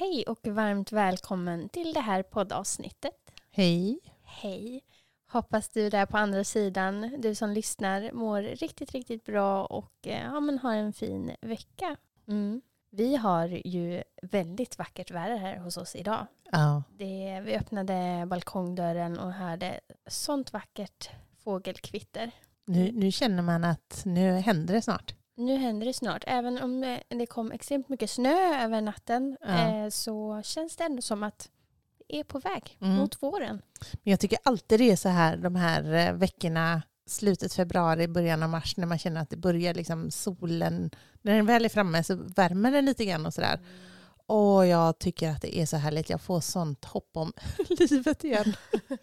Hej 0.00 0.24
och 0.26 0.46
varmt 0.46 0.92
välkommen 0.92 1.68
till 1.68 1.92
det 1.92 2.00
här 2.00 2.22
poddavsnittet. 2.22 3.32
Hej! 3.50 3.98
Hej! 4.22 4.80
Hoppas 5.32 5.68
du 5.68 5.90
där 5.90 6.06
på 6.06 6.18
andra 6.18 6.44
sidan, 6.44 7.14
du 7.18 7.34
som 7.34 7.50
lyssnar, 7.50 8.12
mår 8.12 8.42
riktigt, 8.42 8.92
riktigt 8.92 9.24
bra 9.24 9.64
och 9.64 9.92
eh, 10.06 10.22
ja, 10.22 10.40
men 10.40 10.58
har 10.58 10.74
en 10.74 10.92
fin 10.92 11.30
vecka. 11.40 11.96
Mm. 12.28 12.60
Vi 12.90 13.16
har 13.16 13.46
ju 13.64 14.02
väldigt 14.22 14.78
vackert 14.78 15.10
väder 15.10 15.36
här 15.36 15.56
hos 15.56 15.76
oss 15.76 15.96
idag. 15.96 16.26
Ja. 16.52 16.82
Det, 16.98 17.42
vi 17.44 17.56
öppnade 17.56 18.26
balkongdörren 18.26 19.18
och 19.18 19.32
hörde 19.32 19.80
sånt 20.06 20.52
vackert 20.52 21.10
fågelkvitter. 21.44 22.30
Nu, 22.66 22.92
nu 22.92 23.12
känner 23.12 23.42
man 23.42 23.64
att 23.64 24.02
nu 24.04 24.32
händer 24.32 24.74
det 24.74 24.82
snart. 24.82 25.14
Nu 25.46 25.56
händer 25.56 25.86
det 25.86 25.92
snart. 25.94 26.24
Även 26.26 26.62
om 26.62 26.80
det- 26.80 27.02
det 27.08 27.26
kom 27.26 27.52
extremt 27.52 27.88
mycket 27.88 28.10
snö 28.10 28.64
över 28.64 28.80
natten 28.80 29.36
Ja. 29.40 29.84
eh, 29.84 29.88
så 29.88 30.42
känns 30.44 30.76
det 30.76 30.84
ändå 30.84 31.02
som 31.02 31.22
att 31.22 31.48
vi 32.08 32.20
är 32.20 32.24
på 32.24 32.38
väg 32.38 32.76
Mm. 32.80 32.94
mot 32.96 33.22
våren. 33.22 33.62
Men 33.92 34.10
jag 34.10 34.20
tycker 34.20 34.38
alltid 34.42 34.80
det 34.80 34.90
är 34.90 34.96
så 34.96 35.08
här 35.08 35.36
de 35.36 35.56
här 35.56 35.92
eh, 35.94 36.12
veckorna, 36.12 36.82
slutet 37.06 37.52
februari, 37.54 38.08
början 38.08 38.42
av 38.42 38.48
mars, 38.48 38.76
när 38.76 38.86
man 38.86 38.98
känner 38.98 39.20
att 39.20 39.30
det 39.30 39.36
börjar 39.36 39.74
liksom 39.74 40.10
solen, 40.10 40.90
när 41.22 41.36
den 41.36 41.46
väl 41.46 41.64
är 41.64 41.68
framme 41.68 42.04
så 42.04 42.14
värmer 42.14 42.72
den 42.72 42.84
lite 42.86 43.04
grann 43.04 43.26
och 43.26 43.34
sådär. 43.34 43.60
Och 44.26 44.66
jag 44.66 44.98
tycker 44.98 45.30
att 45.30 45.42
det 45.42 45.58
är 45.58 45.66
så 45.66 45.76
härligt, 45.76 46.10
jag 46.10 46.20
får 46.20 46.40
sånt 46.40 46.84
hopp 46.84 47.10
om 47.16 47.32
livet 47.68 48.24
igen. 48.24 48.54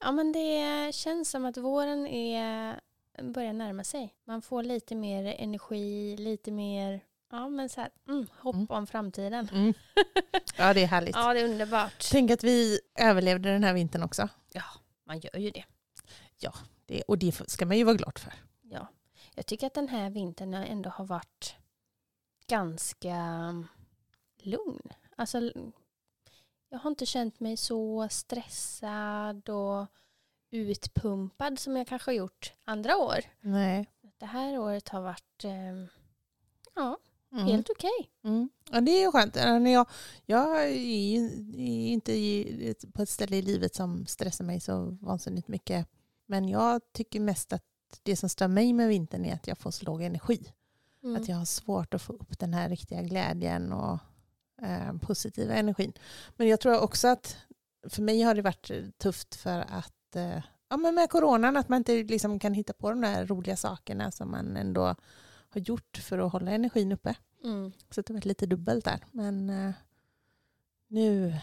Ja 0.00 0.12
men 0.12 0.32
det 0.32 0.94
känns 0.94 1.30
som 1.30 1.44
att 1.44 1.56
våren 1.56 2.06
är, 2.06 2.80
börjar 3.22 3.52
närma 3.52 3.84
sig. 3.84 4.14
Man 4.24 4.42
får 4.42 4.62
lite 4.62 4.94
mer 4.94 5.34
energi, 5.38 6.16
lite 6.16 6.50
mer 6.50 7.00
ja, 7.30 7.48
men 7.48 7.68
så 7.68 7.80
här, 7.80 7.90
mm, 8.08 8.26
hopp 8.38 8.54
Mm. 8.54 8.66
om 8.70 8.86
framtiden. 8.86 9.48
Mm. 9.52 9.74
Ja, 10.56 10.74
det 10.74 10.82
är 10.82 10.86
härligt. 10.86 11.16
Ja 11.16 11.34
det 11.34 11.40
är 11.40 11.44
underbart. 11.44 12.08
Tänk 12.10 12.30
att 12.30 12.44
vi 12.44 12.80
överlevde 13.00 13.52
den 13.52 13.64
här 13.64 13.74
vintern 13.74 14.02
också. 14.02 14.28
Man 15.04 15.20
gör 15.20 15.38
ju 15.38 15.50
det. 15.50 15.64
Det, 16.86 17.02
och 17.02 17.18
det 17.18 17.32
ska 17.50 17.66
man 17.66 17.78
ju 17.78 17.84
vara 17.84 17.96
glad 17.96 18.18
för. 18.18 18.32
Ja. 18.62 18.86
Jag 19.34 19.46
tycker 19.46 19.66
att 19.66 19.74
den 19.74 19.88
här 19.88 20.10
vintern 20.10 20.54
ändå 20.54 20.90
har 20.90 21.04
varit 21.04 21.54
ganska 22.46 23.16
lugn. 24.42 24.88
Alltså, 25.16 25.50
jag 26.68 26.78
har 26.78 26.90
inte 26.90 27.06
känt 27.06 27.40
mig 27.40 27.56
så 27.56 28.08
stressad 28.10 29.48
och 29.48 29.86
utpumpad 30.50 31.58
som 31.58 31.76
jag 31.76 31.86
kanske 31.86 32.10
har 32.10 32.16
gjort 32.16 32.52
andra 32.64 32.96
år. 32.96 33.18
Nej. 33.40 33.90
Det 34.18 34.26
här 34.26 34.58
året 34.58 34.88
har 34.88 35.00
varit 35.00 35.44
eh, 35.44 35.86
ja, 36.74 36.98
Mm. 37.32 37.46
helt 37.46 37.70
okej. 37.70 38.10
Mm. 38.24 38.48
Ja, 38.70 38.80
det 38.80 38.90
är 38.90 39.00
ju 39.00 39.12
skönt. 39.12 39.36
Jag, 39.36 39.86
jag 40.26 40.62
är 40.62 40.68
ju 40.68 41.92
inte 41.92 42.74
på 42.92 43.02
ett 43.02 43.08
ställe 43.08 43.36
i 43.36 43.42
livet 43.42 43.74
som 43.74 44.06
stressar 44.06 44.44
mig 44.44 44.60
så 44.60 44.98
vansinnigt 45.00 45.48
mycket. 45.48 45.86
Men 46.26 46.48
jag 46.48 46.80
tycker 46.92 47.20
mest 47.20 47.52
att 47.52 47.62
det 48.02 48.16
som 48.16 48.28
stör 48.28 48.48
mig 48.48 48.72
med 48.72 48.88
vintern 48.88 49.24
är 49.24 49.34
att 49.34 49.46
jag 49.46 49.58
får 49.58 49.70
så 49.70 49.84
låg 49.84 50.02
energi. 50.02 50.52
Mm. 51.02 51.22
Att 51.22 51.28
jag 51.28 51.36
har 51.36 51.44
svårt 51.44 51.94
att 51.94 52.02
få 52.02 52.12
upp 52.12 52.38
den 52.38 52.54
här 52.54 52.68
riktiga 52.68 53.02
glädjen 53.02 53.72
och 53.72 53.98
eh, 54.62 54.96
positiva 55.00 55.54
energin. 55.54 55.92
Men 56.36 56.48
jag 56.48 56.60
tror 56.60 56.80
också 56.80 57.08
att 57.08 57.36
för 57.88 58.02
mig 58.02 58.22
har 58.22 58.34
det 58.34 58.42
varit 58.42 58.70
tufft 58.98 59.34
för 59.34 59.58
att 59.68 59.92
eh, 60.16 60.42
ja, 60.68 60.76
men 60.76 60.94
med 60.94 61.10
coronan, 61.10 61.56
att 61.56 61.68
man 61.68 61.76
inte 61.76 61.92
liksom 62.02 62.38
kan 62.38 62.54
hitta 62.54 62.72
på 62.72 62.90
de 62.90 63.00
där 63.00 63.26
roliga 63.26 63.56
sakerna 63.56 64.10
som 64.10 64.30
man 64.30 64.56
ändå 64.56 64.80
har 65.48 65.60
gjort 65.60 65.96
för 65.96 66.18
att 66.18 66.32
hålla 66.32 66.50
energin 66.50 66.92
uppe. 66.92 67.14
Mm. 67.44 67.72
Så 67.90 68.00
det 68.00 68.08
har 68.08 68.14
varit 68.14 68.24
lite 68.24 68.46
dubbelt 68.46 68.84
där. 68.84 69.00
Men 69.12 69.50
eh, 69.50 69.70
nu... 70.88 71.34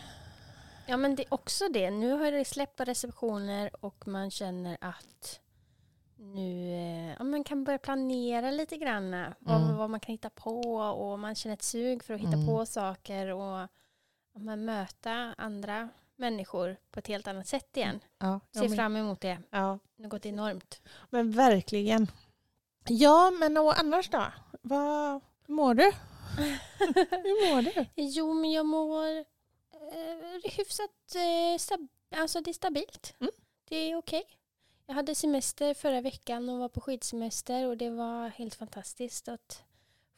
Ja 0.88 0.98
men 0.98 1.16
det 1.16 1.24
är 1.24 1.34
också 1.34 1.70
det. 1.70 1.92
Nu 1.92 2.12
har 2.12 2.32
det 2.32 2.46
släppt 2.46 2.80
receptioner 2.80 3.86
och 3.86 4.08
man 4.08 4.32
känner 4.32 4.78
att 4.82 5.40
nu 6.16 6.74
eh, 6.74 7.16
ja, 7.18 7.24
man 7.24 7.44
kan 7.44 7.64
börja 7.64 7.78
planera 7.80 8.52
lite 8.52 8.78
grann 8.78 9.14
eh, 9.14 9.28
vad, 9.40 9.62
Mm. 9.64 9.78
vad 9.78 9.90
man 9.90 10.00
kan 10.00 10.12
hitta 10.12 10.30
på 10.30 10.76
och 10.76 11.20
man 11.20 11.36
känner 11.36 11.54
ett 11.54 11.64
sug 11.64 12.04
för 12.04 12.14
att 12.14 12.20
hitta 12.20 12.34
Mm. 12.34 12.48
på 12.48 12.66
saker 12.66 13.28
och 13.28 13.68
ja, 14.34 14.56
möta 14.56 15.12
andra 15.38 15.90
människor 16.16 16.78
på 16.92 17.00
ett 17.00 17.08
helt 17.08 17.28
annat 17.28 17.48
sätt 17.48 17.78
igen. 17.78 18.00
Ja, 18.20 18.40
Ser 18.54 18.70
fram 18.76 18.96
emot 18.96 19.22
det. 19.22 19.38
ja, 19.50 19.80
gått 19.98 20.26
enormt. 20.26 20.82
men 21.10 21.32
verkligen. 21.32 22.08
Ja, 22.88 23.32
men 23.32 23.58
och 23.58 23.80
annars 23.80 24.10
då? 24.10 24.26
Vad 24.62 25.22
mår 25.48 25.74
du? 25.74 25.84
Hur 27.10 27.54
mår 27.56 27.62
du? 27.62 27.86
Jo 27.96 28.34
men 28.34 28.52
jag 28.52 28.66
mår 28.66 29.18
eh, 29.18 30.52
hyfsat 30.58 31.16
eh, 31.16 31.58
stab- 31.58 31.88
alltså 32.16 32.42
det 32.42 32.52
är 32.52 32.54
stabilt. 32.54 33.16
Mm. 33.20 33.32
Det 33.70 33.76
är 33.76 33.96
okej. 33.96 34.24
Jag 34.86 34.94
hade 34.96 35.16
semester 35.16 35.74
förra 35.74 36.02
veckan 36.02 36.50
och 36.50 36.60
var 36.60 36.70
på 36.70 36.82
skidsemester 36.82 37.68
och 37.68 37.78
det 37.78 37.90
var 37.90 38.30
helt 38.30 38.56
fantastiskt 38.56 39.28
att 39.28 39.64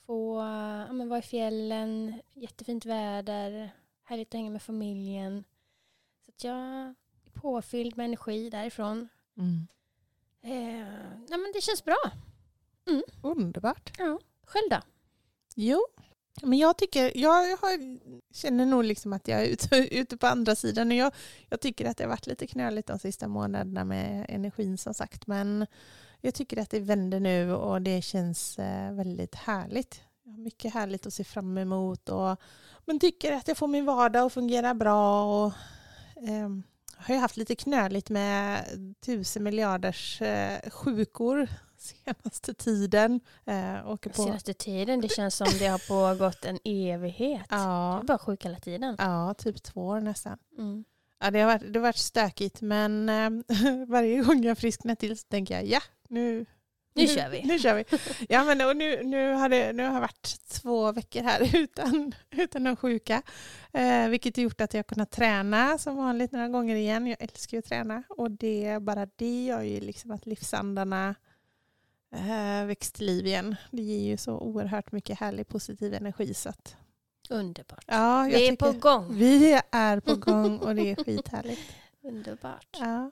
få 0.06 0.40
ja, 0.88 0.94
men 0.94 1.10
vara 1.10 1.20
i 1.20 1.22
fjällen, 1.22 2.22
jättefint 2.34 2.86
väder, 2.86 3.70
härligt 4.04 4.28
att 4.28 4.34
hänga 4.34 4.50
med 4.52 4.62
familjen. 4.62 5.44
Att 6.36 6.44
jag 6.44 6.58
är 6.58 6.96
påfylld 7.34 7.98
med 7.98 8.06
energi 8.06 8.50
därifrån. 8.50 9.10
Mm. 9.38 9.68
Eh, 10.42 10.88
nej, 11.30 11.40
men 11.40 11.52
det 11.54 11.62
känns 11.62 11.84
bra. 11.86 12.12
Underbart. 13.22 13.92
Ja. 13.98 14.20
Själv 14.46 14.70
då? 14.70 14.80
Jo, 15.56 15.86
men 16.42 16.60
jag 16.60 16.78
tycker, 16.78 17.18
jag 17.18 17.58
har, 17.58 18.00
känner 18.34 18.66
nog 18.66 18.84
liksom 18.84 19.14
att 19.14 19.28
jag 19.28 19.42
är 19.42 19.46
ute, 19.46 19.76
ute 19.92 20.18
på 20.18 20.28
andra 20.28 20.56
sidan 20.56 20.92
och 20.92 20.98
jag, 20.98 21.14
jag 21.50 21.62
tycker 21.62 21.86
att 21.86 21.98
det 21.98 22.04
har 22.04 22.10
varit 22.10 22.28
lite 22.28 22.48
knöligt 22.48 22.88
de 22.88 23.00
sista 23.00 23.28
månaderna 23.28 23.84
med 23.84 24.26
energin 24.30 24.78
som 24.78 24.94
sagt. 24.94 25.28
Men 25.28 25.66
jag 26.22 26.34
tycker 26.34 26.62
att 26.62 26.70
det 26.70 26.80
vänder 26.80 27.20
nu 27.20 27.54
och 27.54 27.82
det 27.82 28.02
känns 28.02 28.60
eh, 28.60 28.94
väldigt 28.94 29.36
härligt. 29.36 30.02
Jag 30.24 30.32
har 30.32 30.40
mycket 30.40 30.74
härligt 30.74 31.06
att 31.06 31.14
se 31.14 31.24
fram 31.24 31.58
emot 31.58 32.10
och 32.10 32.40
men 32.86 33.00
tycker 33.00 33.32
att 33.32 33.48
jag 33.48 33.58
får 33.58 33.68
min 33.68 33.86
vardag 33.86 34.26
att 34.26 34.34
fungera 34.34 34.74
bra 34.74 35.24
och 35.46 35.54
ehm, 36.22 36.64
har 36.98 37.14
ju 37.14 37.20
haft 37.20 37.38
lite 37.38 37.56
knöligt 37.56 38.10
med 38.10 38.66
tusen 39.06 39.44
miljarders 39.44 40.22
eh, 40.22 40.70
sjukor 40.70 41.48
senaste 41.78 42.54
tiden. 42.54 43.20
Eh, 43.46 43.90
åker 43.90 44.10
på, 44.10 44.24
Senaste 44.24 44.54
tiden, 44.54 45.02
det 45.02 45.10
känns 45.10 45.36
som 45.36 45.48
det 45.60 45.68
har 45.68 45.88
pågått 45.88 46.46
en 46.46 46.60
evighet. 46.64 47.48
Ja, 47.50 48.00
är 48.00 48.04
bara 48.04 48.18
sjuk 48.18 48.46
hela 48.46 48.60
tiden. 48.60 48.96
ja, 48.98 49.34
typ 49.34 49.64
två 49.64 49.88
år 49.88 50.00
nästan. 50.00 50.38
Mm. 50.58 50.86
Ja, 51.20 51.32
det, 51.32 51.40
har 51.40 51.48
varit, 51.48 51.74
det 51.74 51.80
har 51.80 51.84
varit 51.84 51.98
stökigt 51.98 52.62
men 52.62 53.10
eh, 53.10 53.30
varje 53.88 54.22
gång 54.22 54.44
jag 54.44 54.58
frisknar 54.58 54.96
till 54.96 55.18
så 55.18 55.28
tänker 55.28 55.56
jag 55.56 55.66
ja, 55.66 55.82
nu, 56.10 56.46
Nu 56.96 57.08
kör 57.08 57.30
vi. 57.30 57.44
Nu 57.44 57.60
kör 57.60 57.76
vi. 57.76 57.86
Ja, 58.30 58.44
men, 58.44 58.62
och 58.62 58.78
nu, 58.78 59.04
nu, 59.04 59.34
har 59.34 59.50
det, 59.50 59.74
nu 59.74 59.84
har 59.84 59.94
jag 59.94 60.02
varit 60.02 60.48
två 60.48 60.92
veckor 60.92 61.22
här 61.22 61.56
utan, 61.56 62.16
utan 62.32 62.64
någon 62.64 62.76
sjuka. 62.76 63.22
Eh, 63.72 64.08
vilket 64.08 64.38
gjort 64.38 64.62
att 64.62 64.74
jag 64.74 64.88
kunnat 64.88 65.12
träna 65.12 65.78
som 65.78 65.96
vanligt 65.96 66.32
några 66.32 66.48
gånger 66.48 66.76
igen. 66.76 67.08
Jag 67.08 67.18
älskar 67.22 67.58
ju 67.58 67.60
att 67.60 67.66
träna 67.66 68.04
och 68.10 68.32
det, 68.32 68.80
bara 68.82 69.08
det 69.16 69.46
gör 69.46 69.62
ju 69.62 69.80
liksom 69.80 70.12
att 70.12 70.26
livsandarna 70.26 71.16
eh, 72.16 72.66
väcks 72.66 72.92
till 72.92 73.06
liv 73.06 73.28
igen. 73.28 73.56
Det 73.72 73.82
ger 73.82 74.10
ju 74.10 74.18
så 74.18 74.38
oerhört 74.38 74.92
mycket 74.92 75.20
härlig 75.20 75.48
positiv 75.48 75.94
energi. 75.94 76.34
Så 76.34 76.50
att, 76.50 76.76
Underbart. 77.30 77.84
ja, 77.88 78.24
Vi 78.30 78.48
är 78.48 78.56
på 78.56 78.72
gång. 78.72 79.18
Vi 79.18 79.62
är 79.72 80.00
på 80.00 80.16
gång 80.16 80.60
och 80.60 80.76
det 80.76 80.92
är 80.92 81.04
skithärligt. 81.04 81.62
Underbart. 82.04 82.78
Ja. 82.80 83.12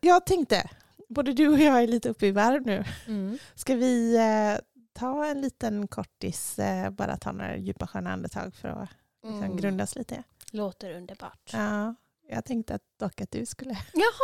Jag 0.00 0.26
tänkte, 0.26 0.70
både 1.08 1.32
du 1.32 1.48
och 1.48 1.58
jag 1.60 1.82
är 1.82 1.86
lite 1.86 2.08
uppe 2.08 2.26
i 2.26 2.30
varv 2.32 2.66
nu. 2.66 2.84
Mm. 3.06 3.38
Ska 3.54 3.74
vi 3.74 4.16
eh, 4.16 4.58
ta 4.92 5.26
en 5.26 5.40
liten 5.40 5.88
kortis, 5.88 6.58
eh, 6.58 6.90
bara 6.90 7.16
ta 7.16 7.32
några 7.32 7.56
djupa 7.56 7.86
sköna 7.86 8.12
andetag 8.12 8.54
för 8.54 8.68
att 8.68 8.88
liksom, 9.22 9.42
Mm. 9.42 9.56
grundas 9.56 9.96
lite? 9.96 10.22
Låter 10.52 10.94
underbart. 10.96 11.50
Ja, 11.52 11.94
jag 12.28 12.44
tänkte 12.44 12.74
att 12.74 12.82
dock 12.98 13.20
att 13.20 13.30
du 13.30 13.46
skulle 13.46 13.74
ta 13.74 13.80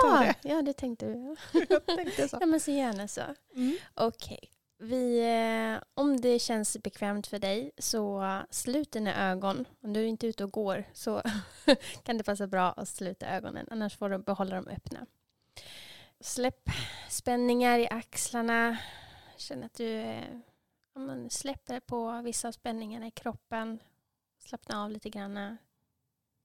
Jaha, 0.08 0.20
det. 0.42 0.48
ja 0.48 0.62
det 0.62 0.72
tänkte 0.72 1.06
du. 1.06 1.36
jag 1.68 1.86
tänkte 1.86 2.28
så. 2.28 2.38
Ja 2.40 2.46
men 2.46 2.60
så 2.60 2.70
gärna 2.70 3.08
så. 3.08 3.22
Mm. 3.54 3.76
Okej, 3.94 4.38
Vi, 4.78 5.20
eh, 5.74 5.82
om 5.94 6.20
det 6.20 6.38
känns 6.38 6.76
bekvämt 6.82 7.26
för 7.26 7.38
dig 7.38 7.70
så 7.78 8.38
slut 8.50 8.92
dina 8.92 9.30
ögon. 9.30 9.64
Om 9.82 9.92
du 9.92 10.00
är 10.00 10.04
inte 10.04 10.26
är 10.26 10.28
ute 10.28 10.44
och 10.44 10.52
går 10.52 10.84
så 10.92 11.22
kan 12.04 12.18
det 12.18 12.24
passa 12.24 12.46
bra 12.46 12.72
att 12.72 12.88
sluta 12.88 13.26
ögonen. 13.26 13.66
Annars 13.70 13.96
får 13.96 14.08
du 14.10 14.18
behålla 14.18 14.56
dem 14.56 14.66
öppna. 14.68 15.06
Släpp 16.22 16.68
spänningar 17.08 17.78
i 17.78 17.88
axlarna. 17.90 18.78
Känn 19.36 19.64
att 19.64 19.74
du 19.74 19.94
eh, 19.94 20.38
ja, 20.94 21.28
släpper 21.30 21.80
på 21.80 22.22
vissa 22.22 22.48
av 22.48 22.52
spänningarna 22.52 23.06
i 23.06 23.10
kroppen. 23.10 23.82
Slappna 24.38 24.84
av 24.84 24.90
lite 24.90 25.10
grann. 25.10 25.56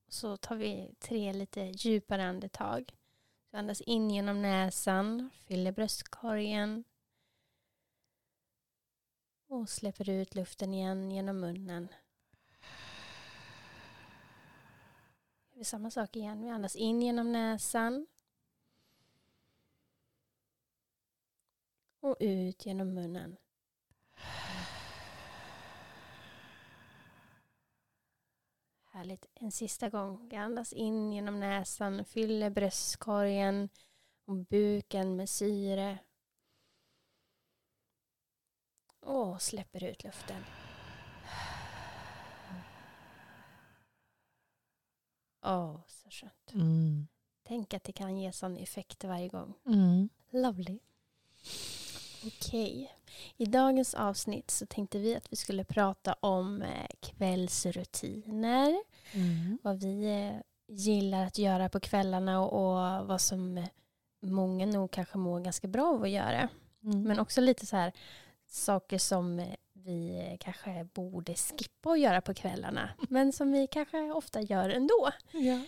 Så 0.08 0.38
tar 0.38 0.56
vi 0.56 0.96
tre 1.00 1.34
lite 1.34 1.62
djupare 1.62 2.26
andetag. 2.26 2.96
Så 3.52 3.58
andas 3.58 3.82
in 3.82 4.12
genom 4.12 4.42
näsan, 4.42 5.30
fyller 5.48 5.72
bröstkorgen. 5.72 6.84
Och 9.48 9.70
släpper 9.70 10.10
ut 10.10 10.36
luften 10.36 10.74
igen 10.74 11.12
genom 11.12 11.40
munnen. 11.40 11.88
Vi 15.54 15.64
samma 15.64 15.92
sak 15.92 16.16
igen. 16.16 16.44
Vi 16.44 16.50
andas 16.50 16.76
in 16.76 17.02
genom 17.02 17.32
näsan. 17.32 18.08
Och 22.08 22.18
ut 22.20 22.66
genom 22.66 22.94
munnen. 22.94 23.38
Härligt. 28.86 29.26
En 29.34 29.52
sista 29.52 29.90
gång. 29.90 30.36
Andas 30.36 30.74
in 30.74 31.14
genom 31.14 31.40
näsan, 31.40 32.06
fyller 32.06 32.50
bröstkorgen 32.50 33.70
och 34.26 34.36
buken 34.36 35.16
med 35.16 35.30
syre. 35.30 36.00
Och 39.00 39.42
släpper 39.42 39.84
ut 39.84 40.04
luften. 40.04 40.44
Åh, 45.42 45.80
så 45.88 46.10
skönt. 46.10 46.54
Mm. 46.54 47.08
Tänk 47.44 47.74
att 47.74 47.84
det 47.84 47.92
kan 47.92 48.18
ge 48.18 48.32
sån 48.32 48.58
effekt 48.58 49.04
varje 49.04 49.28
gång. 49.28 49.54
Mm. 49.66 50.10
Lovely. 50.32 50.80
Okej. 52.26 52.94
I 53.38 53.46
dagens 53.46 53.94
avsnitt 53.94 54.52
så 54.52 54.66
tänkte 54.66 55.00
vi 55.00 55.16
att 55.16 55.32
vi 55.32 55.36
skulle 55.36 55.64
prata 55.64 56.14
om 56.14 56.62
eh, 56.62 56.88
kvällsrutiner. 57.00 58.84
Mm. 59.12 59.58
Vad 59.64 59.80
vi 59.80 60.06
eh, 60.06 60.42
gillar 60.76 61.26
att 61.26 61.38
göra 61.38 61.70
på 61.70 61.80
kvällarna 61.80 62.42
och, 62.42 62.54
och 62.54 63.08
vad 63.08 63.22
som 63.22 63.68
många 64.22 64.66
nog 64.66 64.92
kanske 64.92 65.18
mår 65.18 65.40
ganska 65.40 65.68
bra 65.68 65.88
av 65.88 66.04
att 66.04 66.10
göra. 66.10 66.50
Mm. 66.84 67.04
Men 67.04 67.20
också 67.20 67.42
lite 67.42 67.66
så 67.66 67.76
här 67.76 67.94
saker 68.48 68.98
som 68.98 69.40
eh, 69.40 69.56
vi 69.74 70.38
kanske 70.40 70.88
borde 70.94 71.36
skippa 71.36 71.92
att 71.92 72.00
göra 72.00 72.22
på 72.22 72.34
kvällarna. 72.34 72.90
Men 73.10 73.32
som 73.32 73.52
vi 73.52 73.68
kanske 73.68 74.12
ofta 74.12 74.42
gör 74.42 74.70
ändå. 74.70 75.12
ja. 75.32 75.60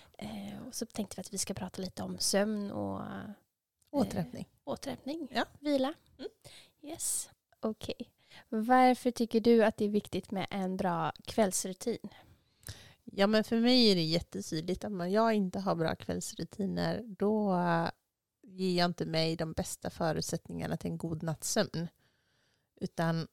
Och 0.67 0.75
så 0.75 0.85
tänkte 0.85 1.15
vi 1.17 1.21
att 1.21 1.33
vi 1.33 1.37
ska 1.37 1.53
prata 1.53 1.81
lite 1.81 2.03
om 2.03 2.17
sömn 2.19 2.71
och 2.71 3.01
eh, 3.91 3.99
Återhämtning. 3.99 4.47
återhämtning, 4.63 5.27
Ja. 5.31 5.45
vila. 5.59 5.93
Mm. 6.17 6.29
Yes, 6.81 7.29
okej. 7.59 8.11
Varför 8.49 9.11
tycker 9.11 9.41
du 9.41 9.63
att 9.63 9.77
det 9.77 9.85
är 9.85 9.89
viktigt 9.89 10.31
med 10.31 10.47
en 10.49 10.77
bra 10.77 11.11
kvällsrutin? 11.25 12.09
Ja 13.03 13.27
men 13.27 13.43
för 13.43 13.59
mig 13.59 13.91
är 13.91 13.95
det 13.95 14.01
jättetydligt 14.03 14.83
att 14.83 14.91
om 14.91 15.11
jag 15.11 15.33
inte 15.33 15.59
har 15.59 15.75
bra 15.75 15.95
kvällsrutiner 15.95 17.01
då 17.05 17.53
äh, 17.53 17.89
ger 18.41 18.77
jag 18.77 18.85
inte 18.85 19.05
mig 19.05 19.35
de 19.35 19.53
bästa 19.53 19.89
förutsättningarna 19.89 20.77
till 20.77 20.91
en 20.91 20.97
god 20.97 21.23
natts 21.23 21.51
sömn. 21.51 21.87
Utan 22.81 23.27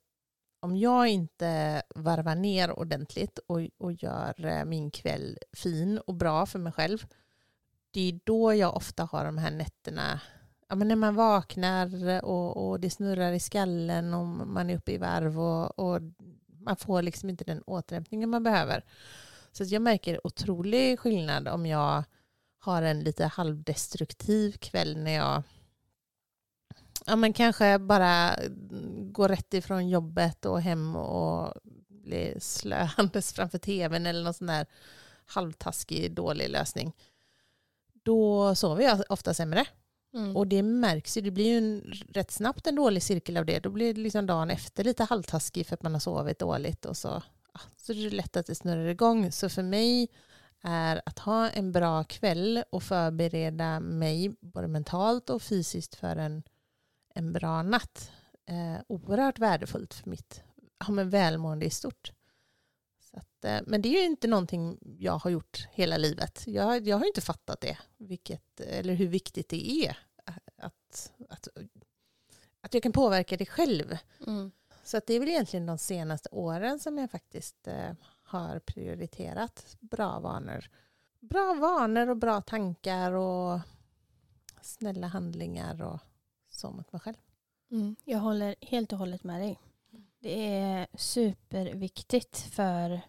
om 0.60 0.76
jag 0.76 1.08
inte 1.08 1.82
varvar 1.94 2.34
ner 2.34 2.78
ordentligt 2.78 3.38
och, 3.38 3.60
och 3.78 3.92
gör 3.92 4.44
äh, 4.44 4.64
min 4.64 4.90
kväll 4.90 5.38
fin 5.52 5.98
och 5.98 6.14
bra 6.14 6.46
för 6.46 6.58
mig 6.58 6.72
själv, 6.72 7.06
det 7.90 8.00
är 8.00 8.20
då 8.24 8.54
jag 8.54 8.76
ofta 8.76 9.04
har 9.04 9.24
de 9.24 9.38
här 9.38 9.50
nätterna 9.50 10.20
Ja, 10.68 10.76
men 10.76 10.88
när 10.88 10.96
man 10.96 11.14
vaknar 11.14 12.24
och, 12.24 12.68
och 12.68 12.80
det 12.80 12.90
snurrar 12.90 13.32
i 13.32 13.40
skallen 13.40 14.14
och 14.14 14.26
man 14.26 14.70
är 14.70 14.76
uppe 14.76 14.92
i 14.92 14.98
varv 14.98 15.40
och, 15.40 15.78
och 15.78 16.00
man 16.60 16.76
får 16.76 17.02
liksom 17.02 17.30
inte 17.30 17.44
den 17.44 17.62
återhämtningen 17.62 18.30
man 18.30 18.42
behöver. 18.42 18.84
Så 19.52 19.62
att 19.62 19.70
jag 19.70 19.82
märker 19.82 20.26
otrolig 20.26 20.98
skillnad 20.98 21.48
om 21.48 21.66
jag 21.66 22.04
har 22.58 22.82
en 22.82 23.00
lite 23.00 23.26
halvdestruktiv 23.26 24.52
kväll 24.52 24.96
när 24.98 25.14
jag 25.14 25.42
ja, 27.06 27.16
men 27.16 27.32
kanske 27.32 27.78
bara 27.78 28.36
går 29.00 29.28
rätt 29.28 29.54
ifrån 29.54 29.88
jobbet 29.88 30.44
och 30.46 30.62
hem 30.62 30.96
och 30.96 31.54
blir 31.88 32.40
slöandes 32.40 33.32
framför 33.32 33.58
tvn 33.58 34.06
eller 34.06 34.24
någon 34.24 34.34
sån 34.34 34.46
där 34.46 34.66
halvtaskig 35.26 36.14
dålig 36.14 36.48
lösning. 36.50 36.92
Då 37.92 38.54
sover 38.54 38.84
jag 38.84 39.02
ofta 39.08 39.34
sämre. 39.34 39.66
Mm. 40.16 40.36
Och 40.36 40.46
det 40.46 40.62
märks 40.62 41.16
ju, 41.16 41.20
det 41.20 41.30
blir 41.30 41.46
ju 41.46 41.58
en, 41.58 41.92
rätt 42.08 42.30
snabbt 42.30 42.66
en 42.66 42.74
dålig 42.74 43.02
cirkel 43.02 43.36
av 43.36 43.46
det. 43.46 43.58
Då 43.58 43.70
blir 43.70 43.94
det 43.94 44.00
liksom 44.00 44.26
dagen 44.26 44.50
efter 44.50 44.84
lite 44.84 45.04
halvtaskig 45.04 45.66
för 45.66 45.74
att 45.74 45.82
man 45.82 45.92
har 45.92 46.00
sovit 46.00 46.38
dåligt 46.38 46.84
och 46.84 46.96
så, 46.96 47.22
så 47.76 47.92
är 47.92 48.10
det 48.10 48.16
lätt 48.16 48.36
att 48.36 48.46
det 48.46 48.54
snurrar 48.54 48.86
igång. 48.86 49.32
Så 49.32 49.48
för 49.48 49.62
mig 49.62 50.08
är 50.62 51.02
att 51.06 51.18
ha 51.18 51.50
en 51.50 51.72
bra 51.72 52.04
kväll 52.04 52.64
och 52.70 52.82
förbereda 52.82 53.80
mig 53.80 54.36
både 54.40 54.68
mentalt 54.68 55.30
och 55.30 55.42
fysiskt 55.42 55.94
för 55.94 56.16
en, 56.16 56.42
en 57.14 57.32
bra 57.32 57.62
natt 57.62 58.10
eh, 58.46 58.82
oerhört 58.88 59.38
värdefullt 59.38 59.94
för 59.94 60.10
mitt 60.10 60.42
ja, 60.78 60.92
men 60.92 61.10
välmående 61.10 61.66
i 61.66 61.70
stort. 61.70 62.12
Så 63.10 63.16
att, 63.16 63.44
eh, 63.44 63.58
men 63.66 63.82
det 63.82 63.88
är 63.88 64.00
ju 64.00 64.06
inte 64.06 64.28
någonting 64.28 64.78
jag 64.98 65.18
har 65.18 65.30
gjort 65.30 65.68
hela 65.72 65.96
livet. 65.96 66.44
Jag, 66.46 66.88
jag 66.88 66.96
har 66.96 67.06
inte 67.06 67.20
fattat 67.20 67.60
det, 67.60 67.78
vilket, 67.96 68.60
eller 68.60 68.94
hur 68.94 69.08
viktigt 69.08 69.48
det 69.48 69.70
är 69.70 69.96
att, 70.96 71.12
att, 71.28 71.48
att 72.60 72.74
jag 72.74 72.82
kan 72.82 72.92
påverka 72.92 73.36
det 73.36 73.46
själv. 73.46 73.98
Mm. 74.26 74.50
Så 74.84 74.96
att 74.96 75.06
det 75.06 75.14
är 75.14 75.20
väl 75.20 75.28
egentligen 75.28 75.66
de 75.66 75.78
senaste 75.78 76.28
åren 76.32 76.78
som 76.78 76.98
jag 76.98 77.10
faktiskt 77.10 77.66
eh, 77.68 77.92
har 78.22 78.58
prioriterat 78.58 79.76
bra 79.80 80.20
vanor. 80.20 80.70
Bra 81.20 81.54
vanor 81.54 82.08
och 82.10 82.16
bra 82.16 82.40
tankar 82.40 83.12
och 83.12 83.60
snälla 84.60 85.06
handlingar 85.06 85.82
och 85.82 85.98
så 86.50 86.70
mot 86.70 86.92
mig 86.92 87.00
själv. 87.00 87.16
Mm. 87.70 87.96
Jag 88.04 88.18
håller 88.18 88.54
helt 88.60 88.92
och 88.92 88.98
hållet 88.98 89.24
med 89.24 89.40
dig. 89.40 89.58
Det 90.18 90.54
är 90.58 90.86
superviktigt 90.94 92.36
för, 92.38 93.00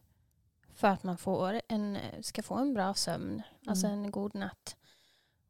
för 0.73 0.87
att 0.87 1.03
man 1.03 1.17
får 1.17 1.61
en, 1.67 1.97
ska 2.21 2.43
få 2.43 2.55
en 2.55 2.73
bra 2.73 2.93
sömn, 2.93 3.41
alltså 3.65 3.87
Mm. 3.87 4.03
en 4.03 4.11
god 4.11 4.35
natt. 4.35 4.75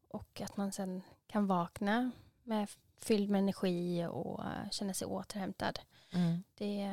Och 0.08 0.40
att 0.40 0.56
man 0.56 0.72
sen 0.72 1.02
kan 1.26 1.46
vakna 1.46 2.10
med 2.48 2.68
fylld 3.00 3.30
med 3.30 3.38
energi 3.38 4.06
och 4.10 4.44
eh, 4.44 4.70
känna 4.70 4.94
sig 4.94 5.06
återhämtad. 5.06 5.78
Det, 6.54 6.90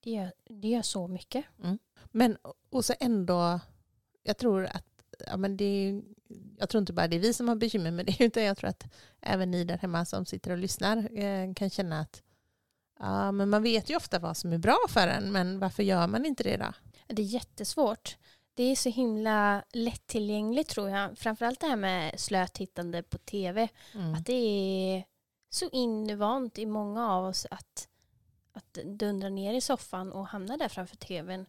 det, 0.00 0.10
gör, 0.10 0.32
det 0.44 0.68
gör 0.68 0.82
så 0.82 1.08
mycket. 1.08 1.44
Men 2.10 2.36
och 2.70 2.84
så 2.84 2.94
ändå, 3.00 3.60
jag 4.22 4.36
tror 4.38 4.66
att 4.66 4.84
ja, 5.26 5.36
men 5.36 5.56
det 5.56 5.64
är, 5.64 6.02
jag 6.58 6.68
tror 6.68 6.80
inte 6.80 6.92
bara 6.92 7.08
det 7.08 7.16
är 7.16 7.20
vi 7.20 7.32
som 7.32 7.48
har 7.48 7.56
bekymmer 7.56 7.90
med 7.90 8.06
det, 8.06 8.24
utan 8.24 8.42
jag 8.42 8.56
tror 8.56 8.70
att 8.70 8.84
även 9.20 9.50
ni 9.50 9.64
där 9.64 9.78
hemma 9.78 10.04
som 10.04 10.26
sitter 10.26 10.50
och 10.50 10.58
lyssnar 10.58 11.18
eh, 11.18 11.54
kan 11.54 11.70
känna 11.70 12.00
att 12.00 12.22
ja, 12.98 13.32
men 13.32 13.50
man 13.50 13.62
vet 13.62 13.90
ju 13.90 13.96
ofta 13.96 14.18
vad 14.18 14.36
som 14.36 14.52
är 14.52 14.58
bra 14.58 14.78
för 14.88 15.08
en, 15.08 15.32
men 15.32 15.58
varför 15.58 15.82
gör 15.82 16.06
man 16.06 16.26
inte 16.26 16.42
det 16.42 16.56
då? 16.56 16.72
Det 17.06 17.22
är 17.22 17.26
jättesvårt. 17.26 18.16
Det 18.58 18.64
är 18.64 18.76
så 18.76 18.88
himla 18.88 19.64
lättillgängligt 19.72 20.70
tror 20.70 20.90
jag. 20.90 21.18
Framförallt 21.18 21.60
det 21.60 21.66
här 21.66 21.76
med 21.76 22.20
slötittande 22.20 23.02
på 23.02 23.18
tv. 23.18 23.68
Mm. 23.94 24.14
Att 24.14 24.26
det 24.26 24.32
är 24.32 25.04
så 25.50 25.68
invant 25.72 26.58
i 26.58 26.66
många 26.66 27.12
av 27.12 27.24
oss 27.24 27.46
att, 27.50 27.88
att 28.52 28.72
dundra 28.84 29.28
ner 29.28 29.54
i 29.54 29.60
soffan 29.60 30.12
och 30.12 30.26
hamna 30.26 30.56
där 30.56 30.68
framför 30.68 30.96
tvn. 30.96 31.46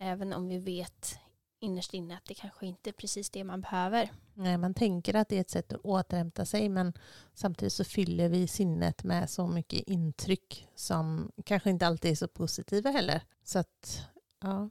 Även 0.00 0.32
om 0.32 0.48
vi 0.48 0.58
vet 0.58 1.18
innerst 1.60 1.94
inne 1.94 2.16
att 2.16 2.24
det 2.24 2.34
kanske 2.34 2.66
inte 2.66 2.90
är 2.90 2.92
precis 2.92 3.30
det 3.30 3.44
man 3.44 3.60
behöver. 3.60 4.12
Nej, 4.34 4.58
man 4.58 4.74
tänker 4.74 5.14
att 5.14 5.28
det 5.28 5.36
är 5.36 5.40
ett 5.40 5.50
sätt 5.50 5.72
att 5.72 5.80
återhämta 5.84 6.44
sig, 6.44 6.68
men 6.68 6.92
samtidigt 7.34 7.72
så 7.72 7.84
fyller 7.84 8.28
vi 8.28 8.48
sinnet 8.48 9.04
med 9.04 9.30
så 9.30 9.46
mycket 9.46 9.80
intryck 9.80 10.68
som 10.74 11.32
kanske 11.44 11.70
inte 11.70 11.86
alltid 11.86 12.10
är 12.10 12.16
så 12.16 12.28
positiva 12.28 12.90
heller. 12.90 13.22
Så 13.44 13.58
att, 13.58 14.06
ja. 14.40 14.70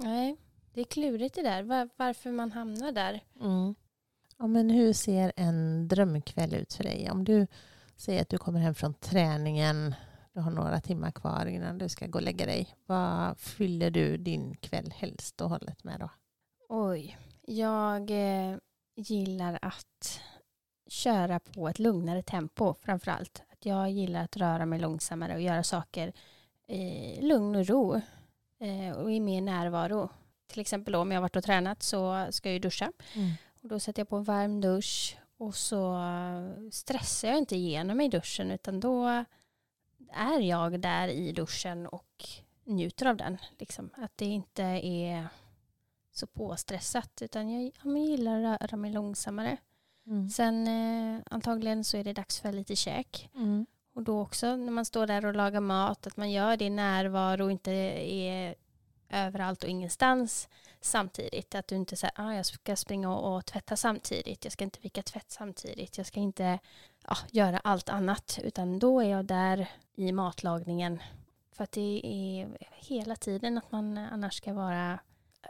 Nej, 0.00 0.36
det 0.80 0.84
är 0.84 1.02
klurigt 1.02 1.34
det 1.34 1.42
där. 1.42 1.62
Var, 1.62 1.88
varför 1.96 2.30
man 2.30 2.52
hamnar 2.52 2.92
där. 2.92 3.20
Mm. 3.40 3.74
Ja, 4.38 4.46
men 4.46 4.70
hur 4.70 4.92
ser 4.92 5.32
en 5.36 5.88
drömkväll 5.88 6.54
ut 6.54 6.74
för 6.74 6.84
dig? 6.84 7.10
Om 7.10 7.24
du 7.24 7.46
säger 7.96 8.22
att 8.22 8.28
du 8.28 8.38
kommer 8.38 8.60
hem 8.60 8.74
från 8.74 8.94
träningen, 8.94 9.94
du 10.32 10.40
har 10.40 10.50
några 10.50 10.80
timmar 10.80 11.10
kvar 11.10 11.46
innan 11.46 11.78
du 11.78 11.88
ska 11.88 12.06
gå 12.06 12.18
och 12.18 12.22
lägga 12.22 12.46
dig. 12.46 12.68
Vad 12.86 13.38
fyller 13.38 13.90
du 13.90 14.16
din 14.16 14.56
kväll 14.56 14.92
helst 14.96 15.40
och 15.40 15.50
hållet 15.50 15.84
med 15.84 16.00
då? 16.00 16.10
Oj, 16.68 17.18
jag 17.42 18.10
eh, 18.10 18.56
gillar 18.96 19.58
att 19.62 20.20
köra 20.88 21.40
på 21.40 21.68
ett 21.68 21.78
lugnare 21.78 22.22
tempo 22.22 22.74
framför 22.80 23.10
allt. 23.10 23.42
Att 23.52 23.66
jag 23.66 23.90
gillar 23.90 24.24
att 24.24 24.36
röra 24.36 24.66
mig 24.66 24.78
långsammare 24.78 25.34
och 25.34 25.40
göra 25.40 25.62
saker 25.62 26.12
i 26.68 27.18
lugn 27.20 27.56
och 27.56 27.66
ro 27.66 27.94
eh, 28.60 28.96
och 28.96 29.12
i 29.12 29.20
mer 29.20 29.40
närvaro. 29.40 30.10
Till 30.50 30.60
exempel 30.60 30.92
då, 30.92 30.98
om 30.98 31.10
jag 31.10 31.16
har 31.16 31.22
varit 31.22 31.36
och 31.36 31.44
tränat 31.44 31.82
så 31.82 32.26
ska 32.30 32.48
jag 32.48 32.54
ju 32.54 32.58
duscha. 32.58 32.92
Mm. 33.14 33.30
Och 33.62 33.68
då 33.68 33.80
sätter 33.80 34.00
jag 34.00 34.08
på 34.08 34.16
en 34.16 34.24
varm 34.24 34.60
dusch 34.60 35.16
och 35.36 35.54
så 35.54 36.02
stressar 36.70 37.28
jag 37.28 37.38
inte 37.38 37.56
igenom 37.56 37.96
mig 37.96 38.06
i 38.06 38.08
duschen 38.08 38.50
utan 38.50 38.80
då 38.80 39.24
är 40.12 40.40
jag 40.40 40.80
där 40.80 41.08
i 41.08 41.32
duschen 41.32 41.86
och 41.86 42.28
njuter 42.64 43.06
av 43.06 43.16
den. 43.16 43.38
Liksom. 43.58 43.90
Att 43.94 44.12
det 44.16 44.24
inte 44.24 44.62
är 44.62 45.28
så 46.12 46.26
påstressat 46.26 47.22
utan 47.22 47.50
jag, 47.50 47.64
ja, 47.64 47.90
jag 47.90 48.06
gillar 48.06 48.42
att 48.42 48.62
röra 48.62 48.76
mig 48.76 48.92
långsammare. 48.92 49.56
Mm. 50.06 50.28
Sen 50.28 50.68
eh, 50.68 51.22
antagligen 51.30 51.84
så 51.84 51.96
är 51.96 52.04
det 52.04 52.12
dags 52.12 52.40
för 52.40 52.52
lite 52.52 52.76
käk. 52.76 53.30
Mm. 53.34 53.66
Och 53.94 54.02
då 54.02 54.20
också 54.20 54.56
när 54.56 54.72
man 54.72 54.84
står 54.84 55.06
där 55.06 55.24
och 55.24 55.34
lagar 55.34 55.60
mat 55.60 56.06
att 56.06 56.16
man 56.16 56.30
gör 56.30 56.56
det 56.56 56.64
i 56.64 56.70
närvaro 56.70 57.44
och 57.44 57.50
inte 57.50 57.72
är 58.12 58.54
överallt 59.10 59.62
och 59.62 59.70
ingenstans 59.70 60.48
samtidigt. 60.80 61.54
Att 61.54 61.68
du 61.68 61.76
inte 61.76 61.96
säger 61.96 62.14
ah, 62.16 62.34
jag 62.34 62.46
ska 62.46 62.76
springa 62.76 63.16
och, 63.16 63.36
och, 63.36 63.46
tvätta 63.46 63.76
samtidigt, 63.76 64.44
jag 64.44 64.52
ska 64.52 64.64
inte 64.64 64.78
vika 64.82 65.02
tvätt 65.02 65.30
samtidigt, 65.30 65.98
jag 65.98 66.06
ska 66.06 66.20
inte 66.20 66.58
ah, 67.04 67.18
göra 67.30 67.58
allt 67.64 67.88
annat. 67.88 68.38
Utan 68.42 68.78
då 68.78 69.00
är 69.00 69.08
jag 69.08 69.24
där 69.24 69.70
i 69.94 70.12
matlagningen. 70.12 71.02
För 71.52 71.64
att 71.64 71.72
det 71.72 72.00
är 72.04 72.48
hela 72.72 73.16
tiden 73.16 73.58
att 73.58 73.72
man 73.72 73.98
annars 73.98 74.34
ska 74.34 74.52
vara 74.52 74.98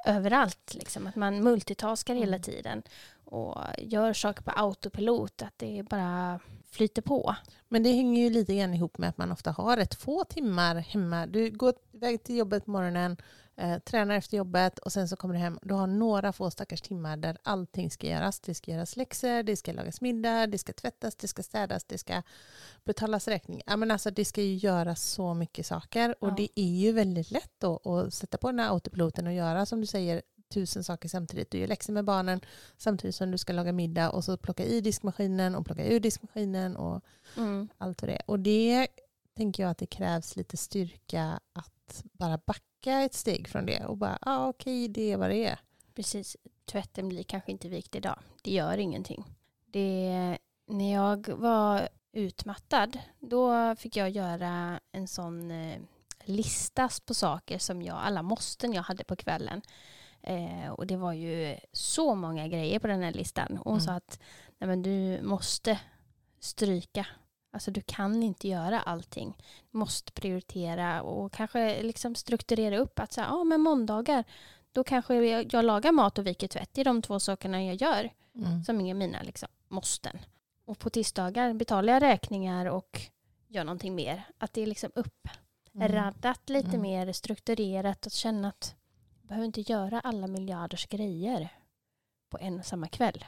överallt. 0.06 0.74
Liksom. 0.74 1.06
Att 1.06 1.16
man 1.16 1.42
multitaskar 1.42 2.14
hela 2.14 2.36
Mm. 2.36 2.42
tiden 2.42 2.82
och 3.24 3.58
gör 3.78 4.12
saker 4.12 4.42
på 4.42 4.50
autopilot. 4.50 5.42
Att 5.42 5.54
det 5.58 5.82
bara 5.82 6.40
flyter 6.70 7.02
på. 7.02 7.36
Men 7.68 7.82
det 7.82 7.92
hänger 7.92 8.22
ju 8.22 8.30
lite 8.30 8.54
grann 8.54 8.74
ihop 8.74 8.98
med 8.98 9.08
att 9.08 9.18
man 9.18 9.32
ofta 9.32 9.50
har 9.50 9.76
rätt 9.76 9.94
få 9.94 10.24
timmar 10.24 10.74
hemma. 10.74 11.26
Du 11.26 11.50
går 11.50 11.74
iväg 11.92 12.22
till 12.24 12.36
jobbet 12.36 12.64
på 12.64 12.70
morgonen, 12.70 13.16
eh, 13.60 13.78
tränar 13.78 14.14
efter 14.14 14.36
jobbet 14.36 14.78
och 14.78 14.92
sen 14.92 15.08
så 15.08 15.16
kommer 15.16 15.34
du 15.34 15.40
hem. 15.40 15.58
Du 15.62 15.74
har 15.74 15.86
några 15.86 16.32
få 16.32 16.50
stackars 16.50 16.80
timmar 16.82 17.16
där 17.16 17.38
allting 17.42 17.90
ska 17.90 18.06
göras. 18.06 18.40
Det 18.40 18.54
ska 18.54 18.70
göras 18.70 18.96
läxor, 18.96 19.42
det 19.42 19.56
ska 19.56 19.72
lagas 19.72 20.00
middag, 20.00 20.46
det 20.46 20.58
ska 20.58 20.72
tvättas, 20.72 21.16
det 21.16 21.28
ska 21.28 21.42
städas, 21.42 21.84
det 21.84 21.98
ska 21.98 22.22
betalas 22.84 23.28
räkning. 23.28 23.62
Ja, 23.66 23.76
men 23.76 23.90
alltså, 23.90 24.10
det 24.10 24.24
ska 24.24 24.42
ju 24.42 24.54
göras 24.54 25.02
så 25.02 25.34
mycket 25.34 25.66
saker 25.66 26.14
och 26.20 26.28
Ja. 26.28 26.34
det 26.36 26.48
är 26.60 26.74
ju 26.80 26.92
väldigt 26.92 27.30
lätt 27.30 27.52
då 27.58 27.76
att 27.76 28.14
sätta 28.14 28.38
på 28.38 28.46
den 28.50 28.58
här 28.60 28.70
autopiloten 28.70 29.26
och 29.26 29.32
göra 29.32 29.66
som 29.66 29.80
du 29.80 29.86
säger 29.86 30.22
tusen 30.54 30.84
saker 30.84 31.08
samtidigt. 31.08 31.50
Du 31.50 31.58
gör 31.58 31.66
läxor 31.66 31.92
med 31.92 32.04
barnen 32.04 32.40
samtidigt 32.76 33.14
som 33.14 33.30
du 33.30 33.38
ska 33.38 33.52
laga 33.52 33.72
middag 33.72 34.10
och 34.10 34.24
så 34.24 34.36
plocka 34.36 34.64
i 34.64 34.80
diskmaskinen 34.80 35.54
och 35.54 35.66
plocka 35.66 35.86
ur 35.86 36.00
diskmaskinen 36.00 36.76
och 36.76 37.00
Mm. 37.36 37.68
allt 37.78 38.00
och 38.02 38.06
det. 38.08 38.22
Och 38.26 38.40
det 38.40 38.86
tänker 39.36 39.62
jag 39.62 39.70
att 39.70 39.78
det 39.78 39.86
krävs 39.86 40.36
lite 40.36 40.56
styrka 40.56 41.40
att 41.52 42.02
bara 42.12 42.38
backa 42.46 42.64
ett 42.86 43.14
steg 43.14 43.48
från 43.48 43.66
det 43.66 43.84
och 43.84 43.96
bara, 43.96 44.18
ja 44.22 44.36
ah, 44.36 44.48
okej 44.48 44.88
det 44.88 45.12
är 45.12 45.16
vad 45.16 45.30
det 45.30 45.44
är. 45.46 45.58
Precis. 45.94 46.36
Tvätten 46.64 47.08
blir 47.08 47.22
kanske 47.22 47.52
inte 47.52 47.68
vikt 47.68 47.94
idag. 47.94 48.18
Det 48.42 48.50
gör 48.50 48.78
ingenting. 48.78 49.24
Det, 49.66 50.38
när 50.66 50.92
jag 50.92 51.28
var 51.28 51.88
utmattad, 52.12 52.98
då 53.18 53.76
fick 53.76 53.96
jag 53.96 54.10
göra 54.10 54.80
en 54.92 55.08
sån 55.08 55.50
eh, 55.50 55.80
lista 56.24 56.88
på 57.06 57.14
saker 57.14 57.58
som 57.58 57.82
jag, 57.82 57.96
alla 57.96 58.22
måsten 58.22 58.72
jag 58.72 58.82
hade 58.82 59.04
på 59.04 59.16
kvällen. 59.16 59.62
Eh, 60.22 60.68
och 60.70 60.86
det 60.86 60.96
var 60.96 61.12
ju 61.12 61.56
så 61.72 62.14
många 62.14 62.48
grejer 62.48 62.78
på 62.78 62.86
den 62.86 63.02
här 63.02 63.12
listan. 63.12 63.58
Och 63.58 63.64
hon 63.70 63.80
Mm. 63.80 63.86
sa 63.86 63.92
att 63.92 64.20
Nej, 64.58 64.68
men 64.68 64.82
du 64.82 65.20
måste 65.22 65.80
stryka. 66.40 67.06
Alltså 67.52 67.70
du 67.70 67.80
kan 67.80 68.22
inte 68.22 68.48
göra 68.48 68.80
allting. 68.80 69.36
Du 69.70 69.78
måste 69.78 70.12
prioritera 70.12 71.02
och 71.02 71.32
kanske 71.32 71.82
liksom 71.82 72.14
strukturera 72.14 72.78
upp 72.78 72.98
att 72.98 73.12
så 73.12 73.20
här, 73.20 73.28
ah, 73.40 73.44
men 73.44 73.60
måndagar 73.60 74.24
då 74.72 74.84
kanske 74.84 75.14
jag, 75.14 75.54
jag 75.54 75.64
lagar 75.64 75.92
mat 75.92 76.18
och 76.18 76.26
viker 76.26 76.48
tvätt. 76.48 76.70
Det 76.72 76.80
är 76.80 76.84
de 76.84 77.02
två 77.02 77.20
sakerna 77.20 77.64
jag 77.64 77.74
gör 77.74 78.10
Mm. 78.34 78.64
som 78.64 78.80
är 78.80 78.94
mina 78.94 79.22
liksom, 79.22 79.48
måsten. 79.68 80.18
Och 80.64 80.78
på 80.78 80.90
tisdagar 80.90 81.52
betalar 81.54 81.92
jag 81.92 82.02
räkningar 82.02 82.66
och 82.66 83.00
gör 83.48 83.64
någonting 83.64 83.94
mer. 83.94 84.22
Att 84.38 84.52
det 84.52 84.60
är 84.62 84.66
liksom 84.66 84.90
uppraddat 84.94 86.48
lite 86.48 86.68
Mm. 86.68 86.80
mer 86.82 87.12
strukturerat 87.12 88.06
och 88.06 88.12
känna 88.12 88.48
att 88.48 88.74
jag 89.20 89.28
behöver 89.28 89.46
inte 89.46 89.60
göra 89.60 90.00
alla 90.00 90.26
miljarders 90.26 90.86
grejer 90.86 91.48
på 92.30 92.38
en 92.38 92.58
och 92.58 92.64
samma 92.66 92.88
kväll. 92.88 93.24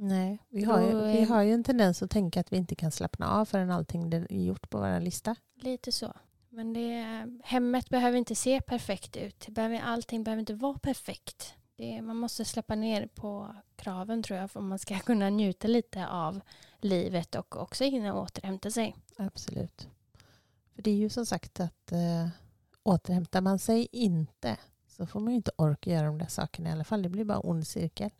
Nej, 0.00 0.38
vi 0.48 0.64
har, 0.64 0.80
ju, 0.80 1.00
vi 1.00 1.22
eh, 1.22 1.28
har 1.28 1.42
ju 1.42 1.52
en 1.52 1.64
tendens 1.64 2.02
att 2.02 2.10
tänka 2.10 2.40
att 2.40 2.52
vi 2.52 2.56
inte 2.56 2.74
kan 2.74 2.90
slappna 2.90 3.30
av 3.30 3.44
förrän 3.44 3.70
allting 3.70 4.12
är 4.12 4.26
gjort 4.30 4.70
på 4.70 4.78
vår 4.78 5.00
lista. 5.00 5.36
Lite 5.54 5.92
så. 5.92 6.12
Men 6.48 6.72
det, 6.72 7.26
hemmet 7.44 7.88
behöver 7.88 8.18
inte 8.18 8.34
se 8.34 8.60
perfekt 8.60 9.16
ut. 9.16 9.48
Behöver, 9.48 9.80
allting 9.80 10.24
behöver 10.24 10.40
inte 10.40 10.54
vara 10.54 10.78
perfekt. 10.78 11.54
Det, 11.76 12.02
man 12.02 12.16
måste 12.16 12.44
släppa 12.44 12.74
ner 12.74 13.06
på 13.06 13.54
kraven 13.76 14.22
tror 14.22 14.38
jag 14.38 14.50
om 14.54 14.68
man 14.68 14.78
ska 14.78 14.98
kunna 15.06 15.30
njuta 15.30 15.68
lite 15.68 16.08
av 16.08 16.40
livet 16.80 17.34
och 17.34 17.56
också 17.56 17.84
hinna 17.84 18.14
återhämta 18.14 18.70
sig. 18.70 18.96
Absolut. 19.16 19.88
För 20.74 20.82
det 20.82 20.90
är 20.90 20.96
ju 20.96 21.08
som 21.08 21.26
sagt 21.26 21.60
att 21.60 21.92
eh, 21.92 22.28
återhämtar 22.82 23.40
man 23.40 23.58
sig 23.58 23.88
inte 23.92 24.56
så 24.86 25.06
får 25.06 25.20
man 25.20 25.32
ju 25.32 25.36
inte 25.36 25.50
orka 25.56 25.90
göra 25.90 26.06
de 26.06 26.18
där 26.18 26.26
sakerna 26.26 26.68
i 26.68 26.72
alla 26.72 26.84
fall. 26.84 27.02
Det 27.02 27.08
blir 27.08 27.24
bara 27.24 27.40
ond 27.40 27.66
cirkel. 27.66 28.10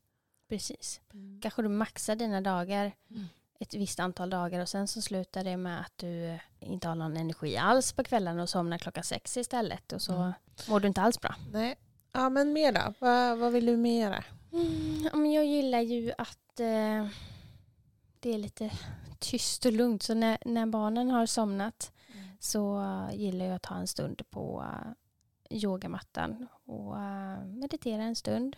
Precis. 0.49 1.01
Kanske 1.43 1.63
du 1.63 1.69
maxar 1.69 2.17
dina 2.17 2.41
dagar 2.41 2.93
Mm. 3.11 3.25
ett 3.61 3.75
visst 3.75 4.01
antal 4.01 4.31
dagar 4.31 4.61
och 4.61 4.69
sen 4.69 4.89
så 4.89 5.03
slutar 5.03 5.45
det 5.45 5.57
med 5.57 5.81
att 5.81 5.93
du 5.99 6.39
inte 6.61 6.89
har 6.89 6.95
någon 6.95 7.17
energi 7.17 7.57
alls 7.57 7.93
på 7.93 8.05
kvällen 8.05 8.41
och 8.41 8.49
somnar 8.49 8.79
klockan 8.79 9.05
sex 9.05 9.37
istället 9.37 9.93
och 9.93 10.03
så 10.03 10.13
Mm. 10.13 10.33
mår 10.69 10.81
du 10.81 10.89
inte 10.89 11.01
alls 11.03 11.21
bra. 11.21 11.35
Nej. 11.53 11.77
Ja 12.13 12.29
men 12.29 12.53
mer 12.53 12.73
då? 12.73 12.95
Vad, 12.99 13.39
vad 13.39 13.53
vill 13.53 13.67
du 13.67 13.77
mer 13.77 14.01
göra? 14.03 14.25
Mm, 15.13 15.27
jag 15.33 15.45
gillar 15.47 15.81
ju 15.81 16.13
att 16.19 16.61
eh, 16.61 17.07
det 18.21 18.31
är 18.35 18.39
lite 18.39 18.71
tyst 19.19 19.67
och 19.67 19.73
lugnt. 19.73 20.03
Så 20.03 20.15
när, 20.15 20.39
när 20.45 20.67
barnen 20.67 21.11
har 21.11 21.27
somnat 21.27 21.93
så 22.41 22.81
eh, 22.81 23.15
gillar 23.17 23.45
jag 23.47 23.55
att 23.55 23.63
ta 23.63 23.75
en 23.75 23.87
stund 23.87 24.23
på 24.31 24.65
eh, 25.51 25.57
yogamattan 25.63 26.47
och 26.65 26.97
eh, 26.99 27.45
meditera 27.45 28.03
en 28.03 28.17
stund. 28.17 28.57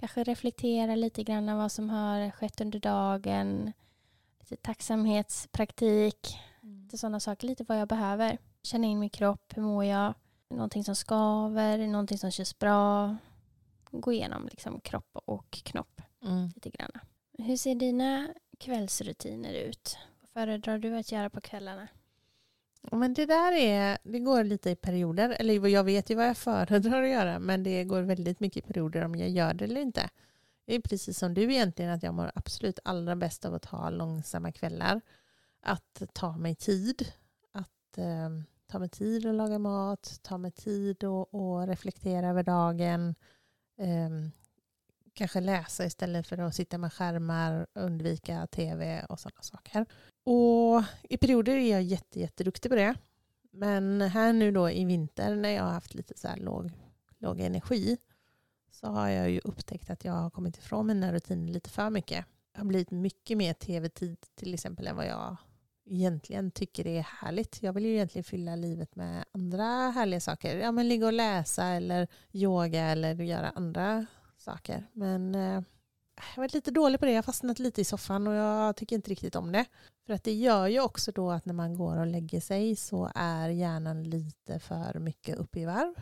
Kanske 0.00 0.24
reflektera 0.24 0.94
lite 0.94 1.22
grann 1.22 1.48
av 1.48 1.58
vad 1.58 1.72
som 1.72 1.90
har 1.90 2.30
skett 2.30 2.60
under 2.60 2.78
dagen. 2.78 3.72
Lite 4.40 4.56
tacksamhetspraktik. 4.56 6.38
Lite 6.60 6.98
sådana 6.98 7.20
saker. 7.20 7.46
Lite 7.46 7.64
vad 7.64 7.80
jag 7.80 7.88
behöver. 7.88 8.38
Känna 8.62 8.86
in 8.86 8.98
min 8.98 9.10
kropp. 9.10 9.52
Hur 9.56 9.62
mår 9.62 9.84
jag? 9.84 10.14
Någonting 10.48 10.84
som 10.84 10.96
skaver. 10.96 11.78
Någonting 11.86 12.18
som 12.18 12.30
känns 12.30 12.58
bra. 12.58 13.16
Gå 13.90 14.12
igenom 14.12 14.48
liksom 14.50 14.80
kropp 14.80 15.10
och 15.12 15.50
knopp 15.50 16.02
Mm. 16.22 16.52
lite 16.54 16.70
grann. 16.70 16.90
Hur 17.38 17.56
ser 17.56 17.74
dina 17.74 18.34
kvällsrutiner 18.58 19.52
ut? 19.52 19.98
Vad 20.20 20.28
föredrar 20.30 20.78
du 20.78 20.96
att 20.96 21.12
göra 21.12 21.30
på 21.30 21.40
kvällarna? 21.40 21.88
Men 22.82 23.14
det 23.14 23.26
där 23.26 23.52
är, 23.52 23.98
det 24.02 24.18
går 24.18 24.44
lite 24.44 24.70
i 24.70 24.76
perioder. 24.76 25.36
Eller 25.38 25.68
jag 25.68 25.84
vet 25.84 26.10
ju 26.10 26.14
vad 26.14 26.28
jag 26.28 26.36
föredrar 26.36 27.02
att 27.02 27.08
göra 27.10 27.38
men 27.38 27.62
det 27.62 27.84
går 27.84 28.02
väldigt 28.02 28.40
mycket 28.40 28.64
i 28.64 28.68
perioder 28.68 29.04
om 29.04 29.14
jag 29.14 29.28
gör 29.28 29.54
det 29.54 29.64
eller 29.64 29.80
inte. 29.80 30.10
Det 30.66 30.74
är 30.74 30.80
precis 30.80 31.18
som 31.18 31.34
du 31.34 31.42
egentligen 31.42 31.90
att 31.90 32.02
jag 32.02 32.14
mår 32.14 32.32
absolut 32.34 32.78
allra 32.84 33.16
bäst 33.16 33.44
av 33.44 33.54
att 33.54 33.64
ha 33.64 33.90
långsamma 33.90 34.52
kvällar. 34.52 35.00
Att 35.62 36.02
ta 36.12 36.36
mig 36.36 36.54
tid. 36.54 37.12
Att 37.52 37.98
eh, 37.98 38.30
ta 38.66 38.78
mig 38.78 38.88
tid 38.88 39.26
att 39.26 39.34
laga 39.34 39.58
mat. 39.58 40.18
Ta 40.22 40.38
mig 40.38 40.50
tid 40.50 41.04
att 41.04 41.28
och 41.30 41.66
reflektera 41.66 42.28
över 42.28 42.42
dagen. 42.42 43.14
Eh, 43.78 44.10
kanske 45.12 45.40
läsa 45.40 45.84
istället 45.84 46.26
för 46.26 46.38
att 46.38 46.54
sitta 46.54 46.78
med 46.78 46.92
skärmar, 46.92 47.66
undvika 47.74 48.46
tv 48.46 49.06
och 49.08 49.20
sådana 49.20 49.42
saker. 49.42 49.86
Och 50.24 50.82
i 51.02 51.16
perioder 51.16 51.56
är 51.56 51.70
jag 51.70 51.82
jätte, 51.82 52.20
jätteduktig 52.20 52.70
på 52.70 52.76
det. 52.76 52.94
Men 53.52 54.00
här 54.00 54.32
nu 54.32 54.50
då 54.50 54.70
i 54.70 54.84
vinter 54.84 55.34
när 55.34 55.50
jag 55.50 55.62
har 55.62 55.72
haft 55.72 55.94
lite 55.94 56.18
så 56.18 56.28
här 56.28 56.36
låg, 56.36 56.70
låg 57.18 57.40
energi 57.40 57.96
så 58.70 58.86
har 58.86 59.08
jag 59.08 59.30
ju 59.30 59.40
upptäckt 59.44 59.90
att 59.90 60.04
jag 60.04 60.12
har 60.12 60.30
kommit 60.30 60.58
ifrån 60.58 60.86
mina 60.86 61.12
rutiner 61.12 61.52
lite 61.52 61.70
för 61.70 61.90
mycket. 61.90 62.24
Jag 62.52 62.60
har 62.60 62.66
blivit 62.66 62.90
mycket 62.90 63.38
mer 63.38 63.52
tv-tid 63.52 64.16
till 64.34 64.54
exempel 64.54 64.86
än 64.86 64.96
vad 64.96 65.06
jag 65.06 65.36
egentligen 65.86 66.50
tycker 66.50 66.86
är 66.86 67.02
härligt. 67.02 67.62
Jag 67.62 67.72
vill 67.72 67.84
ju 67.84 67.94
egentligen 67.94 68.24
fylla 68.24 68.56
livet 68.56 68.96
med 68.96 69.24
andra 69.32 69.64
härliga 69.64 70.20
saker. 70.20 70.58
Ja, 70.58 70.72
men 70.72 70.88
ligga 70.88 71.06
och 71.06 71.12
läsa 71.12 71.64
eller 71.64 72.08
yoga 72.32 72.82
eller 72.82 73.14
göra 73.14 73.50
andra 73.50 74.06
saker. 74.38 74.86
Men 74.92 75.34
eh, 75.34 75.62
jag 76.34 76.42
varit 76.42 76.54
lite 76.54 76.70
dålig 76.70 77.00
på 77.00 77.06
det. 77.06 77.12
Jag 77.12 77.18
har 77.18 77.22
fastnat 77.22 77.58
lite 77.58 77.80
i 77.80 77.84
soffan 77.84 78.26
och 78.26 78.34
jag 78.34 78.76
tycker 78.76 78.96
inte 78.96 79.10
riktigt 79.10 79.36
om 79.36 79.52
det. 79.52 79.64
För 80.06 80.12
att 80.14 80.24
det 80.24 80.32
gör 80.32 80.66
ju 80.66 80.80
också 80.80 81.12
då 81.12 81.30
att 81.30 81.46
när 81.46 81.54
man 81.54 81.74
går 81.74 81.96
och 81.96 82.06
lägger 82.06 82.40
sig 82.40 82.76
så 82.76 83.10
är 83.14 83.48
hjärnan 83.48 84.04
lite 84.04 84.58
för 84.58 84.98
mycket 84.98 85.38
uppe 85.38 85.60
i 85.60 85.64
varv. 85.64 85.94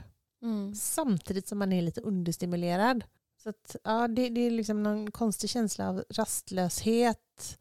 Mm. 0.42 0.75
Samtidigt 0.75 1.48
som 1.48 1.58
man 1.58 1.72
är 1.72 1.82
lite 1.82 2.00
understimulerad. 2.00 3.04
Så 3.42 3.48
att, 3.48 3.76
ja, 3.84 4.08
det, 4.08 4.28
det 4.28 4.40
är 4.40 4.50
liksom 4.50 4.82
någon 4.82 5.10
konstig 5.10 5.50
känsla 5.50 5.88
av 5.88 6.04
rastlöshet 6.10 7.58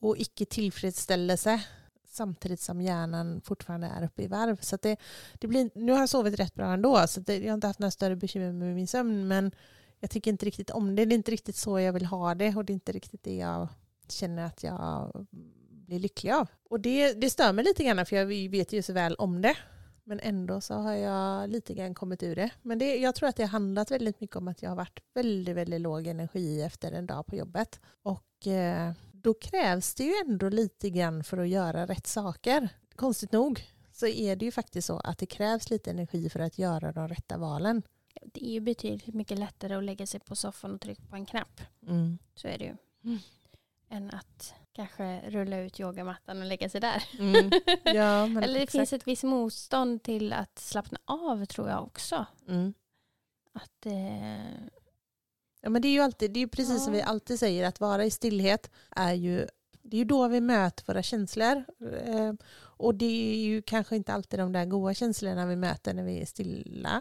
och 0.00 0.18
icke 0.18 0.44
tillfredsställelse 0.44 1.62
samtidigt 2.18 2.60
som 2.60 2.80
hjärnan 2.80 3.40
fortfarande 3.44 3.86
är 3.86 4.04
uppe 4.04 4.22
i 4.22 4.26
varv. 4.26 4.56
Så 4.60 4.78
det, 4.82 4.96
det 5.38 5.46
blir, 5.46 5.70
nu 5.74 5.92
har 5.92 5.98
jag 5.98 6.08
sovit 6.08 6.38
rätt 6.38 6.54
bra 6.54 6.72
ändå, 6.72 7.06
så 7.06 7.20
det, 7.20 7.38
jag 7.38 7.50
har 7.50 7.54
inte 7.54 7.66
haft 7.66 7.78
några 7.78 7.90
större 7.90 8.16
bekymmer 8.16 8.52
med 8.52 8.74
min 8.74 8.86
sömn, 8.86 9.28
men 9.28 9.52
jag 10.00 10.10
tycker 10.10 10.30
inte 10.30 10.46
riktigt 10.46 10.70
om 10.70 10.96
det. 10.96 11.04
Det 11.04 11.14
är 11.14 11.16
inte 11.16 11.30
riktigt 11.30 11.56
så 11.56 11.80
jag 11.80 11.92
vill 11.92 12.06
ha 12.06 12.34
det 12.34 12.56
och 12.56 12.64
det 12.64 12.72
är 12.72 12.74
inte 12.74 12.92
riktigt 12.92 13.22
det 13.22 13.36
jag 13.36 13.68
känner 14.08 14.46
att 14.46 14.62
jag 14.62 15.26
blir 15.70 15.98
lycklig 15.98 16.32
av. 16.32 16.48
Och 16.70 16.80
det, 16.80 17.12
det 17.12 17.30
stör 17.30 17.52
mig 17.52 17.64
lite 17.64 17.84
grann 17.84 18.06
för 18.06 18.16
jag 18.16 18.26
vet 18.26 18.72
ju 18.72 18.82
så 18.82 18.92
väl 18.92 19.14
om 19.14 19.42
det. 19.42 19.56
Men 20.04 20.20
ändå 20.20 20.60
så 20.60 20.74
har 20.74 20.92
jag 20.92 21.50
lite 21.50 21.74
grann 21.74 21.94
kommit 21.94 22.22
ur 22.22 22.36
det. 22.36 22.50
Men 22.62 22.78
det, 22.78 22.96
jag 22.96 23.14
tror 23.14 23.28
att 23.28 23.36
det 23.36 23.42
har 23.42 23.48
handlat 23.50 23.90
väldigt 23.90 24.20
mycket 24.20 24.36
om 24.36 24.48
att 24.48 24.62
jag 24.62 24.70
har 24.70 24.76
varit 24.76 25.00
väldigt, 25.14 25.56
väldigt 25.56 25.80
låg 25.80 26.06
energi 26.06 26.62
efter 26.62 26.92
en 26.92 27.06
dag 27.06 27.26
på 27.26 27.36
jobbet. 27.36 27.80
Och 28.02 28.46
eh, 28.46 28.92
då 29.12 29.34
krävs 29.34 29.94
det 29.94 30.04
ju 30.04 30.12
ändå 30.26 30.48
lite 30.48 30.90
grann 30.90 31.24
för 31.24 31.38
att 31.38 31.48
göra 31.48 31.86
rätt 31.86 32.06
saker. 32.06 32.68
Konstigt 32.96 33.32
nog 33.32 33.64
så 33.92 34.06
är 34.06 34.36
det 34.36 34.44
ju 34.44 34.52
faktiskt 34.52 34.86
så 34.86 34.98
att 34.98 35.18
det 35.18 35.26
krävs 35.26 35.70
lite 35.70 35.90
energi 35.90 36.28
för 36.28 36.40
att 36.40 36.58
göra 36.58 36.92
de 36.92 37.08
rätta 37.08 37.38
valen. 37.38 37.82
Det 38.22 38.46
är 38.46 38.50
ju 38.50 38.60
betydligt 38.60 39.14
mycket 39.14 39.38
lättare 39.38 39.74
att 39.74 39.84
lägga 39.84 40.06
sig 40.06 40.20
på 40.20 40.36
soffan 40.36 40.74
och 40.74 40.80
trycka 40.80 41.02
på 41.10 41.16
en 41.16 41.26
knapp. 41.26 41.60
Mm. 41.86 42.18
Så 42.34 42.48
är 42.48 42.58
det 42.58 42.64
ju. 42.64 42.76
Mm. 43.04 43.18
Än 43.90 44.10
att 44.10 44.54
kanske 44.72 45.30
rulla 45.30 45.58
ut 45.58 45.80
yogamattan 45.80 46.40
och 46.40 46.46
lägga 46.46 46.68
sig 46.68 46.80
där. 46.80 47.04
Mm. 47.18 47.50
Ja, 47.84 48.24
Eller 48.42 48.54
det 48.54 48.62
exakt. 48.62 48.72
finns 48.72 48.92
ett 48.92 49.06
visst 49.06 49.22
motstånd 49.22 50.02
till 50.02 50.32
att 50.32 50.58
slappna 50.58 50.98
av 51.04 51.44
tror 51.44 51.68
jag 51.68 51.82
också. 51.82 52.26
Mm. 52.48 52.74
Att 53.52 53.86
eh... 53.86 54.68
Ja 55.60 55.70
men 55.70 55.82
det 55.82 55.88
är 55.88 55.92
ju 55.92 56.00
alltid, 56.00 56.30
det 56.30 56.42
är 56.42 56.46
precis 56.46 56.74
ja. 56.74 56.78
som 56.78 56.92
vi 56.92 57.02
alltid 57.02 57.38
säger, 57.38 57.64
att 57.68 57.80
vara 57.80 58.04
i 58.04 58.10
stillhet 58.10 58.70
är 58.90 59.12
ju 59.12 59.46
det 59.82 59.96
är 59.96 59.98
ju 59.98 60.04
då 60.04 60.28
vi 60.28 60.40
möter 60.40 60.84
våra 60.86 61.02
känslor. 61.02 61.64
Eh, 62.04 62.32
och 62.60 62.94
det 62.94 63.34
är 63.34 63.36
ju 63.36 63.62
kanske 63.62 63.96
inte 63.96 64.12
alltid 64.12 64.40
de 64.40 64.52
där 64.52 64.64
goda 64.64 64.94
känslorna 64.94 65.46
vi 65.46 65.56
möter 65.56 65.94
när 65.94 66.02
vi 66.02 66.20
är 66.20 66.26
stilla. 66.26 67.00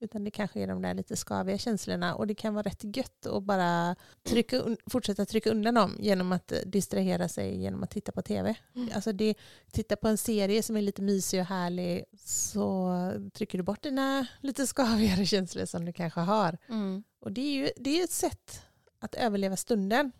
Utan 0.00 0.24
det 0.24 0.30
kanske 0.30 0.60
är 0.60 0.66
de 0.66 0.82
där 0.82 0.94
lite 0.94 1.16
skaviga 1.16 1.58
känslorna 1.58 2.14
och 2.14 2.26
det 2.26 2.34
kan 2.34 2.54
vara 2.54 2.62
rätt 2.62 2.96
gött 2.96 3.26
att 3.26 3.42
bara 3.42 3.96
trycka, 4.22 4.76
fortsätta 4.90 5.26
trycka 5.26 5.50
undan 5.50 5.74
dem 5.74 5.96
genom 6.00 6.32
att 6.32 6.52
distrahera 6.66 7.28
sig 7.28 7.60
genom 7.60 7.82
att 7.82 7.90
titta 7.90 8.12
på 8.12 8.22
tv. 8.22 8.54
Mm. 8.74 8.88
Alltså 8.94 9.12
det, 9.12 9.34
titta 9.70 9.96
på 9.96 10.08
en 10.08 10.18
serie 10.18 10.62
som 10.62 10.76
är 10.76 10.82
lite 10.82 11.02
mysig 11.02 11.40
och 11.40 11.46
härlig 11.46 12.04
så 12.18 12.92
trycker 13.32 13.58
du 13.58 13.64
bort 13.64 13.82
dina 13.82 14.26
lite 14.40 14.66
skavigare 14.66 15.26
känslor 15.26 15.64
som 15.64 15.84
du 15.84 15.92
kanske 15.92 16.20
har. 16.20 16.58
Mm. 16.68 17.04
Och 17.20 17.32
det 17.32 17.40
är 17.40 17.52
ju 17.52 17.70
det 17.76 18.00
är 18.00 18.04
ett 18.04 18.10
sätt 18.10 18.62
att 18.98 19.14
överleva 19.14 19.56
stunden. 19.56 20.12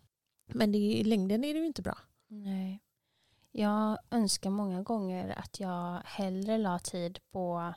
Men 0.52 0.72
det 0.72 0.78
i 0.78 1.04
längden 1.04 1.44
är 1.44 1.54
det 1.54 1.60
ju 1.60 1.66
inte 1.66 1.82
bra. 1.82 1.98
Nej. 2.28 2.82
Jag 3.52 3.98
önskar 4.10 4.50
många 4.50 4.82
gånger 4.82 5.38
att 5.38 5.60
jag 5.60 6.02
hellre 6.04 6.58
la 6.58 6.78
tid 6.78 7.18
på 7.32 7.74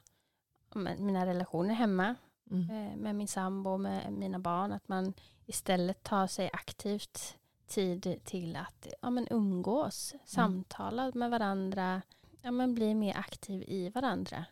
mina 0.75 1.25
relationer 1.25 1.73
hemma 1.73 2.15
mm. 2.51 2.69
Eh, 2.69 2.95
med 2.97 3.15
min 3.15 3.27
sambo 3.27 3.69
och 3.69 3.79
med 3.79 4.13
mina 4.13 4.39
barn. 4.39 4.71
Att 4.71 4.87
man 4.87 5.13
istället 5.45 6.03
tar 6.03 6.27
sig 6.27 6.49
aktivt 6.53 7.37
tid 7.67 8.19
till 8.23 8.55
att 8.55 8.87
ja, 9.01 9.09
men 9.09 9.27
umgås, 9.31 10.13
mm. 10.13 10.21
samtala 10.25 11.11
med 11.13 11.31
varandra, 11.31 12.01
ja, 12.41 12.51
men 12.51 12.75
bli 12.75 12.93
mer 12.95 13.17
aktiv 13.17 13.63
i 13.67 13.89
varandra. 13.89 14.45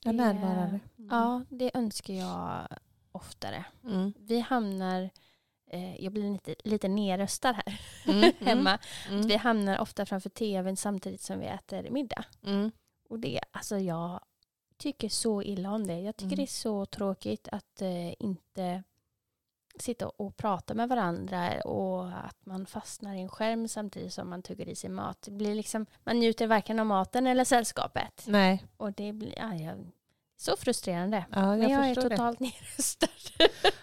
Ja, 0.00 0.12
närvarande. 0.12 0.80
Mm. 0.98 1.08
Ja, 1.10 1.42
det 1.48 1.70
önskar 1.74 2.14
jag 2.14 2.66
oftare. 3.12 3.64
Mm. 3.84 4.12
Vi 4.18 4.40
hamnar 4.40 5.10
eh, 5.70 6.04
jag 6.04 6.12
blir 6.12 6.32
lite, 6.32 6.54
lite 6.64 6.88
nerröstad 6.88 7.52
här 7.52 7.80
mm, 8.06 8.32
hemma. 8.38 8.78
Mm. 9.08 9.26
Vi 9.26 9.36
hamnar 9.36 9.78
ofta 9.78 10.06
framför 10.06 10.30
tvn 10.30 10.76
samtidigt 10.76 11.20
som 11.20 11.38
vi 11.40 11.46
äter 11.46 11.90
middag. 11.90 12.24
Mm. 12.42 12.70
Och 13.08 13.18
det, 13.18 13.40
alltså 13.52 13.78
jag 13.78 14.20
tycker 14.78 15.08
så 15.08 15.42
illa 15.42 15.70
om 15.70 15.86
det. 15.86 16.00
Jag 16.00 16.16
tycker 16.16 16.26
mm. 16.26 16.36
det 16.36 16.42
är 16.42 16.46
så 16.46 16.86
tråkigt 16.86 17.48
att 17.52 17.82
eh, 17.82 18.12
inte 18.18 18.82
sitta 19.78 20.08
och 20.08 20.36
prata 20.36 20.74
med 20.74 20.88
varandra 20.88 21.60
och 21.60 22.08
att 22.08 22.46
man 22.46 22.66
fastnar 22.66 23.14
i 23.14 23.20
en 23.20 23.28
skärm 23.28 23.68
samtidigt 23.68 24.12
som 24.12 24.30
man 24.30 24.42
tuggar 24.42 24.68
i 24.68 24.74
sig 24.74 24.90
mat. 24.90 25.22
Det 25.22 25.30
blir 25.30 25.54
liksom, 25.54 25.86
man 26.04 26.18
njuter 26.18 26.46
varken 26.46 26.80
av 26.80 26.86
maten 26.86 27.26
eller 27.26 27.44
sällskapet. 27.44 28.24
Nej. 28.26 28.64
Och 28.76 28.92
det 28.92 29.12
blir 29.12 29.34
ja, 29.38 29.54
jag, 29.54 29.86
så 30.36 30.56
frustrerande. 30.56 31.24
Ja, 31.30 31.40
jag 31.40 31.58
men 31.58 31.70
jag 31.70 31.90
är 31.90 31.94
totalt 31.94 32.40
nedröstad. 32.40 33.08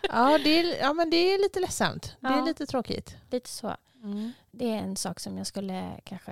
ja, 0.01 0.39
det 0.43 0.59
är, 0.59 0.81
ja, 0.81 0.93
men 0.93 1.09
det 1.09 1.17
är 1.17 1.43
lite 1.43 1.59
ledsamt. 1.59 2.17
Det 2.19 2.27
är 2.27 2.45
lite 2.45 2.65
tråkigt. 2.65 3.17
Lite 3.31 3.49
så. 3.49 3.75
Mm. 4.03 4.31
Det 4.51 4.71
är 4.71 4.77
en 4.77 4.95
sak 4.95 5.19
som 5.19 5.37
jag 5.37 5.47
skulle 5.47 5.99
kanske 6.03 6.31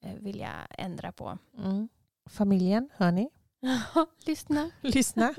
eh, 0.00 0.14
vilja 0.14 0.52
ändra 0.70 1.12
på. 1.12 1.38
Mm. 1.58 1.88
Familjen, 2.26 2.88
hör 2.96 3.12
ni? 3.12 3.30
lyssna. 4.26 4.70
lyssna. 4.80 5.34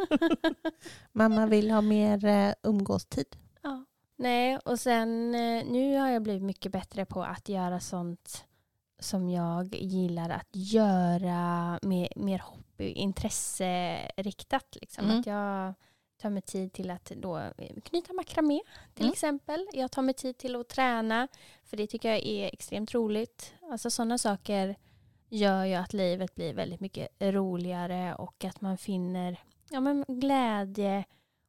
Mamma 1.12 1.46
vill 1.46 1.72
ha 1.72 1.82
mer 1.82 2.26
uh, 2.26 2.54
umgåstid. 2.64 3.36
Ja. 3.62 3.86
Nej, 4.16 4.58
och 4.58 4.80
sen 4.80 5.36
uh, 5.36 5.64
nu 5.66 5.98
har 5.98 6.10
jag 6.10 6.24
blivit 6.24 6.44
mycket 6.44 6.72
bättre 6.72 7.06
på 7.06 7.24
att 7.24 7.50
göra 7.50 7.80
sånt 7.80 8.46
som 9.00 9.30
jag 9.30 9.76
gillar 9.76 10.30
att 10.30 10.50
göra 10.52 11.80
med 11.82 12.14
mer 12.16 12.40
hobby, 12.40 12.92
intresseriktat. 12.92 14.78
Liksom. 14.82 15.06
Mm. 15.06 15.20
Att 15.20 15.26
jag 15.26 15.74
tar 16.18 16.30
mig 16.30 16.42
tid 16.42 16.74
till 16.74 16.92
att 16.92 17.06
då 17.06 17.42
knyta 17.84 18.14
makramé 18.14 18.62
till 18.94 19.06
mm. 19.06 19.14
exempel. 19.14 19.68
Jag 19.74 19.92
tar 19.92 20.02
mig 20.02 20.14
tid 20.14 20.38
till 20.38 20.56
att 20.56 20.70
träna 20.70 21.28
för 21.64 21.78
det 21.78 21.88
tycker 21.88 22.10
jag 22.10 22.24
är 22.24 22.54
extremt 22.54 22.94
roligt. 22.94 23.54
Alltså 23.72 23.90
sådana 23.90 24.18
saker 24.18 24.76
gör 25.34 25.66
ju 25.66 25.74
att 25.74 25.94
livet 25.94 26.36
blir 26.36 26.54
väldigt 26.54 26.80
mycket 26.80 27.08
roligare 27.20 28.16
och 28.16 28.46
att 28.46 28.62
man 28.62 28.78
finner 28.78 29.40
ja, 29.70 29.80
men 29.80 30.06
glädje 30.08 31.04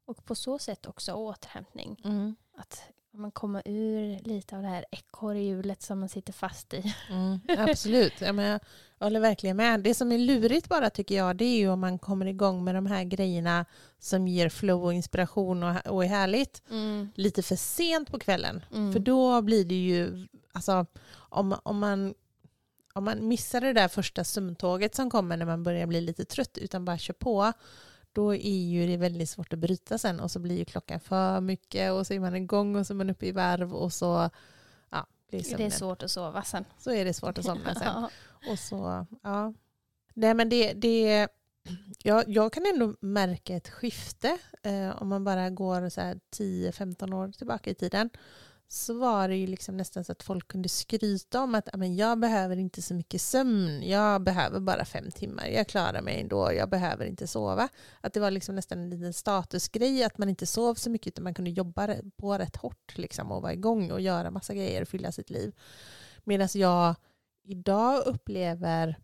och 0.05 0.25
på 0.25 0.35
så 0.35 0.59
sätt 0.59 0.87
också 0.87 1.13
återhämtning. 1.13 2.01
Mm. 2.05 2.37
Att 2.57 2.83
man 3.11 3.31
kommer 3.31 3.63
ur 3.65 4.19
lite 4.25 4.57
av 4.57 4.63
det 4.63 4.69
här 4.69 4.85
ekorrhjulet 4.91 5.83
som 5.83 6.01
man 6.01 6.09
sitter 6.09 6.33
fast 6.33 6.75
i. 6.75 6.95
Mm, 7.11 7.41
absolut, 7.69 8.21
ja, 8.21 8.33
men 8.33 8.61
jag 8.99 9.07
håller 9.07 9.21
verkligen 9.21 9.57
med. 9.57 9.81
Det 9.81 9.95
som 9.95 10.13
är 10.13 10.19
lurigt 10.19 10.69
bara 10.69 10.91
tycker 10.91 11.15
jag 11.15 11.37
det 11.37 11.45
är 11.45 11.59
ju 11.59 11.69
om 11.69 11.81
man 11.81 11.99
kommer 11.99 12.27
igång 12.27 12.65
med 12.65 12.75
de 12.75 12.87
här 12.87 13.05
grejerna 13.05 13.65
som 13.99 14.29
ger 14.29 14.49
flow 14.49 14.85
och 14.85 14.93
inspiration 14.93 15.63
och, 15.63 15.87
och 15.87 16.05
är 16.05 16.09
härligt 16.09 16.63
mm. 16.71 17.09
lite 17.15 17.43
för 17.43 17.57
sent 17.57 18.11
på 18.11 18.19
kvällen. 18.19 18.65
Mm. 18.75 18.93
För 18.93 19.01
då 19.01 19.43
blir 19.43 19.65
det 19.65 19.75
ju, 19.75 20.27
alltså 20.53 20.87
om, 21.13 21.57
om 21.63 21.79
man 21.79 22.15
om 22.95 23.05
man 23.05 23.29
missar 23.29 23.61
det 23.61 23.73
där 23.73 23.89
första 23.89 24.25
sömntåget 24.25 24.95
som 24.95 25.11
kommer 25.11 25.37
när 25.37 25.47
man 25.47 25.63
börjar 25.63 25.87
bli 25.87 26.01
lite 26.01 26.25
trött 26.25 26.59
utan 26.59 26.85
bara 26.85 26.99
kör 26.99 27.15
på 27.15 27.53
då 28.13 28.35
är 28.35 28.65
ju 28.65 28.87
det 28.87 28.97
väldigt 28.97 29.31
svårt 29.31 29.53
att 29.53 29.59
bryta 29.59 29.99
sen 29.99 30.21
och 30.21 30.31
så 30.31 30.39
blir 30.39 30.59
ju 30.59 30.65
klockan 30.65 31.01
för 31.01 31.41
mycket 31.41 31.93
och 31.93 32.07
så 32.07 32.15
är 32.15 32.21
man 32.21 32.37
igång 32.37 32.77
och 32.77 32.87
så 32.87 32.93
är 32.93 32.97
man 32.97 33.11
uppe 33.11 33.27
i 33.27 33.33
varv 33.33 33.75
och 33.75 33.93
så 33.93 34.31
ja, 34.91 35.07
blir 35.29 35.57
det 35.57 35.65
är 35.65 35.71
svårt 35.71 36.03
att 36.03 36.11
sova 36.11 36.43
sen. 36.43 36.65
Så 36.79 36.91
är 36.91 37.05
det 37.05 37.15
svårt 37.15 37.39
att 37.39 37.45
somna 37.45 37.75
sen. 37.75 38.05
och 38.51 38.59
så, 38.59 39.07
ja. 39.23 39.55
Nej 40.15 40.35
men 40.35 40.49
det, 40.49 40.73
det 40.73 41.29
jag, 42.03 42.25
jag 42.29 42.53
kan 42.53 42.67
ändå 42.67 42.95
märka 43.01 43.57
ett 43.57 43.69
skifte 43.69 44.39
eh, 44.63 45.03
om 45.03 45.09
man 45.09 45.25
bara 45.25 45.51
går 45.51 45.81
10-15 45.81 47.15
år 47.15 47.33
tillbaka 47.33 47.71
i 47.71 47.75
tiden 47.75 48.11
så 48.75 48.95
var 48.95 49.29
det 49.29 49.37
ju 49.37 49.47
liksom 49.47 49.77
nästan 49.77 50.05
så 50.05 50.13
att 50.13 50.23
folk 50.23 50.49
kunde 50.49 50.69
skryta 50.69 51.41
om 51.41 51.55
att 51.55 51.69
men 51.75 51.97
jag 51.97 52.19
behöver 52.19 52.57
inte 52.57 52.83
så 52.83 52.95
mycket 52.95 53.21
sömn, 53.21 53.83
jag 53.83 54.23
behöver 54.23 54.61
bara 54.61 54.85
fem 54.85 55.11
timmar, 55.11 55.47
jag 55.47 55.69
klarar 55.69 56.03
mig 56.03 56.21
ändå, 56.21 56.53
jag 56.53 56.71
behöver 56.71 57.07
inte 57.07 57.27
sova. 57.27 57.69
Att 58.01 58.13
det 58.13 58.21
var 58.21 58.31
liksom 58.31 58.55
nästan 58.55 58.79
en 58.79 58.91
liten 58.91 59.13
statusgrej 59.13 60.05
att 60.05 60.19
man 60.19 60.29
inte 60.29 60.47
sov 60.47 60.75
så 60.75 60.91
mycket 60.91 61.07
utan 61.07 61.25
man 61.25 61.35
kunde 61.35 61.51
jobba 61.51 61.97
på 62.17 62.39
rätt 62.39 62.57
hårt 62.57 62.99
liksom, 62.99 63.33
och 63.33 63.43
vara 63.43 63.53
igång 63.53 63.91
och 63.91 64.01
göra 64.01 64.31
massa 64.31 64.55
grejer 64.55 64.83
och 64.83 64.89
fylla 64.89 65.13
sitt 65.13 65.31
liv. 65.31 65.55
Medan 66.25 66.49
jag 66.55 66.95
idag 67.43 68.07
upplever 68.07 68.99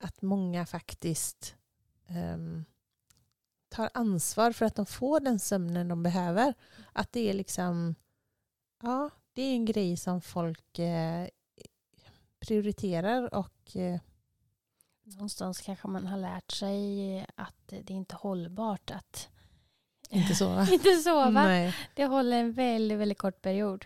att 0.00 0.22
många 0.22 0.66
faktiskt 0.66 1.54
um, 2.34 2.64
tar 3.68 3.90
ansvar 3.94 4.52
för 4.52 4.66
att 4.66 4.74
de 4.74 4.86
får 4.86 5.20
den 5.20 5.38
sömnen 5.38 5.88
de 5.88 6.02
behöver. 6.02 6.54
Att 6.92 7.12
det 7.12 7.30
är 7.30 7.34
liksom 7.34 7.94
Ja, 8.84 9.10
det 9.32 9.42
är 9.42 9.54
en 9.54 9.64
grej 9.64 9.96
som 9.96 10.20
folk 10.20 10.78
eh, 10.78 11.28
prioriterar 12.40 13.34
och 13.34 13.76
eh, 13.76 14.00
Någonstans 15.04 15.60
kanske 15.60 15.88
man 15.88 16.06
har 16.06 16.18
lärt 16.18 16.50
sig 16.52 17.26
att 17.34 17.68
det 17.68 17.90
är 17.90 17.96
inte 17.96 18.14
hållbart 18.16 18.90
att 18.90 19.28
inte 20.10 20.34
sova. 20.34 20.68
inte 20.72 20.96
sova. 20.96 21.30
Nej. 21.30 21.74
Det 21.94 22.04
håller 22.06 22.36
en 22.40 22.52
väldigt, 22.52 22.98
väldigt 22.98 23.18
kort 23.18 23.42
period. 23.42 23.84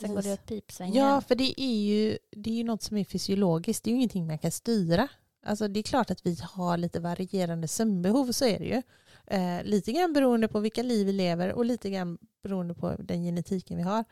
Sen 0.00 0.14
går 0.14 0.22
det 0.22 0.32
åt 0.32 0.46
pipsvängen. 0.46 0.94
Ja, 0.94 1.20
för 1.20 1.34
det 1.34 1.60
är 1.60 1.82
ju 1.84 2.18
det 2.30 2.50
är 2.50 2.54
ju 2.54 2.64
något 2.64 2.82
som 2.82 2.96
är 2.96 3.04
fysiologiskt. 3.04 3.84
Det 3.84 3.90
är 3.90 3.92
ju 3.92 3.96
ingenting 3.96 4.26
man 4.26 4.38
kan 4.38 4.50
styra. 4.50 5.08
Alltså 5.46 5.68
det 5.68 5.80
är 5.80 5.82
klart 5.82 6.10
att 6.10 6.26
vi 6.26 6.38
har 6.42 6.76
lite 6.76 7.00
varierande 7.00 7.68
sömnbehov, 7.68 8.32
så 8.32 8.44
är 8.44 8.58
det 8.58 8.64
ju. 8.64 8.82
Eh, 9.26 9.64
lite 9.64 9.92
grann 9.92 10.12
beroende 10.12 10.48
på 10.48 10.60
vilka 10.60 10.82
liv 10.82 11.06
vi 11.06 11.12
lever 11.12 11.52
och 11.52 11.64
lite 11.64 11.90
grann 11.90 12.18
beroende 12.42 12.74
på 12.74 12.94
den 12.98 13.22
genetiken 13.22 13.76
vi 13.76 13.82
har. 13.82 14.04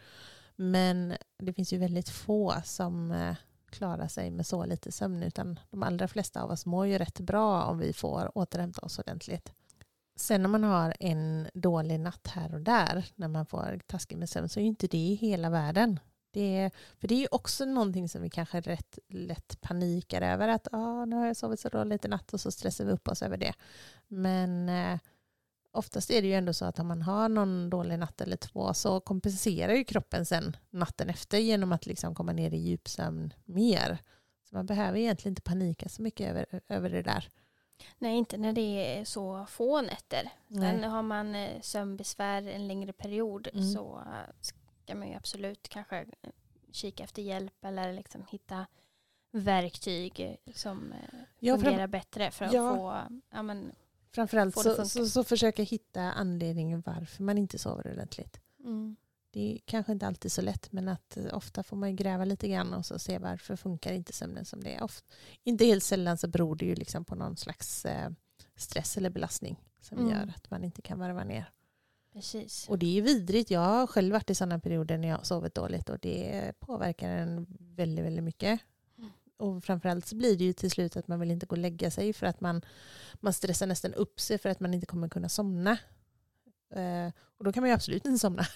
Men 0.57 1.15
det 1.39 1.53
finns 1.53 1.73
ju 1.73 1.79
väldigt 1.79 2.09
få 2.09 2.55
som 2.65 3.11
eh, 3.11 3.37
klarar 3.71 4.09
sig 4.09 4.31
med 4.31 4.47
så 4.47 4.65
lite 4.65 4.93
sömn 4.93 5.23
utan 5.23 5.59
de 5.71 5.83
allra 5.83 6.09
flesta 6.09 6.43
av 6.43 6.51
oss 6.51 6.67
mår 6.67 6.87
ju 6.87 6.99
rätt 6.99 7.21
bra 7.21 7.65
om 7.65 7.79
vi 7.79 7.93
får 7.93 8.39
återhämta 8.39 8.81
oss 8.81 8.99
ordentligt. 8.99 9.53
Sen 10.17 10.45
om 10.45 10.53
man 10.53 10.65
har 10.65 10.95
en 11.01 11.49
dålig 11.55 12.01
natt 12.01 12.27
här 12.27 12.55
och 12.55 12.61
där 12.61 13.07
när 13.15 13.29
man 13.29 13.47
får 13.47 13.81
taskig 13.87 14.19
med 14.19 14.29
sömn 14.29 14.49
så 14.49 14.61
är 14.61 14.63
ju 14.63 14.69
inte 14.69 14.87
det 14.87 15.15
hela 15.21 15.51
världen. 15.51 16.01
Det 16.33 16.71
för 17.01 17.09
det 17.09 17.15
är 17.15 17.21
ju 17.21 17.29
också 17.31 17.65
någonting 17.65 18.09
som 18.09 18.23
vi 18.23 18.31
kanske 18.31 18.61
rätt 18.61 18.99
lätt 19.09 19.61
panikar 19.61 20.23
över. 20.23 20.49
Att 20.49 20.69
ah, 20.73 21.05
nu 21.05 21.17
har 21.17 21.27
jag 21.27 21.37
sovit 21.37 21.61
så 21.61 21.69
dåligt 21.69 22.05
i 22.05 22.09
natt 22.09 22.35
och 22.35 22.41
så 22.41 22.51
stressar 22.51 22.85
vi 22.85 22.93
upp 22.93 23.09
oss 23.09 23.23
över 23.23 23.37
det. 23.37 23.53
Men 24.09 24.69
eh, 24.69 24.99
oftast 25.73 26.11
är 26.11 26.23
det 26.23 26.29
ju 26.29 26.35
ändå 26.35 26.53
så 26.53 26.65
att 26.65 26.79
om 26.79 26.87
man 26.87 27.03
har 27.03 27.29
någon 27.29 27.71
dålig 27.71 27.99
natt 27.99 28.21
eller 28.21 28.37
två 28.37 28.75
så 28.75 29.01
kompenserar 29.01 29.73
ju 29.73 29.85
kroppen 29.85 30.27
sen 30.27 30.57
natten 30.71 31.09
efter 31.09 31.39
genom 31.39 31.73
att 31.73 31.87
liksom 31.87 32.15
komma 32.15 32.33
ner 32.33 32.55
i 32.55 32.59
djupsömn 32.59 33.35
mer. 33.45 33.99
Så 34.49 34.57
man 34.57 34.67
behöver 34.67 34.99
egentligen 34.99 35.33
inte 35.33 35.43
panika 35.43 35.89
så 35.89 36.03
mycket 36.03 36.31
över, 36.31 36.61
över 36.69 36.91
det 36.91 37.03
där. 37.03 37.29
Nej, 37.99 38.17
inte 38.17 38.37
när 38.37 38.53
det 38.53 38.99
är 38.99 39.05
så 39.05 39.47
få 39.49 39.81
nätter. 39.81 40.33
Sen 40.49 40.85
har 40.85 41.03
man 41.03 41.35
eh, 41.35 41.61
sömnbesvär 41.61 42.43
en 42.43 42.69
längre 42.69 42.93
period 42.93 43.49
mm. 43.53 43.73
så 43.73 44.05
eh, 44.93 44.97
ska 44.97 44.99
man 44.99 45.09
ju 45.09 45.15
absolut 45.15 45.69
kanske 45.69 45.99
eh, 45.99 46.31
kika 46.71 47.05
efter 47.05 47.23
hjälp 47.23 47.65
eller 47.65 47.93
liksom 47.93 48.25
hitta 48.29 48.67
verktyg 49.31 50.37
som 50.55 50.95
ja, 51.39 51.59
fungerar 51.59 51.87
bättre 51.87 52.31
för 52.31 52.45
att 52.45 52.53
ja. 52.53 52.77
få 52.77 53.19
ja, 53.31 53.43
men, 53.43 53.73
Framförallt 54.15 54.55
så, 54.55 54.87
så, 54.87 55.07
så 55.07 55.25
försöka 55.25 55.63
hitta 55.63 56.01
anledningen 56.01 56.83
varför 56.87 57.23
man 57.23 57.39
inte 57.39 57.59
sover 57.59 57.93
ordentligt. 57.93 58.41
Mm. 58.65 58.97
Det 59.31 59.55
är 59.55 59.59
kanske 59.65 59.93
inte 59.93 60.07
alltid 60.07 60.33
så 60.33 60.43
lätt 60.43 60.73
men 60.73 60.89
att 60.89 61.17
eh, 61.17 61.37
ofta 61.37 61.63
får 61.63 61.77
man 61.77 61.97
gräva 61.97 62.25
lite 62.25 62.49
grann 62.49 62.75
och 62.75 62.87
så 62.87 62.99
se 62.99 63.19
varför 63.19 63.57
funkar 63.57 63.93
inte 63.93 64.13
sömnen 64.13 64.45
som 64.45 64.65
det 64.65 64.75
är. 64.75 64.83
Ofta, 64.83 65.15
inte 65.43 65.65
helt 65.65 65.85
sällan 65.85 66.19
så 66.19 66.29
beror 66.29 66.57
det 66.57 66.65
ju 66.65 66.75
liksom 66.75 67.05
på 67.05 67.15
någon 67.15 67.37
slags 67.37 67.85
eh, 67.85 68.11
stress 68.57 68.97
eller 68.97 69.11
belastning 69.11 69.65
som 69.81 69.99
mm. 69.99 70.11
gör 70.11 70.33
att 70.37 70.51
man 70.51 70.65
inte 70.65 70.83
kan 70.83 70.99
varva 70.99 71.25
ner. 71.25 71.51
Precis. 72.13 72.69
Och 72.69 72.79
det 72.79 72.99
är 72.99 73.03
vidrigt. 73.03 73.51
Jag 73.51 73.61
har 73.61 73.87
själv 73.87 74.13
varit 74.13 74.31
i 74.31 74.35
sådana 74.35 74.59
perioder 74.59 74.99
när 74.99 75.09
jag 75.09 75.17
har 75.17 75.25
sovit 75.25 75.55
dåligt 75.55 75.89
och 75.89 75.99
det 75.99 76.53
påverkar 76.61 77.11
en 77.11 77.47
väldigt, 77.59 78.05
väldigt 78.05 78.25
mycket 78.25 78.61
och 79.43 79.65
framförallt 79.65 80.07
så 80.07 80.17
blir 80.17 80.37
det 80.37 80.45
ju 80.45 80.53
till 80.53 80.71
slut 80.71 80.97
att 80.97 81.09
man 81.09 81.21
vill 81.21 81.31
inte 81.31 81.47
gå 81.47 81.55
och 81.55 81.59
lägga 81.59 81.91
sig 81.91 82.13
för 82.13 82.27
att 82.27 82.41
man, 82.41 82.63
man 83.15 83.33
stressar 83.33 83.67
nästan 83.67 83.95
upp 83.95 84.21
sig 84.21 84.39
för 84.39 84.49
att 84.49 84.61
man 84.61 84.75
inte 84.75 84.87
kommer 84.87 85.09
kunna 85.09 85.29
somna. 85.29 85.79
Eh, 86.75 87.13
och 87.39 87.45
då 87.45 87.53
kan 87.53 87.63
man 87.63 87.71
ju 87.71 87.75
absolut 87.75 88.07
inte 88.07 88.19
somna. 88.19 88.47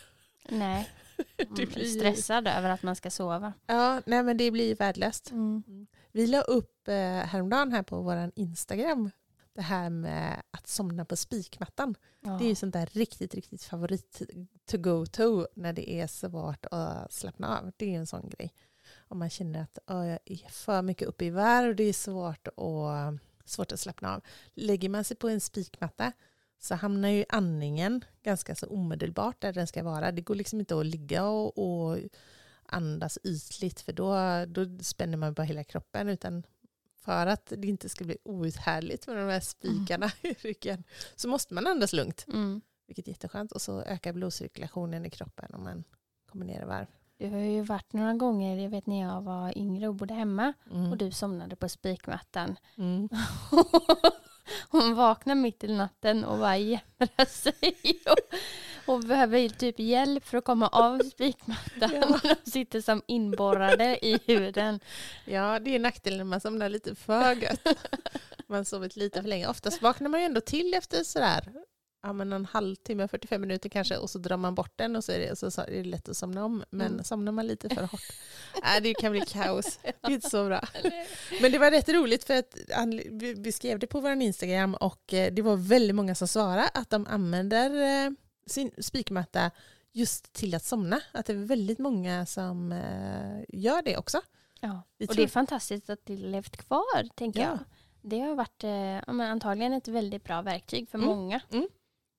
Nej, 0.49 0.91
man 1.49 1.55
blir 1.55 1.85
stressad 1.85 2.49
över 2.49 2.71
att 2.71 2.83
man 2.83 2.97
ska 2.97 3.11
sova. 3.11 3.53
Ja, 3.67 4.03
nej 4.07 4.23
men 4.23 4.37
det 4.37 4.51
blir 4.51 4.69
ju 4.69 4.75
värdelöst. 4.75 5.31
Mm. 5.31 5.63
mm. 5.67 5.87
Vi 6.13 6.27
la 6.27 6.41
upp 6.41 6.89
eh, 6.89 6.95
häromdagen 7.05 7.73
här 7.73 7.83
på 7.83 8.03
vår 8.03 8.33
Instagram 8.35 9.11
det 9.57 9.63
här 9.63 9.91
med 9.91 10.43
att 10.51 10.67
somna 10.67 11.05
på 11.05 11.17
spikmattan. 11.17 11.95
Ja. 12.21 12.31
Det 12.31 12.45
är 12.45 12.49
ju 12.49 12.55
sånt 12.55 12.73
där 12.73 12.87
riktigt, 12.93 13.35
riktigt 13.35 13.63
favorit 13.63 14.23
to 14.71 14.79
go 14.79 15.07
to 15.07 15.47
när 15.55 15.73
det 15.73 15.91
är 15.91 16.07
svårt 16.07 16.67
att 16.71 17.13
slappna 17.13 17.59
av. 17.59 17.73
Det 17.77 17.95
är 17.95 17.99
en 17.99 18.07
sån 18.07 18.29
grej 18.29 18.53
om 19.09 19.19
man 19.19 19.31
känner 19.31 19.63
att 19.63 19.79
oh, 19.87 20.07
jag 20.07 20.19
är 20.25 20.51
för 20.51 20.83
mycket 20.83 21.09
uppe 21.09 21.25
i 21.25 21.31
varv 21.31 21.69
och 21.69 21.77
det 21.77 21.85
är 21.85 21.93
svårt, 21.93 22.49
och, 22.49 22.91
svårt 23.45 23.73
att 23.73 23.81
slappna 23.81 24.15
av. 24.15 24.23
Lägger 24.55 24.89
man 24.89 25.05
sig 25.05 25.17
på 25.17 25.29
en 25.29 25.41
spikmatta 25.41 26.13
så 26.59 26.75
hamnar 26.75 27.09
ju 27.09 27.25
andningen 27.29 28.05
ganska 28.23 28.55
så 28.55 28.67
omedelbart 28.67 29.41
där 29.41 29.53
den 29.53 29.67
ska 29.67 29.83
vara. 29.83 30.13
Det 30.13 30.23
går 30.23 30.35
liksom 30.35 30.61
inte 30.61 30.79
att 30.79 30.87
ligga 30.87 31.25
och, 31.25 31.59
och 31.59 31.99
andas 32.67 33.19
ytligt 33.25 33.81
för 33.81 33.93
då, 33.93 34.17
då 34.47 34.79
spänner 34.85 35.17
man 35.17 35.35
bara 35.35 35.43
hela 35.43 35.65
kroppen 35.65 36.09
utan 36.09 36.43
för 37.07 37.27
att 37.27 37.53
det 37.57 37.69
inte 37.69 37.89
ska 37.89 38.05
bli 38.05 38.19
outhärdligt 38.23 39.07
med 39.07 39.17
de 39.17 39.23
här 39.23 39.41
spikarna 39.41 40.07
mm. 40.07 40.17
i 40.23 40.49
ryggen 40.49 40.85
så 41.17 41.29
måste 41.29 41.55
man 41.55 41.67
andas 41.67 41.93
lugnt. 41.93 42.25
Mm. 42.29 42.61
Vilket 42.87 43.07
är 43.07 43.11
jätteskönt 43.11 43.53
och 43.53 43.63
så 43.63 43.81
ökar 43.81 44.13
blodcirkulationen 44.13 45.07
i 45.07 45.11
kroppen 45.11 45.55
om 45.55 45.65
man 45.65 45.85
kommer 46.31 46.47
ner 46.47 46.63
i 46.63 46.65
varv. 46.65 46.87
Du 47.19 47.29
har 47.31 47.39
ju 47.39 47.63
varit 47.63 47.93
några 47.93 48.15
gånger, 48.15 48.57
jag 48.57 48.71
vet 48.71 48.87
när 48.87 49.01
jag 49.01 49.23
var 49.23 49.59
yngre 49.59 49.89
och 49.89 49.95
bodde 49.95 50.15
hemma 50.15 50.53
mm. 50.71 50.91
och 50.91 50.97
du 50.97 51.11
somnade 51.11 51.57
på 51.57 51.69
spikmattan. 51.69 52.57
Mm. 52.79 53.09
Hon 54.69 54.95
vaknar 54.95 55.35
mitt 55.35 55.65
i 55.65 55.69
natten 55.69 56.25
och 56.25 56.39
bara 56.39 56.57
jämrar 56.57 57.25
sig 57.25 58.03
och, 58.07 58.35
och 58.87 59.01
behöver 59.01 59.49
typ 59.49 59.79
hjälp 59.79 60.27
för 60.27 60.39
att 60.39 60.45
komma 60.45 60.69
av 60.69 60.99
spikmattan. 60.99 61.91
Ja. 61.93 62.07
Och 62.43 62.49
sitter 62.49 62.81
som 62.81 63.03
inborrade 63.07 64.07
i 64.07 64.19
huden. 64.27 64.81
Ja, 65.25 65.59
det 65.59 65.75
är 65.75 65.79
nackdelen 65.79 66.19
när 66.19 66.25
man 66.25 66.41
somnar 66.41 66.69
lite 66.69 66.95
för 66.95 67.35
gött. 67.35 67.61
Man 68.49 68.57
har 68.57 68.65
sovit 68.65 68.97
lite 68.97 69.23
för 69.23 69.29
länge. 69.29 69.49
Oftast 69.49 69.83
vaknar 69.83 70.09
man 70.09 70.21
ju 70.21 70.27
ändå 70.27 70.41
till 70.41 70.75
efter 70.75 71.05
sådär 71.05 71.53
ja, 72.07 72.13
men 72.13 72.33
en 72.33 72.45
halvtimme, 72.45 73.09
45 73.09 73.41
minuter 73.41 73.69
kanske 73.69 73.97
och 73.97 74.11
så 74.11 74.19
drar 74.19 74.37
man 74.37 74.55
bort 74.55 74.73
den 74.77 74.97
och 74.97 75.05
så 75.05 75.13
är 75.13 75.19
det, 75.19 75.37
så, 75.37 75.61
är 75.61 75.71
det 75.71 75.85
lätt 75.85 76.09
att 76.09 76.17
somna 76.17 76.45
om. 76.45 76.65
Men 76.71 76.87
mm. 76.87 77.05
somnar 77.05 77.33
man 77.33 77.47
lite 77.47 77.69
för 77.69 77.83
hårt, 77.83 78.01
äh, 78.55 78.83
det 78.83 78.95
kan 78.95 79.13
bli 79.13 79.21
kaos. 79.21 79.79
Det 79.83 79.93
är 80.03 80.11
inte 80.11 80.31
så 80.31 80.47
bra. 80.47 80.61
Men 81.41 81.53
det 81.53 81.59
var 81.59 81.71
rätt 81.71 81.89
roligt 81.89 82.25
för 82.25 82.35
att 82.35 82.57
vi 83.37 83.53
skrev 83.53 83.79
det 83.79 83.87
på 83.87 84.01
vår 84.01 84.13
Instagram 84.13 84.75
och 84.75 85.15
eh, 85.15 85.33
det 85.33 85.43
var 85.43 85.57
väldigt 85.57 85.95
många 85.95 86.15
som 86.15 86.29
svarade 86.29 86.69
att 86.75 86.91
de 86.91 87.07
använder 87.07 87.71
eh, 87.71 88.11
sin 88.47 88.71
spikmatta 88.79 89.51
just 89.93 90.33
till 90.33 90.55
att 90.55 90.65
somna. 90.65 91.01
Att 91.13 91.27
det 91.27 91.33
är 91.33 91.37
väldigt 91.37 91.79
många 91.79 92.27
som 92.27 92.73
eh, 92.73 93.45
gör 93.49 93.83
det 93.83 93.97
också. 93.97 94.21
Ja, 94.61 94.83
och 95.09 95.17
det 95.17 95.23
är 95.23 95.29
fantastiskt 95.29 95.91
att 95.91 96.07
det 96.07 96.17
levt 96.17 96.57
kvar, 96.57 97.15
tänker 97.15 97.41
ja. 97.41 97.47
jag. 97.47 97.59
Det 98.01 98.21
har 98.21 98.35
varit 98.35 98.65
eh, 98.65 99.31
antagligen 99.31 99.73
ett 99.73 99.89
väldigt 99.89 100.25
bra 100.25 100.43
verktyg 100.43 100.89
för 100.89 100.99
mm. 100.99 101.11
många. 101.11 101.41
Mm. 101.51 101.69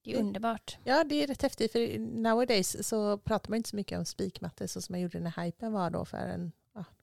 Det 0.03 0.13
är 0.13 0.19
underbart. 0.19 0.77
Ja, 0.83 1.03
det 1.03 1.23
är 1.23 1.27
rätt 1.27 1.41
häftigt. 1.41 1.71
För 1.71 1.99
nowadays 1.99 2.87
så 2.87 3.17
pratar 3.17 3.49
man 3.49 3.57
inte 3.57 3.69
så 3.69 3.75
mycket 3.75 3.99
om 3.99 4.05
spikmattor 4.05 4.67
så 4.67 4.81
som 4.81 4.93
man 4.93 5.01
gjorde 5.01 5.19
när 5.19 5.43
hypen 5.43 5.73
var 5.73 5.89
då 5.89 6.05
för 6.05 6.17
en, 6.17 6.51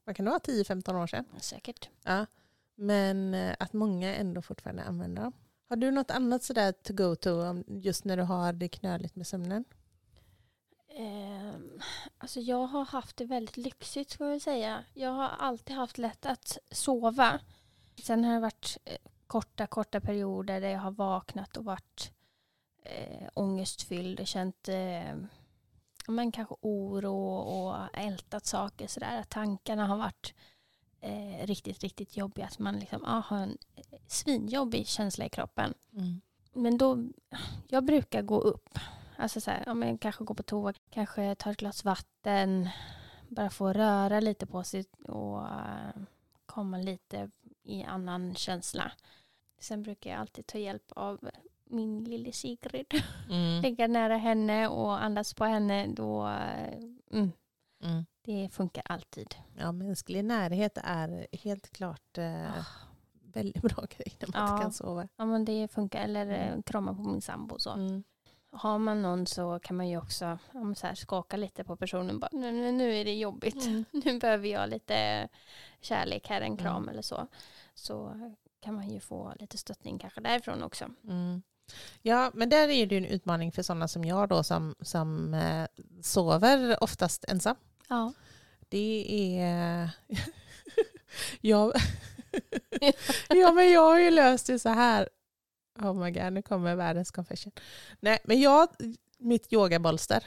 vad 0.04 0.16
kan 0.16 0.24
det 0.24 0.30
vara, 0.30 0.40
10-15 0.40 1.02
år 1.02 1.06
sedan? 1.06 1.24
Säkert. 1.40 1.88
Ja. 2.04 2.26
Men 2.74 3.34
eh, 3.34 3.56
att 3.58 3.72
många 3.72 4.14
ändå 4.14 4.42
fortfarande 4.42 4.82
använder 4.82 5.22
dem. 5.22 5.32
Har 5.68 5.76
du 5.76 5.90
något 5.90 6.10
annat 6.10 6.42
sådär 6.42 6.72
to 6.72 6.92
go 6.92 7.16
to 7.16 7.30
just 7.66 8.04
när 8.04 8.16
du 8.16 8.22
har 8.22 8.52
det 8.52 8.68
knöligt 8.68 9.16
med 9.16 9.26
sömnen? 9.26 9.64
Eh, 10.88 11.54
alltså 12.18 12.40
jag 12.40 12.66
har 12.66 12.84
haft 12.84 13.16
det 13.16 13.24
väldigt 13.24 13.56
lyxigt 13.56 14.10
ska 14.10 14.28
jag 14.28 14.42
säga. 14.42 14.84
Jag 14.94 15.10
har 15.10 15.28
alltid 15.28 15.76
haft 15.76 15.98
lätt 15.98 16.26
att 16.26 16.58
sova. 16.70 17.40
Sen 18.02 18.24
har 18.24 18.34
det 18.34 18.40
varit 18.40 18.78
eh, 18.84 18.96
korta, 19.26 19.66
korta 19.66 20.00
perioder 20.00 20.60
där 20.60 20.68
jag 20.68 20.80
har 20.80 20.90
vaknat 20.90 21.56
och 21.56 21.64
varit 21.64 22.12
eh, 22.82 23.28
ångestfylld 23.34 24.20
och 24.20 24.26
känt 24.26 24.68
eh, 24.68 25.16
men 26.08 26.32
kanske 26.32 26.54
oro 26.60 27.36
och 27.36 27.76
ältat 27.92 28.46
saker 28.46 28.86
sådär. 28.86 29.22
Tankarna 29.28 29.86
har 29.86 29.96
varit 29.96 30.34
eh, 31.04 31.46
riktigt, 31.46 31.82
riktigt 31.82 32.16
jobbiga. 32.16 32.46
Att 32.46 32.58
man 32.58 32.78
liksom, 32.78 33.04
ah, 33.04 33.20
har 33.20 33.38
en 33.38 33.58
svinjobbig 34.06 34.86
känsla 34.86 35.24
i 35.24 35.28
kroppen. 35.28 35.74
Mm. 35.92 36.20
Men 36.52 36.78
då, 36.78 37.04
jag 37.68 37.84
brukar 37.84 38.22
gå 38.22 38.40
upp. 38.40 38.78
Alltså 39.16 39.40
så 39.40 39.50
här, 39.50 39.62
ja, 39.66 39.74
men 39.74 39.98
kanske 39.98 40.24
gå 40.24 40.34
på 40.34 40.42
toa, 40.42 40.72
kanske 40.90 41.34
ta 41.34 41.50
ett 41.50 41.56
glas 41.56 41.84
vatten, 41.84 42.68
bara 43.28 43.50
få 43.50 43.72
röra 43.72 44.20
lite 44.20 44.46
på 44.46 44.64
sig 44.64 44.84
och 45.08 45.38
uh, 45.42 46.02
komma 46.46 46.78
lite 46.78 47.30
i 47.62 47.82
annan 47.82 48.34
känsla. 48.34 48.92
Sen 49.58 49.82
brukar 49.82 50.10
jag 50.10 50.20
alltid 50.20 50.46
ta 50.46 50.58
hjälp 50.58 50.92
av 50.96 51.30
min 51.64 52.04
lille 52.04 52.32
Sigrid. 52.32 53.02
Mm. 53.30 53.62
Ligga 53.62 53.86
nära 53.86 54.16
henne 54.16 54.68
och 54.68 55.02
andas 55.02 55.34
på 55.34 55.44
henne. 55.44 55.86
Då, 55.86 56.28
eh, 56.28 56.78
mm, 57.10 57.32
mm. 57.84 58.04
Det 58.24 58.48
funkar 58.52 58.82
alltid. 58.86 59.34
Ja, 59.58 59.72
mänsklig 59.72 60.24
närhet 60.24 60.78
är 60.84 61.26
helt 61.32 61.70
klart 61.70 62.18
eh, 62.18 62.44
oh. 62.44 62.66
väldigt 63.32 63.62
bra 63.62 63.84
grej 63.90 64.16
när 64.20 64.40
man 64.40 64.56
ja. 64.56 64.62
kan 64.62 64.72
sova. 64.72 65.08
Ja, 65.16 65.24
men 65.24 65.44
det 65.44 65.68
funkar. 65.68 66.00
Eller 66.04 66.26
eh, 66.26 66.48
mm. 66.48 66.62
krama 66.62 66.94
på 66.94 67.02
min 67.02 67.22
sambo. 67.22 67.58
Så. 67.58 67.70
Mm. 67.70 68.04
Har 68.52 68.78
man 68.78 69.02
någon 69.02 69.26
så 69.26 69.58
kan 69.62 69.76
man 69.76 69.88
ju 69.88 69.98
också 69.98 70.38
så 70.76 70.86
här, 70.86 70.94
skaka 70.94 71.36
lite 71.36 71.64
på 71.64 71.76
personen. 71.76 72.20
Bara, 72.20 72.30
nu, 72.32 72.72
nu 72.72 72.94
är 72.94 73.04
det 73.04 73.14
jobbigt. 73.14 73.66
Mm. 73.66 73.84
Nu 74.04 74.18
behöver 74.18 74.48
jag 74.48 74.70
lite 74.70 75.28
kärlek 75.80 76.28
här, 76.28 76.40
en 76.40 76.56
kram 76.56 76.88
eller 76.88 77.02
så. 77.02 77.26
Så 77.74 78.20
kan 78.60 78.74
man 78.74 78.88
ju 78.90 79.00
få 79.00 79.32
lite 79.40 79.58
stöttning 79.58 79.98
kanske 79.98 80.20
därifrån 80.20 80.62
också. 80.62 80.84
Mm. 81.08 81.42
Ja, 82.02 82.30
men 82.34 82.48
där 82.48 82.68
är 82.68 82.86
det 82.86 82.94
ju 82.94 82.98
en 82.98 83.04
utmaning 83.04 83.52
för 83.52 83.62
sådana 83.62 83.88
som 83.88 84.04
jag 84.04 84.28
då 84.28 84.42
som, 84.42 84.74
som 84.80 85.34
eh, 85.34 85.66
sover 86.02 86.82
oftast 86.82 87.24
ensam. 87.28 87.56
Ja. 87.88 88.12
Det 88.68 89.06
är... 89.40 89.90
jag... 91.40 91.72
ja, 93.28 93.52
men 93.52 93.70
jag 93.70 93.80
har 93.80 93.98
ju 93.98 94.10
löst 94.10 94.46
det 94.46 94.58
så 94.58 94.68
här. 94.68 95.08
Oh 95.80 95.94
my 95.94 96.10
god, 96.10 96.32
nu 96.32 96.42
kommer 96.42 96.74
världens 96.74 97.10
confession. 97.10 97.52
Nej, 98.00 98.18
men 98.24 98.40
jag, 98.40 98.68
mitt 99.18 99.52
yogabolster 99.52 100.26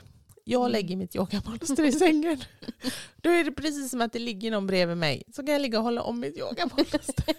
jag 0.50 0.60
Mm. 0.62 0.72
lägger 0.72 0.96
mitt 0.96 1.16
yogabolster 1.16 1.84
i 1.86 1.92
sängen. 1.92 2.42
Då 3.16 3.30
är 3.30 3.44
det 3.44 3.52
precis 3.52 3.92
som 3.92 4.02
att 4.02 4.14
det 4.14 4.20
ligger 4.20 4.52
någon 4.52 4.68
bredvid 4.68 4.98
mig. 4.98 5.24
Så 5.36 5.44
kan 5.46 5.54
jag 5.54 5.62
ligga 5.62 5.78
och 5.78 5.84
hålla 5.84 6.02
om 6.04 6.20
mitt 6.20 6.38
yogabolster. 6.38 7.36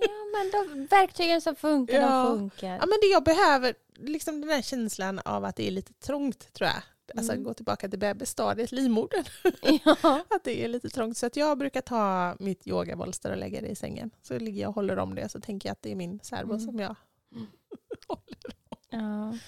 Ja, 0.00 0.12
men 0.32 0.50
de 0.50 0.86
verktygen 0.86 1.40
som 1.40 1.56
funkar, 1.56 2.00
Ja. 2.00 2.24
de 2.24 2.38
funkar. 2.38 2.68
Ja, 2.68 2.86
men 2.86 2.98
det 3.02 3.06
jag 3.06 3.24
behöver, 3.24 3.74
liksom 3.98 4.40
den 4.40 4.50
här 4.50 4.62
känslan 4.62 5.18
av 5.18 5.44
att 5.44 5.56
det 5.56 5.66
är 5.66 5.70
lite 5.70 5.92
trångt 5.92 6.52
tror 6.52 6.68
jag. 6.70 6.82
Alltså 7.16 7.32
Mm. 7.32 7.44
gå 7.44 7.54
tillbaka 7.54 7.88
till 7.88 7.98
bebisstadiet, 7.98 8.72
livmodern. 8.72 9.24
Ja. 10.02 10.24
Att 10.30 10.44
det 10.44 10.64
är 10.64 10.68
lite 10.68 10.88
trångt. 10.88 11.16
Så 11.16 11.26
att 11.26 11.36
jag 11.36 11.58
brukar 11.58 11.80
ta 11.80 12.36
mitt 12.38 12.66
yogabolster 12.66 13.30
och 13.30 13.36
lägga 13.38 13.60
det 13.60 13.68
i 13.68 13.74
sängen. 13.76 14.10
Så 14.22 14.38
ligger 14.38 14.62
jag 14.62 14.68
och 14.68 14.74
håller 14.74 14.98
om 14.98 15.14
det. 15.14 15.28
Så 15.28 15.40
tänker 15.40 15.68
jag 15.68 15.72
att 15.72 15.82
det 15.82 15.92
är 15.92 15.96
min 15.96 16.20
särbo 16.22 16.52
Mm. 16.52 16.66
som 16.66 16.78
jag 16.78 16.94
Mm. 17.32 17.46
håller. 18.08 18.56
Ja. 18.90 19.38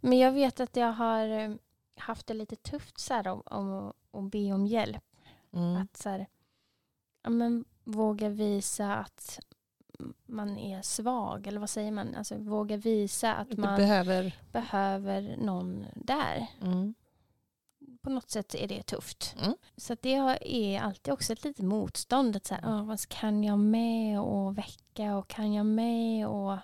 Men 0.00 0.18
jag 0.18 0.32
vet 0.32 0.60
att 0.60 0.76
jag 0.76 0.92
har 0.92 1.28
eh, 1.28 1.54
haft 1.96 2.26
det 2.26 2.34
lite 2.34 2.56
tufft 2.56 3.00
så 3.00 3.14
här, 3.14 3.28
om, 3.28 3.42
om 4.10 4.26
att 4.26 4.30
be 4.32 4.52
om 4.52 4.66
hjälp. 4.66 5.04
Mm. 5.52 5.76
Att 5.76 5.96
så 5.96 6.08
här, 6.08 6.26
ja, 7.22 7.30
men, 7.30 7.64
våga 7.84 8.28
visa 8.28 8.94
att 8.96 9.40
man 10.26 10.58
är 10.58 10.82
svag. 10.82 11.46
Eller 11.46 11.60
vad 11.60 11.70
säger 11.70 11.90
man? 11.92 12.14
Alltså, 12.14 12.36
våga 12.38 12.76
visa 12.76 13.34
att 13.34 13.56
man 13.58 13.76
behöver... 13.76 14.36
behöver 14.52 15.36
någon 15.36 15.86
där. 15.94 16.46
Mm. 16.62 16.94
På 18.02 18.10
något 18.10 18.30
sätt 18.30 18.54
är 18.54 18.68
det 18.68 18.82
tufft. 18.82 19.36
Mm. 19.42 19.56
Så 19.76 19.96
det 20.00 20.14
är 20.40 20.80
alltid 20.80 21.12
också 21.14 21.32
ett 21.32 21.44
litet 21.44 21.64
motstånd. 21.64 22.36
Att 22.36 22.46
så 22.46 22.54
här, 22.54 22.62
"Ah, 22.64 22.82
vad 22.82 23.08
kan 23.08 23.44
jag 23.44 23.58
med 23.58 24.20
och 24.20 24.58
väcka 24.58 25.16
och 25.16 25.28
kan 25.28 25.52
jag 25.54 25.66
med 25.66 26.26
och 26.28 26.56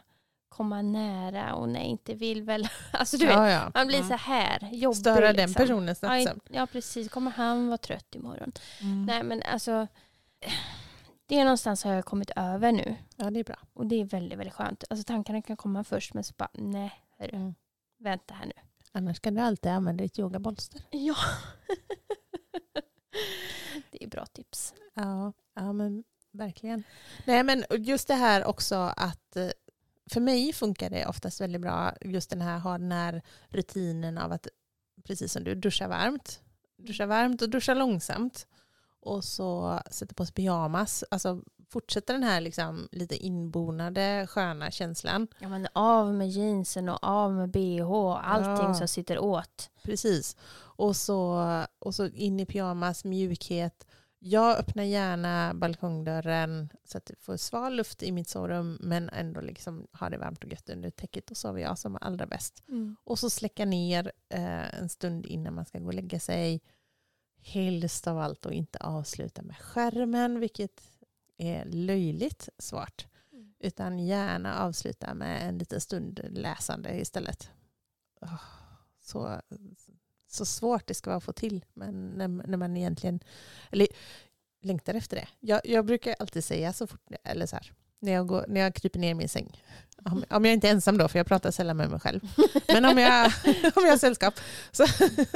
komma 0.48 0.82
nära 0.82 1.54
och 1.54 1.68
nej 1.68 1.84
inte 1.86 2.14
vill 2.14 2.42
väl. 2.42 2.68
Alltså 2.92 3.16
du 3.16 3.26
vet, 3.26 3.34
Ja, 3.34 3.50
ja. 3.50 3.70
man 3.74 3.86
blir 3.86 3.98
Mm. 3.98 4.08
så 4.08 4.14
här 4.16 4.68
jobbig. 4.72 4.96
Störa 4.96 5.26
den 5.32 5.36
liksom. 5.36 5.54
personens 5.54 5.98
Ja, 6.02 6.08
nattsömn. 6.08 6.40
i- 6.50 6.56
ja 6.56 6.66
precis, 6.66 7.08
kommer 7.10 7.30
han 7.30 7.66
vara 7.68 7.78
trött 7.78 8.14
imorgon? 8.14 8.52
Mm. 8.80 9.04
Nej 9.06 9.22
men 9.22 9.42
alltså 9.42 9.86
det 11.32 11.38
är 11.38 11.44
någonstans 11.44 11.84
har 11.84 11.92
jag 11.92 12.04
kommit 12.04 12.30
över 12.36 12.72
nu 12.72 12.96
Ja, 13.16 13.30
det 13.30 13.40
är 13.40 13.44
bra. 13.44 13.58
och 13.74 13.86
det 13.86 14.00
är 14.00 14.04
väldigt 14.04 14.38
väldigt 14.38 14.54
skönt. 14.54 14.84
Alltså 14.90 15.04
tankarna 15.04 15.42
kan 15.42 15.56
komma 15.56 15.84
först 15.84 16.14
men 16.14 16.24
så 16.24 16.34
bara 16.36 16.48
nej 16.52 16.92
hörru, 17.18 17.36
Mm. 17.36 17.54
vänta 17.98 18.34
här 18.34 18.46
nu. 18.46 18.52
Annars 18.92 19.20
kan 19.20 19.34
du 19.34 19.40
alltid 19.40 19.72
använda 19.72 20.02
ditt 20.04 20.18
yogabolster. 20.18 20.82
Ja. 20.90 21.14
det 23.90 24.04
är 24.04 24.08
bra 24.08 24.26
tips. 24.26 24.74
Ja, 24.94 25.32
ja 25.54 25.72
men 25.72 26.04
verkligen. 26.32 26.84
Nej 27.26 27.42
men 27.42 27.64
just 27.78 28.08
det 28.08 28.14
här 28.14 28.44
också 28.44 28.74
att 28.96 29.36
eh, 29.36 29.48
för 30.10 30.20
mig 30.20 30.52
funkar 30.52 30.90
det 30.90 31.06
oftast 31.06 31.40
väldigt 31.40 31.62
bra 31.62 31.92
just 32.00 32.30
den 32.30 32.40
här, 32.40 32.58
ha 32.58 32.78
den 32.78 32.92
här 32.92 33.22
rutinen 33.48 34.18
av 34.18 34.32
att 34.32 34.46
precis 35.04 35.32
som 35.32 35.44
du 35.44 35.54
duscha 35.54 35.88
varmt, 35.88 36.40
duscha 36.76 37.06
varmt 37.06 37.42
och 37.42 37.50
duscha 37.50 37.74
långsamt 37.74 38.46
och 39.02 39.24
så 39.24 39.80
sätta 39.90 40.14
på 40.14 40.26
sig 40.26 40.34
pyjamas, 40.34 41.04
alltså 41.10 41.42
fortsätta 41.70 42.12
den 42.12 42.22
här 42.22 42.40
liksom 42.40 42.88
lite 42.92 43.16
inbonade 43.16 44.26
sköna 44.30 44.70
känslan. 44.70 45.26
Ja, 45.38 45.48
men 45.48 45.68
av 45.72 46.14
med 46.14 46.28
jeansen 46.28 46.88
och 46.88 46.98
av 47.04 47.32
med 47.32 47.50
bh 47.50 47.92
och 47.92 48.28
allting 48.28 48.66
Ja. 48.68 48.74
som 48.74 48.88
sitter 48.88 49.18
åt. 49.18 49.70
Precis. 49.82 50.36
Och 50.54 50.96
så, 50.96 51.46
och 51.78 51.94
så 51.94 52.06
in 52.06 52.40
i 52.40 52.46
pyjamas, 52.46 53.04
mjukhet. 53.04 53.86
Jag 54.18 54.58
öppnar 54.58 54.82
gärna 54.84 55.54
balkongdörren 55.54 56.68
så 56.84 56.98
att 56.98 57.06
det 57.06 57.14
får 57.20 57.36
sval 57.36 57.74
luft 57.76 58.02
i 58.02 58.12
mitt 58.12 58.28
sovrum 58.28 58.78
men 58.80 59.08
ändå 59.08 59.40
liksom 59.40 59.86
ha 59.92 60.08
det 60.10 60.18
varmt 60.18 60.44
och 60.44 60.50
gött 60.50 60.70
under 60.70 60.90
täcket. 60.90 61.30
Och 61.30 61.36
sover 61.36 61.60
jag 61.60 61.78
som 61.78 61.98
allra 62.00 62.26
bäst. 62.26 62.62
Och 63.04 63.18
så 63.18 63.30
släcka 63.30 63.64
ner 63.64 64.12
eh, 64.28 64.78
en 64.78 64.88
stund 64.88 65.26
innan 65.26 65.54
man 65.54 65.64
ska 65.64 65.78
gå 65.78 65.86
och 65.86 65.94
lägga 65.94 66.20
sig. 66.20 66.60
Helst 67.44 68.06
av 68.06 68.18
allt 68.18 68.46
och 68.46 68.52
inte 68.52 68.78
avsluta 68.78 69.42
med 69.42 69.56
skärmen 69.56 70.40
vilket 70.40 70.82
är 71.36 71.64
löjligt 71.64 72.48
svårt. 72.58 73.06
Mm. 73.32 73.54
Utan 73.58 73.98
gärna 73.98 74.58
avsluta 74.58 75.14
med 75.14 75.48
en 75.48 75.58
liten 75.58 75.80
stund 75.80 76.20
läsande 76.30 77.00
istället. 77.00 77.50
Åh, 78.20 78.40
så, 79.00 79.40
så 80.28 80.44
svårt 80.44 80.86
det 80.86 80.94
ska 80.94 81.10
vara 81.10 81.16
att 81.16 81.24
få 81.24 81.32
till. 81.32 81.64
Men 81.74 82.10
när, 82.10 82.28
när 82.28 82.56
man 82.56 82.76
egentligen 82.76 83.20
eller, 83.70 83.88
längtar 84.62 84.94
efter 84.94 85.16
det. 85.16 85.28
Jag, 85.40 85.60
jag 85.64 85.86
brukar 85.86 86.14
alltid 86.18 86.44
säga 86.44 86.72
så 86.72 86.86
fort, 86.86 87.10
eller 87.24 87.46
så 87.46 87.56
här, 87.56 87.72
när 88.02 88.12
jag, 88.12 88.26
går, 88.26 88.44
när 88.48 88.60
jag 88.60 88.74
kryper 88.74 88.98
ner 88.98 89.10
i 89.10 89.14
min 89.14 89.28
säng. 89.28 89.62
Om, 90.04 90.24
om 90.30 90.44
jag 90.44 90.54
inte 90.54 90.68
är 90.68 90.72
ensam 90.72 90.98
då, 90.98 91.08
för 91.08 91.18
jag 91.18 91.26
pratar 91.26 91.50
sällan 91.50 91.76
med 91.76 91.90
mig 91.90 92.00
själv. 92.00 92.20
Men 92.68 92.84
om 92.84 92.98
jag, 92.98 93.26
om 93.76 93.84
jag 93.84 93.90
har 93.90 93.96
sällskap 93.96 94.34
så, 94.72 94.86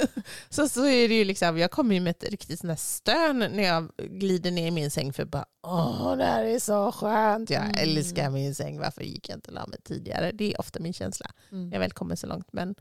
så, 0.51 0.69
så 0.69 0.87
är 0.87 1.09
det 1.09 1.15
ju 1.15 1.25
liksom, 1.25 1.59
jag 1.59 1.71
kommer 1.71 1.95
ju 1.95 2.01
med 2.01 2.11
ett 2.11 2.31
riktigt 2.31 2.61
sånt 2.61 2.81
stön 2.81 3.39
när 3.39 3.63
jag 3.63 3.91
glider 3.97 4.51
ner 4.51 4.67
i 4.67 4.71
min 4.71 4.91
säng 4.91 5.13
för 5.13 5.25
bara 5.25 5.45
åh 5.63 6.17
det 6.17 6.25
här 6.25 6.45
är 6.45 6.59
så 6.59 6.93
skönt, 6.93 7.51
jag 7.51 7.63
Mm. 7.65 7.75
älskar 7.79 8.31
min 8.31 8.55
säng, 8.55 8.79
varför 8.79 9.03
gick 9.03 9.29
jag 9.29 9.37
inte 9.37 9.49
och 9.51 9.55
la 9.55 9.67
mig 9.67 9.79
tidigare? 9.85 10.33
Det 10.33 10.53
är 10.55 10.61
ofta 10.61 10.81
min 10.81 10.93
känsla 10.93 11.31
Mm. 11.53 11.73
jag 11.73 11.79
väl 11.81 11.93
kommer 11.93 12.17
så 12.17 12.27
långt. 12.27 12.49
Men 12.53 12.75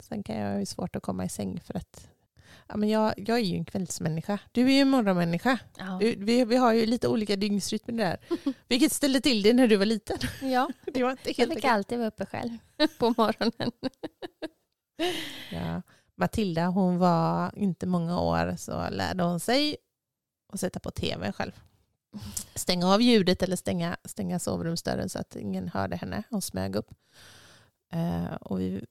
sen 0.00 0.22
kan 0.22 0.36
jag 0.38 0.52
ha 0.52 0.58
ju 0.58 0.66
svårt 0.66 0.96
att 0.96 1.02
komma 1.02 1.24
i 1.24 1.28
säng 1.28 1.60
för 1.66 1.76
att 1.76 2.08
ja, 2.68 2.76
men 2.76 2.88
jag, 2.88 3.14
jag 3.16 3.38
är 3.38 3.42
ju 3.42 3.56
en 3.56 3.64
kvällsmänniska. 3.64 4.38
Du 4.52 4.62
är 4.66 4.70
ju 4.70 4.80
en 4.80 4.88
morgonmänniska. 4.90 5.58
Ja. 5.78 5.98
Du, 6.00 6.14
vi, 6.14 6.44
vi 6.44 6.56
har 6.56 6.72
ju 6.72 6.86
lite 6.86 7.08
olika 7.08 7.36
dygnsrytmer 7.36 7.94
där. 7.94 8.18
Vilket 8.68 8.92
ställde 8.92 9.20
till 9.20 9.42
det 9.42 9.52
när 9.52 9.68
du 9.68 9.76
var 9.76 9.86
liten. 9.86 10.18
ja, 10.42 10.70
Det 10.92 11.02
var 11.02 11.10
inte 11.10 11.30
jag 11.30 11.36
helt 11.36 11.50
fick 11.52 11.58
okej. 11.58 11.70
alltid 11.70 11.98
vara 11.98 12.08
uppe 12.08 12.26
själv 12.26 12.58
på 12.98 13.14
morgonen. 13.16 13.72
ja. 15.50 15.82
Matilda 16.16 16.66
hon 16.66 16.98
var 16.98 17.58
inte 17.58 17.86
många 17.86 18.20
år 18.20 18.56
så 18.58 18.90
lärde 18.90 19.22
hon 19.22 19.40
sig 19.40 19.76
att 20.52 20.60
sätta 20.60 20.80
på 20.80 20.90
tv 20.90 21.32
själv. 21.32 21.52
Stänga 22.54 22.94
av 22.94 23.02
ljudet 23.02 23.42
eller 23.42 23.56
stänga, 23.56 23.96
stänga 24.04 24.38
sovrumsdörren 24.38 25.08
så 25.08 25.18
att 25.18 25.36
ingen 25.36 25.68
hörde 25.68 25.96
henne. 25.96 26.22
Hon 26.30 26.42
smög 26.42 26.76
upp. 26.76 26.90
Eh, 27.90 28.34
och 28.40 28.60
vi, 28.60 28.84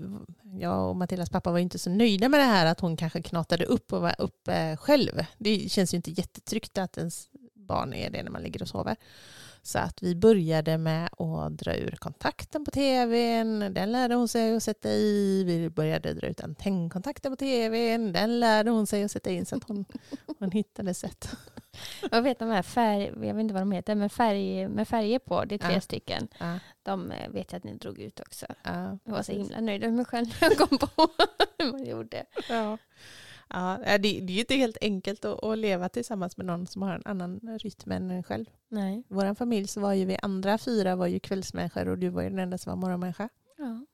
jag 0.60 0.90
och 0.90 0.96
Matildas 0.96 1.30
pappa 1.30 1.52
var 1.52 1.60
inte 1.60 1.80
så 1.80 1.90
nöjda 1.90 2.30
med 2.30 2.40
det 2.40 2.44
här 2.44 2.66
att 2.66 2.80
hon 2.80 2.98
kanske 2.98 3.22
knatade 3.22 3.66
upp 3.66 3.94
och 3.94 4.02
var 4.02 4.16
uppe 4.18 4.78
själv. 4.78 5.26
Det 5.38 5.72
känns 5.72 5.94
ju 5.94 5.96
inte 5.96 6.12
jättetryggt 6.12 6.78
att 6.78 6.98
ens 6.98 7.30
barn 7.54 7.94
är 7.94 8.10
det 8.10 8.24
när 8.24 8.32
man 8.32 8.42
ligger 8.42 8.62
och 8.62 8.68
sover. 8.68 8.96
Så 9.68 9.80
att 9.80 10.04
vi 10.04 10.16
började 10.16 10.78
med 10.78 11.10
att 11.18 11.58
dra 11.58 11.76
ur 11.76 11.96
kontakten 12.00 12.66
på 12.66 12.72
tvn. 12.72 13.74
Den 13.74 13.92
lärde 13.92 14.16
hon 14.16 14.28
sig 14.28 14.56
att 14.56 14.64
sätta 14.64 14.90
i. 14.90 15.44
Vi 15.44 15.70
började 15.70 16.14
dra 16.14 16.28
ut 16.28 16.42
antennkontakten 16.42 17.32
på 17.32 17.36
tvn. 17.36 18.14
Den 18.14 18.40
lärde 18.40 18.72
hon 18.72 18.88
sig 18.88 19.04
att 19.04 19.12
sätta 19.12 19.30
in 19.30 19.46
så 19.46 19.56
att 19.56 19.64
hon, 19.68 19.86
hon 20.40 20.52
hittade 20.52 20.94
sätt. 20.94 21.30
Jag 22.12 22.22
vet 22.22 22.40
de 22.40 22.50
här 22.50 22.62
färg, 22.62 23.04
jag 23.06 23.34
vet 23.34 23.40
inte 23.42 23.54
vad 23.54 23.62
de 23.62 23.72
heter, 23.72 23.96
men 23.96 24.10
färg, 24.10 24.68
med 24.68 24.88
färger 24.88 25.20
på, 25.20 25.46
det 25.46 25.56
är 25.56 25.60
tre 25.60 25.74
Ja. 25.74 25.82
stycken. 25.82 26.28
Ja, 26.40 26.60
De 26.84 27.12
eh, 27.12 27.30
vet 27.30 27.52
jag 27.52 27.58
att 27.58 27.64
ni 27.64 27.74
drog 27.74 28.00
ut 28.00 28.20
också. 28.20 28.46
ja, 28.64 28.98
Jag 29.04 29.12
var 29.14 29.22
så 29.24 29.32
himla 29.32 29.60
nöjd 29.62 29.82
med 29.82 29.94
mig 29.94 30.06
själv 30.06 30.26
när 30.42 30.50
jag 30.50 30.58
kom 30.70 30.78
på 30.78 30.88
hur 31.58 31.72
man 31.72 31.86
gjorde. 31.86 32.26
Ja. 32.50 32.78
Ja, 33.50 33.80
det, 33.84 33.98
det 33.98 34.08
är 34.08 34.36
ju 34.36 34.40
inte 34.40 34.56
helt 34.56 34.78
enkelt 34.82 35.26
att, 35.26 35.44
att 35.44 35.58
leva 35.58 35.90
tillsammans 35.90 36.38
med 36.38 36.46
någon 36.46 36.68
som 36.68 36.82
har 36.82 36.94
en 36.94 37.02
annan 37.06 37.40
rytm 37.60 37.92
än 37.92 38.12
en 38.12 38.24
själv. 38.24 38.46
Nej. 38.70 39.04
Vår 39.08 39.36
familj 39.36 39.68
så 39.68 39.80
var 39.82 39.94
ju 39.94 40.06
vi 40.06 40.18
andra 40.22 40.58
fyra 40.58 40.96
var 40.96 41.08
ju 41.08 41.20
kvällsmänniskor 41.20 41.88
och 41.88 41.98
du 41.98 42.10
var 42.10 42.22
ju 42.22 42.30
den 42.30 42.40
enda 42.40 42.58
som 42.58 42.70
var 42.70 42.78
morgonmänniska. 42.78 43.30
Ja. 43.58 43.86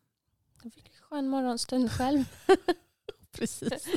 Jag 0.63 0.73
fick 0.73 0.85
en 0.87 0.93
skön 1.09 1.27
morgonstund 1.27 1.91
själv. 1.91 2.23
Precis. 3.31 3.87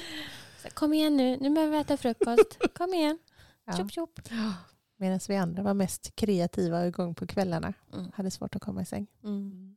Så, 0.62 0.71
kom 0.71 0.92
igen 0.92 1.16
nu, 1.16 1.37
nu 1.40 1.51
behöver 1.51 1.73
vi 1.73 1.79
äta 1.79 1.97
frukost. 1.97 2.59
Kom 2.75 2.95
igen, 2.95 3.19
Ja. 3.64 3.73
tjopp 3.77 3.90
tjopp. 3.92 4.21
Medan 4.97 5.21
vi 5.29 5.37
andra 5.37 5.62
var 5.62 5.75
mest 5.75 6.16
kreativa 6.16 6.81
och 6.81 6.87
igång 6.87 7.14
på 7.14 7.27
kvällarna. 7.27 7.73
Mm. 7.92 8.11
Hade 8.14 8.31
svårt 8.31 8.57
att 8.57 8.62
komma 8.62 8.83
i 8.83 8.87
säng. 8.87 9.07
Mm. 9.25 9.77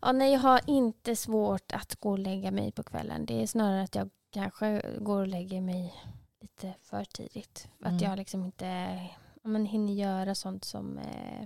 Ja, 0.00 0.12
nej, 0.12 0.32
jag 0.32 0.40
har 0.40 0.60
inte 0.66 1.16
svårt 1.16 1.72
att 1.72 1.96
gå 2.00 2.10
och 2.10 2.18
lägga 2.18 2.50
mig 2.50 2.72
på 2.72 2.82
kvällen. 2.82 3.26
Det 3.26 3.42
är 3.42 3.46
snarare 3.46 3.82
att 3.82 3.94
jag 3.94 4.10
kanske 4.38 4.82
går 5.00 5.20
och 5.20 5.28
lägger 5.28 5.60
mig 5.60 5.94
lite 6.40 6.74
för 6.80 7.04
tidigt. 7.04 7.68
För 7.78 7.84
Mm. 7.86 7.96
Att 7.96 8.02
jag 8.02 8.16
liksom 8.16 8.44
inte 8.44 9.00
men 9.42 9.66
hinner 9.66 9.92
göra 9.92 10.34
sånt 10.34 10.64
som 10.64 10.98
eh, 10.98 11.42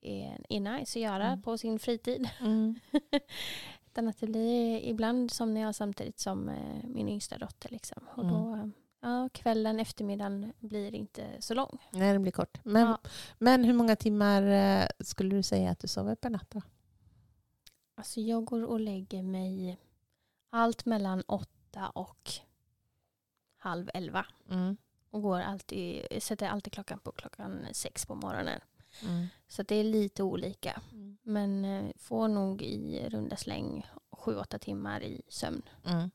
är, 0.00 0.38
är 0.48 0.60
nice 0.60 0.98
att 0.98 1.02
göra 1.02 1.26
Mm. 1.26 1.42
på 1.42 1.58
sin 1.58 1.78
fritid. 1.78 2.28
Mm. 2.40 2.74
Utan 3.86 4.08
att 4.08 4.20
det 4.20 4.26
blir 4.26 4.80
ibland 4.80 5.30
somnar 5.30 5.60
jag 5.60 5.74
samtidigt 5.74 6.18
som 6.20 6.48
eh, 6.48 6.84
min 6.84 7.08
yngsta 7.08 7.38
dotter. 7.38 7.68
Liksom. 7.68 8.04
Och 8.14 8.24
Mm. 8.24 8.34
då, 8.34 8.70
ja, 9.00 9.28
kvällen, 9.32 9.80
eftermiddagen 9.80 10.52
blir 10.58 10.94
inte 10.94 11.26
så 11.40 11.54
lång. 11.54 11.78
Nej, 11.92 12.12
det 12.12 12.18
blir 12.18 12.32
kort. 12.32 12.58
Men, 12.64 12.82
Ja. 12.88 12.98
men 13.38 13.64
hur 13.64 13.72
många 13.74 13.96
timmar 13.96 14.42
eh, 14.42 14.86
skulle 15.00 15.36
du 15.36 15.42
säga 15.42 15.70
att 15.70 15.78
du 15.78 15.88
sover 15.88 16.14
per 16.14 16.30
natt? 16.30 16.50
Då? 16.50 16.62
Alltså 17.94 18.20
jag 18.20 18.44
går 18.44 18.64
och 18.64 18.80
lägger 18.80 19.22
mig 19.22 19.78
allt 20.50 20.84
mellan 20.84 21.20
åtta 21.26 21.48
och 21.88 22.30
halv 23.56 23.90
elva. 23.94 24.26
Mm. 24.50 24.76
Och 25.10 25.22
går 25.22 25.40
alltid, 25.40 26.06
sätter 26.22 26.48
alltid 26.48 26.72
klockan 26.72 26.98
på 26.98 27.12
klockan 27.12 27.66
sex 27.72 28.06
på 28.06 28.14
morgonen. 28.14 28.60
Mm. 29.02 29.26
Så 29.48 29.62
det 29.62 29.74
är 29.74 29.84
lite 29.84 30.22
olika. 30.22 30.82
Men 31.22 31.64
eh, 31.64 31.90
får 31.96 32.28
nog 32.28 32.62
i 32.62 33.08
runda 33.08 33.36
släng 33.36 33.86
sju, 34.12 34.36
åtta 34.36 34.58
timmar 34.58 35.02
i 35.02 35.22
sömn. 35.28 35.62
Mm. 35.84 36.10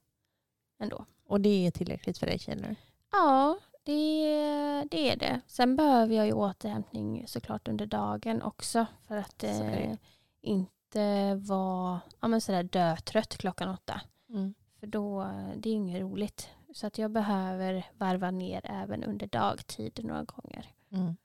ändå. 0.79 1.05
Och 1.25 1.41
det 1.41 1.67
är 1.67 1.71
tillräckligt 1.71 2.17
för 2.17 2.25
dig 2.25 2.39
känner 2.39 2.69
du? 2.69 2.75
Ja, 3.11 3.57
det, 3.83 4.87
det 4.91 5.11
är 5.11 5.15
det. 5.15 5.41
Sen 5.47 5.75
behöver 5.75 6.15
jag 6.15 6.25
ju 6.25 6.33
återhämtning 6.33 7.27
såklart 7.27 7.67
under 7.67 7.85
dagen 7.85 8.41
också 8.41 8.85
för 9.07 9.17
att 9.17 9.43
eh, 9.43 9.93
inte 10.41 11.35
vara 11.35 11.99
ja, 12.19 12.27
men 12.27 12.41
sådär 12.41 12.63
dötrött 12.63 13.37
klockan 13.37 13.69
åtta. 13.69 14.01
Mm. 14.29 14.53
För 14.79 14.87
då, 14.87 15.31
det 15.55 15.69
är 15.69 15.73
inget 15.73 16.01
roligt. 16.01 16.49
Så 16.73 16.87
att 16.87 16.97
jag 16.97 17.11
behöver 17.11 17.85
varva 17.97 18.31
ner 18.31 18.61
även 18.63 19.03
under 19.03 19.27
dagtid 19.27 19.99
några 20.05 20.23
gånger. 20.23 20.65
Mm. 20.91 21.15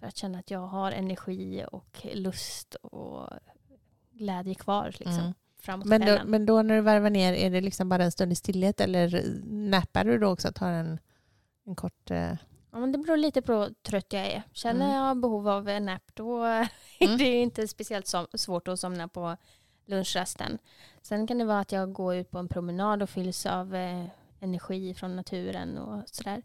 För 0.00 0.06
att 0.06 0.16
känna 0.16 0.38
att 0.38 0.50
jag 0.50 0.66
har 0.66 0.92
energi 0.92 1.64
och 1.72 2.06
lust 2.14 2.74
och 2.74 3.28
glädje 4.10 4.54
kvar 4.54 4.86
liksom, 4.98 5.18
Mm. 5.18 5.32
framåt 5.60 5.86
Men, 5.86 6.00
då, 6.00 6.18
men 6.24 6.46
då 6.46 6.62
när 6.62 6.74
du 6.74 6.80
varvar 6.80 7.10
ner, 7.10 7.32
är 7.32 7.50
det 7.50 7.60
liksom 7.60 7.88
bara 7.88 8.04
en 8.04 8.12
stund 8.12 8.32
i 8.32 8.34
stillhet 8.34 8.80
eller 8.80 9.34
nappar 9.44 10.04
du 10.04 10.18
då 10.18 10.28
också? 10.28 10.52
Tar 10.52 10.70
en, 10.72 10.98
en 11.66 11.74
kort... 11.74 12.10
Eh, 12.10 12.32
Ja, 12.74 12.78
men 12.78 12.92
det 12.92 12.98
beror 12.98 13.16
lite 13.16 13.42
på 13.42 13.52
hur 13.52 13.74
trött 13.82 14.12
jag 14.12 14.26
är. 14.26 14.42
Känner 14.52 14.84
Mm. 14.86 14.96
jag 14.96 15.16
behov 15.20 15.48
av 15.48 15.68
en 15.68 15.84
nap 15.86 16.02
då 16.14 16.42
är 16.44 16.68
Mm. 17.00 17.18
det 17.18 17.42
inte 17.42 17.68
speciellt 17.68 18.14
svårt 18.34 18.68
att 18.68 18.80
somna 18.80 19.08
på 19.08 19.36
lunchrasten. 19.86 20.58
Sen 21.02 21.26
kan 21.26 21.38
det 21.38 21.44
vara 21.44 21.60
att 21.60 21.72
jag 21.72 21.92
går 21.92 22.14
ut 22.14 22.30
på 22.30 22.38
en 22.38 22.48
promenad 22.48 23.02
och 23.02 23.10
fylls 23.10 23.46
av 23.46 23.74
eh, 23.74 24.06
energi 24.40 24.94
från 24.94 25.16
naturen 25.16 25.78
och 25.78 26.08
sådär. 26.08 26.42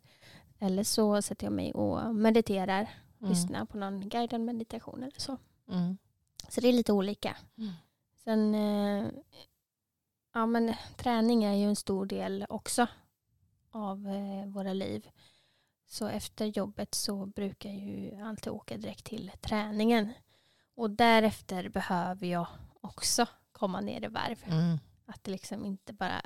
Eller 0.59 0.83
så 0.83 1.21
sätter 1.21 1.45
jag 1.45 1.53
mig 1.53 1.73
och 1.73 2.15
mediterar, 2.15 2.89
mm. 3.19 3.31
lyssnar 3.31 3.65
på 3.65 3.77
någon 3.77 4.09
guidad 4.09 4.41
meditation 4.41 5.03
eller 5.03 5.19
så. 5.19 5.37
Mm. 5.69 5.97
Så 6.49 6.61
det 6.61 6.67
är 6.67 6.73
lite 6.73 6.93
olika. 6.93 7.37
Mm. 7.57 7.71
Sen, 8.23 8.55
eh, 8.55 9.11
ja 10.33 10.45
men 10.45 10.73
träning 10.97 11.43
är 11.43 11.53
ju 11.53 11.65
en 11.65 11.75
stor 11.75 12.05
del 12.05 12.45
också 12.49 12.87
av 13.71 14.07
eh, 14.07 14.47
våra 14.47 14.73
liv. 14.73 15.09
Så 15.87 16.07
efter 16.07 16.45
jobbet 16.45 16.95
så 16.95 17.25
brukar 17.25 17.69
jag 17.69 17.79
ju 17.79 18.21
alltid 18.21 18.53
åka 18.53 18.77
direkt 18.77 19.05
till 19.05 19.31
träningen. 19.41 20.13
Och 20.75 20.89
därefter 20.89 21.69
behöver 21.69 22.27
jag 22.27 22.47
också 22.87 23.25
komma 23.51 23.81
ner 23.81 24.03
i 24.05 24.07
varv. 24.07 24.43
Mm. 24.45 24.79
Att 25.05 25.23
det 25.23 25.31
liksom 25.31 25.65
inte 25.65 25.93
bara 25.93 26.21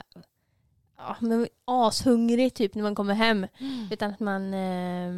ja, 0.97 1.15
men 1.19 1.47
ashungrig 1.65 2.53
typ 2.53 2.75
när 2.75 2.83
man 2.83 2.95
kommer 2.95 3.13
hem. 3.13 3.47
Utan 3.91 4.11
att 4.11 4.19
man 4.19 4.53
eh, 4.53 5.09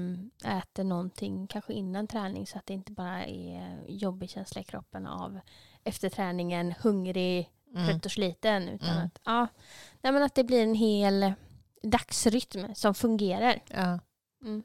äter 0.57 0.83
någonting 0.83 1.47
kanske 1.47 1.73
innan 1.73 2.07
träning 2.07 2.47
så 2.47 2.57
att 2.57 2.65
det 2.65 2.73
inte 2.73 2.91
bara 2.91 3.25
är 3.25 3.83
jobbig 3.87 4.29
känsla 4.29 4.61
i 4.61 4.63
kroppen 4.63 5.07
av 5.07 5.39
efter 5.83 6.09
träningen, 6.09 6.73
hungrig, 6.79 7.49
Mm. 7.75 7.87
trött 7.87 8.05
och 8.05 8.11
sliten. 8.11 8.69
Utan 8.69 8.89
Mm. 8.89 9.05
att, 9.05 9.19
ja, 9.23 9.47
nej, 10.01 10.13
men 10.13 10.23
att 10.23 10.35
det 10.35 10.43
blir 10.43 10.63
en 10.63 10.75
hel 10.75 11.33
dagsrytm 11.83 12.75
som 12.75 12.93
fungerar. 12.93 13.59
Ja. 13.67 13.99
Mm. 14.41 14.63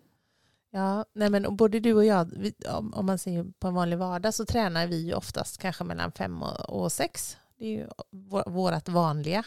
Ja, 0.78 1.04
nej 1.12 1.30
men 1.30 1.56
både 1.56 1.80
du 1.80 1.94
och 1.94 2.04
jag, 2.04 2.30
vi, 2.36 2.54
om, 2.92 3.06
man 3.06 3.18
ser 3.18 3.46
på 3.58 3.68
en 3.68 3.74
vanlig 3.74 3.98
vardag 3.98 4.34
så 4.34 4.44
tränar 4.44 4.86
vi 4.86 5.06
ju 5.06 5.14
oftast 5.14 5.58
kanske 5.58 5.84
mellan 5.84 6.12
fem 6.12 6.42
och, 6.42 6.82
och 6.82 6.92
sex. 6.92 7.36
Det 7.58 7.64
är 7.64 7.70
ju 7.70 7.86
vår, 8.10 8.50
vårat 8.50 8.88
vanliga. 8.88 9.44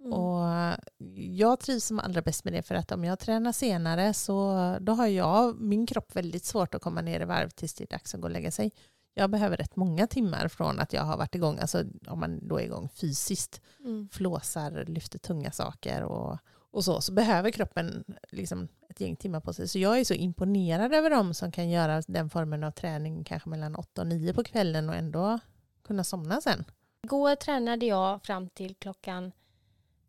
Mm. 0.00 0.12
Och 0.12 0.74
jag 1.14 1.60
trivs 1.60 1.84
som 1.84 1.98
allra 1.98 2.22
bäst 2.22 2.44
med 2.44 2.52
det 2.52 2.62
för 2.62 2.74
att 2.74 2.92
om 2.92 3.04
jag 3.04 3.18
tränar 3.18 3.52
senare 3.52 4.14
så 4.14 4.76
då 4.80 4.92
har 4.92 5.06
jag 5.06 5.60
min 5.60 5.86
kropp 5.86 6.16
väldigt 6.16 6.44
svårt 6.44 6.74
att 6.74 6.82
komma 6.82 7.00
ner 7.00 7.20
i 7.20 7.24
varv 7.24 7.48
tills 7.48 7.74
det 7.74 7.84
är 7.84 7.88
dags 7.88 8.14
att 8.14 8.20
gå 8.20 8.26
och 8.26 8.30
lägga 8.30 8.50
sig. 8.50 8.72
Jag 9.14 9.30
behöver 9.30 9.56
rätt 9.56 9.76
många 9.76 10.06
timmar 10.06 10.48
från 10.48 10.80
att 10.80 10.92
jag 10.92 11.02
har 11.02 11.16
varit 11.16 11.34
igång, 11.34 11.58
alltså 11.58 11.84
om 12.06 12.20
man 12.20 12.48
då 12.48 12.60
är 12.60 12.64
igång 12.64 12.88
fysiskt, 12.88 13.60
Mm. 13.80 14.08
flåsar, 14.12 14.84
lyfter 14.88 15.18
tunga 15.18 15.50
saker 15.50 16.02
och, 16.02 16.38
och 16.72 16.84
så, 16.84 17.00
så 17.00 17.12
behöver 17.12 17.50
kroppen 17.50 18.04
liksom 18.30 18.68
ett 18.88 19.00
gäng 19.00 19.16
timmar 19.16 19.40
på 19.40 19.52
sig. 19.52 19.68
Så 19.68 19.78
jag 19.78 20.00
är 20.00 20.04
så 20.04 20.14
imponerad 20.14 20.94
över 20.94 21.10
dem 21.10 21.34
som 21.34 21.52
kan 21.52 21.70
göra 21.70 22.02
den 22.06 22.30
formen 22.30 22.64
av 22.64 22.70
träning 22.70 23.24
kanske 23.24 23.48
mellan 23.48 23.74
8 23.74 24.00
och 24.00 24.06
9 24.06 24.34
på 24.34 24.44
kvällen 24.44 24.88
och 24.88 24.94
ändå 24.94 25.38
kunna 25.82 26.04
somna 26.04 26.40
sen. 26.40 26.64
Igår 27.02 27.34
tränade 27.34 27.86
jag 27.86 28.22
fram 28.22 28.48
till 28.48 28.74
klockan 28.74 29.32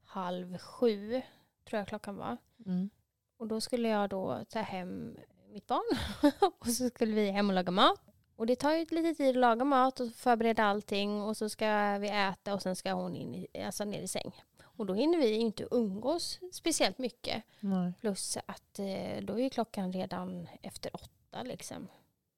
halv 0.05 0.57
sju, 0.57 1.21
tror 1.69 1.79
jag 1.79 1.87
klockan 1.87 2.15
var. 2.15 2.37
Mm. 2.65 2.89
Och 3.37 3.47
då 3.47 3.61
skulle 3.61 3.89
jag 3.89 4.09
då 4.09 4.45
ta 4.49 4.59
hem 4.59 5.17
mitt 5.51 5.67
barn 5.67 5.97
och 6.59 6.67
så 6.67 6.89
skulle 6.89 7.15
vi 7.15 7.31
hem 7.31 7.49
och 7.49 7.55
laga 7.55 7.71
mat. 7.71 8.01
Och 8.35 8.45
det 8.45 8.55
tar 8.55 8.71
ju 8.71 8.85
lite 8.89 9.15
tid 9.15 9.29
att 9.29 9.35
laga 9.35 9.65
mat 9.65 9.99
och 9.99 10.11
förbereda 10.11 10.63
allting 10.63 11.21
och 11.21 11.37
så 11.37 11.49
ska 11.49 11.97
vi 11.97 12.09
äta 12.09 12.53
och 12.53 12.61
sen 12.61 12.75
ska 12.75 12.93
hon 12.93 13.15
in 13.15 13.35
i, 13.35 13.63
alltså 13.65 13.85
ner 13.85 14.01
i 14.01 14.07
säng. 14.07 14.31
Och 14.77 14.85
då 14.85 14.93
hinner 14.93 15.17
vi 15.17 15.27
ju 15.27 15.35
inte 15.39 15.67
umgås 15.71 16.39
speciellt 16.51 16.97
mycket. 16.97 17.43
Nej. 17.59 17.93
Plus 17.99 18.37
att 18.45 18.79
eh, 18.79 19.21
då 19.23 19.33
är 19.33 19.43
ju 19.43 19.49
klockan 19.49 19.93
redan 19.93 20.47
efter 20.61 20.95
åtta 20.95 21.43
liksom. 21.43 21.87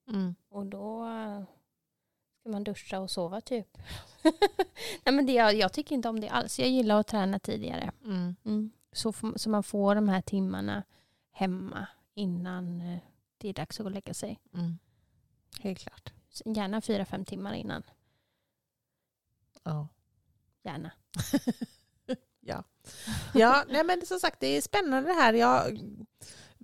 Mm. 0.08 0.36
Och 0.50 0.66
då 0.66 1.06
eh, 1.08 1.44
ska 2.40 2.50
man 2.50 2.64
duscha 2.64 3.00
och 3.00 3.12
sova 3.12 3.42
typ. 3.42 3.78
Nej 5.06 5.16
men 5.16 5.26
det, 5.26 5.34
jag, 5.34 5.54
jag 5.56 5.74
tycker 5.74 5.96
inte 5.96 6.10
om 6.10 6.20
det 6.20 6.30
alls. 6.30 6.60
Jag 6.60 6.70
gillar 6.70 7.00
att 7.00 7.08
träna 7.08 7.40
tidigare. 7.40 7.92
Mm. 8.04 8.72
Så, 8.92 9.10
f- 9.10 9.24
så 9.36 9.50
man 9.50 9.64
får 9.64 9.96
de 9.96 10.10
här 10.10 10.22
timmarna 10.22 10.84
hemma 11.32 11.88
innan 12.14 12.82
eh, 12.82 13.00
det 13.38 13.50
är 13.50 13.54
dags 13.54 13.80
att 13.80 13.84
gå 13.84 13.88
och 13.88 13.92
lägga 13.92 14.14
sig. 14.14 14.40
Mm. 14.54 14.78
Helt 15.62 15.80
klart. 15.80 16.14
Så 16.30 16.44
Gärna 16.52 16.82
fyra, 16.82 17.06
fem 17.06 17.26
timmar 17.26 17.54
innan. 17.54 17.84
Ja. 19.64 19.88
Gärna. 20.64 20.92
ja. 22.46 22.64
Ja, 23.34 23.64
nej 23.70 23.84
men 23.84 24.06
som 24.06 24.20
sagt 24.20 24.40
det 24.40 24.58
är 24.58 24.62
spännande 24.62 25.10
det 25.10 25.16
här. 25.16 25.34
Jag, 25.34 25.80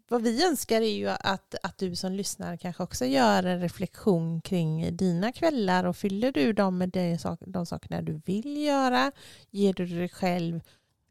vad 0.10 0.22
vi 0.22 0.46
önskar 0.46 0.82
är 0.82 0.96
ju 0.96 1.10
att, 1.10 1.56
att 1.63 1.78
du 1.78 1.96
som 1.96 2.12
lyssnar 2.12 2.58
kanske 2.58 2.84
också 2.84 3.06
gör 3.06 3.44
en 3.44 3.62
reflektion 3.62 4.41
kring 4.41 4.98
dina 4.98 5.32
kvällar 5.32 5.84
och 5.84 5.98
fyller 5.98 6.32
du 6.32 6.54
dem 6.54 6.78
med 6.78 6.89
de, 6.89 7.17
de 7.39 7.65
sakerna 7.65 8.02
du 8.02 8.22
vill 8.26 8.58
göra? 8.58 9.12
Ger 9.50 9.74
du 9.74 9.86
dig 9.86 10.10
själv 10.10 10.62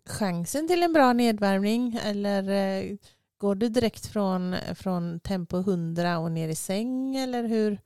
chansen 0.07 0.69
till 0.69 0.83
en 0.83 0.93
bra 0.93 1.13
nedvärmning 1.13 2.01
eller 2.05 2.49
eh, 2.49 2.97
går 3.39 3.55
du 3.55 3.69
direkt 3.69 4.07
från, 4.07 4.57
från 4.75 5.21
tempo 5.21 5.59
100 5.59 6.19
och 6.19 6.33
ner 6.33 6.49
i 6.49 6.55
säng 6.55 7.17
eller 7.17 7.45
hur? 7.45 7.79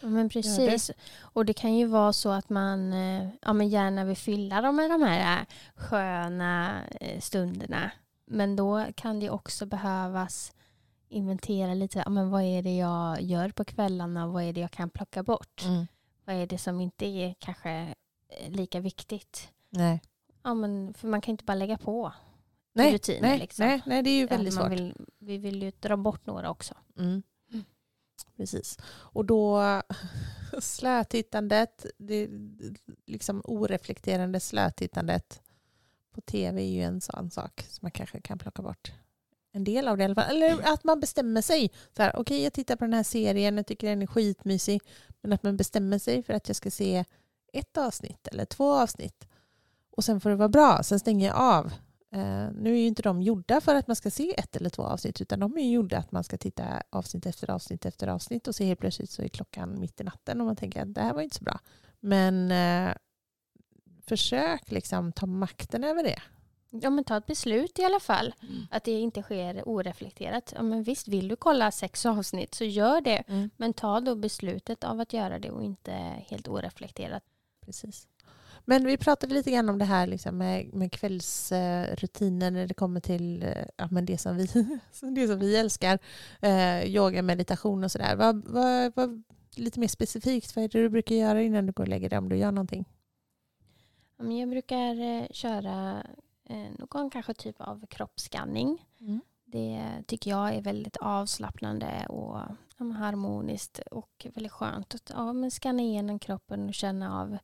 Men 0.00 0.28
precis. 0.28 0.90
Och 1.20 1.44
det 1.44 1.52
kan 1.52 1.76
ju 1.76 1.86
vara 1.86 2.12
så 2.12 2.30
att 2.30 2.50
man 2.50 2.92
eh, 2.92 3.28
ja, 3.42 3.52
men 3.52 3.68
gärna 3.68 4.04
vill 4.04 4.16
fylla 4.16 4.60
dem 4.60 4.76
med 4.76 4.90
de 4.90 5.02
här 5.02 5.40
eh, 5.40 5.46
sköna 5.74 6.82
eh, 7.00 7.20
stunderna. 7.20 7.90
Men 8.26 8.56
då 8.56 8.86
kan 8.94 9.20
det 9.20 9.30
också 9.30 9.66
behövas 9.66 10.52
inventera 11.08 11.74
lite. 11.74 11.98
Ja, 11.98 12.10
men 12.10 12.30
vad 12.30 12.42
är 12.42 12.62
det 12.62 12.76
jag 12.76 13.22
gör 13.22 13.48
på 13.48 13.64
kvällarna? 13.64 14.26
Vad 14.26 14.42
är 14.42 14.52
det 14.52 14.60
jag 14.60 14.70
kan 14.70 14.90
plocka 14.90 15.22
bort? 15.22 15.64
Mm. 15.64 15.86
Vad 16.24 16.36
är 16.36 16.46
det 16.46 16.58
som 16.58 16.80
inte 16.80 17.06
är 17.06 17.34
kanske 17.38 17.94
lika 18.48 18.80
viktigt? 18.80 19.48
Nej. 19.70 20.02
Ja, 20.42 20.54
men, 20.54 20.94
för 20.94 21.08
man 21.08 21.20
kan 21.20 21.32
inte 21.32 21.44
bara 21.44 21.54
lägga 21.54 21.78
på. 21.78 22.12
Nej, 22.72 22.94
rutiner, 22.94 23.20
nej, 23.20 23.38
liksom. 23.38 23.66
nej, 23.66 23.82
nej, 23.86 24.02
det 24.02 24.10
är 24.10 24.18
ju 24.18 24.26
väldigt 24.26 24.54
man 24.54 24.62
svårt. 24.62 24.72
Vill, 24.72 24.94
vi 25.18 25.38
vill 25.38 25.62
ju 25.62 25.72
dra 25.80 25.96
bort 25.96 26.26
några 26.26 26.50
också. 26.50 26.74
Mm. 26.98 27.22
Precis. 28.40 28.78
Och 28.86 29.24
då 29.24 29.62
slötittandet, 30.60 31.86
det 31.98 32.28
liksom 33.06 33.42
oreflekterande 33.44 34.40
slötittandet 34.40 35.42
på 36.10 36.20
tv 36.20 36.62
är 36.62 36.68
ju 36.68 36.82
en 36.82 37.00
sån 37.00 37.30
sak 37.30 37.66
som 37.68 37.78
man 37.82 37.90
kanske 37.90 38.20
kan 38.20 38.38
plocka 38.38 38.62
bort. 38.62 38.92
En 39.52 39.64
del 39.64 39.88
av 39.88 39.96
det 39.96 40.02
i 40.02 40.04
alla 40.04 40.14
fall. 40.14 40.36
Eller 40.36 40.72
att 40.72 40.84
man 40.84 41.00
bestämmer 41.00 41.42
sig. 41.42 41.70
Så 41.96 42.02
här, 42.02 42.16
Okej, 42.16 42.42
jag 42.42 42.52
tittar 42.52 42.76
på 42.76 42.84
den 42.84 42.94
här 42.94 43.02
serien, 43.02 43.56
jag 43.56 43.66
tycker 43.66 43.88
den 43.88 44.02
är 44.02 44.06
skitmysig. 44.06 44.80
Men 45.20 45.32
att 45.32 45.42
man 45.42 45.56
bestämmer 45.56 45.98
sig 45.98 46.22
för 46.22 46.32
att 46.32 46.48
jag 46.48 46.56
ska 46.56 46.70
se 46.70 47.04
ett 47.52 47.76
avsnitt 47.76 48.28
eller 48.28 48.44
två 48.44 48.72
avsnitt. 48.72 49.28
Och 49.90 50.04
sen 50.04 50.20
får 50.20 50.30
det 50.30 50.36
vara 50.36 50.48
bra, 50.48 50.82
sen 50.82 51.00
stänger 51.00 51.26
jag 51.26 51.36
av. 51.36 51.72
Eh, 52.12 52.48
nu 52.54 52.72
är 52.72 52.78
ju 52.80 52.86
inte 52.86 53.02
de 53.02 53.22
gjorda 53.22 53.60
för 53.60 53.74
att 53.74 53.86
man 53.86 53.96
ska 53.96 54.10
se 54.10 54.34
ett 54.38 54.56
eller 54.56 54.70
två 54.70 54.82
avsnitt 54.82 55.20
utan 55.20 55.40
de 55.40 55.58
är 55.58 55.62
ju 55.62 55.70
gjorda 55.70 55.98
att 55.98 56.12
man 56.12 56.24
ska 56.24 56.36
titta 56.36 56.82
avsnitt 56.90 57.26
efter 57.26 57.50
avsnitt 57.50 57.86
efter 57.86 58.08
avsnitt 58.08 58.48
och 58.48 58.54
se 58.54 58.64
helt 58.64 58.80
plötsligt 58.80 59.10
så 59.10 59.22
är 59.22 59.28
klockan 59.28 59.80
mitt 59.80 60.00
i 60.00 60.04
natten 60.04 60.40
och 60.40 60.46
man 60.46 60.56
tänker 60.56 60.82
att 60.82 60.94
det 60.94 61.00
här 61.00 61.14
var 61.14 61.22
inte 61.22 61.36
så 61.36 61.44
bra. 61.44 61.60
Men 62.00 62.50
eh, 62.50 62.94
försök 64.06 64.70
liksom 64.70 65.12
ta 65.12 65.26
makten 65.26 65.84
över 65.84 66.02
det. 66.02 66.22
Ja, 66.70 66.90
men 66.90 67.04
ta 67.04 67.16
ett 67.16 67.26
beslut 67.26 67.78
i 67.78 67.84
alla 67.84 68.00
fall. 68.00 68.34
Att 68.70 68.84
det 68.84 68.92
inte 68.92 69.22
sker 69.22 69.62
oreflekterat. 69.66 70.52
Ja, 70.56 70.62
men 70.62 70.82
visst, 70.82 71.08
vill 71.08 71.28
du 71.28 71.36
kolla 71.36 71.70
sex 71.70 72.06
avsnitt 72.06 72.54
så 72.54 72.64
gör 72.64 73.00
det. 73.00 73.16
Mm. 73.28 73.50
Men 73.56 73.72
ta 73.72 74.00
då 74.00 74.14
beslutet 74.14 74.84
av 74.84 75.00
att 75.00 75.12
göra 75.12 75.38
det 75.38 75.50
och 75.50 75.62
inte 75.62 75.92
helt 76.28 76.48
oreflekterat. 76.48 77.22
Precis. 77.64 78.08
Men 78.64 78.86
vi 78.86 78.96
pratade 78.96 79.34
lite 79.34 79.50
grann 79.50 79.68
om 79.68 79.78
det 79.78 79.84
här 79.84 80.06
liksom 80.06 80.38
med, 80.38 80.74
med 80.74 80.92
kvällsrutiner 80.92 82.50
när 82.50 82.66
det 82.66 82.74
kommer 82.74 83.00
till 83.00 83.42
eh, 83.42 83.64
ja, 83.76 83.88
men 83.90 84.06
det, 84.06 84.18
som 84.18 84.36
vi, 84.36 84.46
det 85.00 85.26
som 85.26 85.38
vi 85.38 85.56
älskar. 85.56 85.98
Eh, 86.40 86.84
yoga, 86.84 87.22
meditation 87.22 87.84
och 87.84 87.92
sådär. 87.92 88.16
Vad, 88.16 88.44
vad, 88.44 88.92
vad, 88.96 89.22
lite 89.56 89.80
mer 89.80 89.88
specifikt, 89.88 90.56
vad 90.56 90.64
är 90.64 90.68
det 90.68 90.82
du 90.82 90.88
brukar 90.88 91.14
göra 91.14 91.42
innan 91.42 91.66
du 91.66 91.72
går 91.72 91.84
och 91.84 91.88
lägger 91.88 92.10
dig 92.10 92.18
om 92.18 92.28
du 92.28 92.36
gör 92.36 92.52
någonting? 92.52 92.84
Jag 94.18 94.48
brukar 94.48 95.00
eh, 95.00 95.26
köra 95.30 96.06
eh, 96.48 96.66
någon 96.78 97.10
kanske 97.10 97.34
typ 97.34 97.60
av 97.60 97.86
kroppsskanning. 97.86 98.86
Mm. 99.00 99.20
Det 99.44 99.82
tycker 100.06 100.30
jag 100.30 100.54
är 100.54 100.62
väldigt 100.62 100.96
avslappnande 100.96 102.06
och 102.08 102.38
harmoniskt 102.96 103.78
och 103.90 104.26
väldigt 104.34 104.52
skönt 104.52 104.94
att 104.94 105.10
ja, 105.14 105.32
men 105.32 105.50
skanna 105.50 105.82
igenom 105.82 106.18
kroppen 106.18 106.68
och 106.68 106.74
känna 106.74 107.20
av 107.20 107.38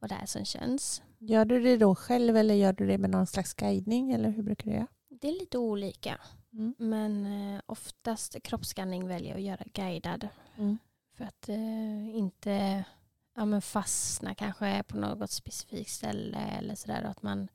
vad 0.00 0.10
det 0.10 0.14
är 0.22 0.26
som 0.26 0.44
känns. 0.44 1.02
Gör 1.18 1.44
du 1.44 1.60
det 1.62 1.76
då 1.76 1.94
själv 1.94 2.36
eller 2.36 2.54
gör 2.54 2.72
du 2.72 2.86
det 2.86 2.98
med 2.98 3.10
någon 3.10 3.26
slags 3.26 3.54
guidning 3.54 4.12
eller 4.12 4.30
hur 4.30 4.42
brukar 4.42 4.64
du 4.70 4.76
göra? 4.76 4.86
Det 5.08 5.28
är 5.28 5.32
lite 5.32 5.58
olika 5.58 6.20
Mm. 6.52 6.74
men 6.78 7.26
eh, 7.54 7.60
oftast 7.66 8.42
kroppsskanning 8.42 9.08
väljer 9.08 9.28
jag 9.30 9.36
att 9.36 9.42
göra 9.42 9.64
guidad 9.74 10.28
Mm. 10.58 10.78
för 11.16 11.24
att 11.24 11.48
eh, 11.48 12.16
inte 12.16 12.84
ja, 13.34 13.44
men 13.44 13.62
fastna 13.62 14.34
kanske 14.34 14.82
på 14.82 14.96
något 14.96 15.30
specifikt 15.30 15.90
ställe 15.90 16.38
eller 16.38 16.74
sådär. 16.74 17.02
Att 17.02 17.22
man, 17.22 17.48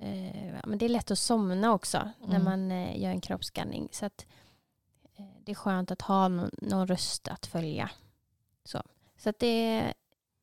eh, 0.00 0.48
ja, 0.48 0.60
men 0.66 0.78
det 0.78 0.84
är 0.84 0.88
lätt 0.88 1.10
att 1.10 1.18
somna 1.18 1.72
också 1.72 2.10
när 2.20 2.28
Mm. 2.40 2.44
man 2.44 2.70
eh, 2.72 3.02
gör 3.02 3.10
en 3.10 3.20
kroppsskanning. 3.20 3.88
Så 3.92 4.06
att, 4.06 4.26
det 5.44 5.52
är 5.52 5.56
skönt 5.56 5.90
att 5.90 6.02
ha 6.02 6.28
någon, 6.28 6.50
någon 6.52 6.86
röst 6.86 7.28
att 7.28 7.46
följa. 7.46 7.90
Så, 8.64 8.82
så 9.16 9.30
att 9.30 9.38
det, 9.38 9.92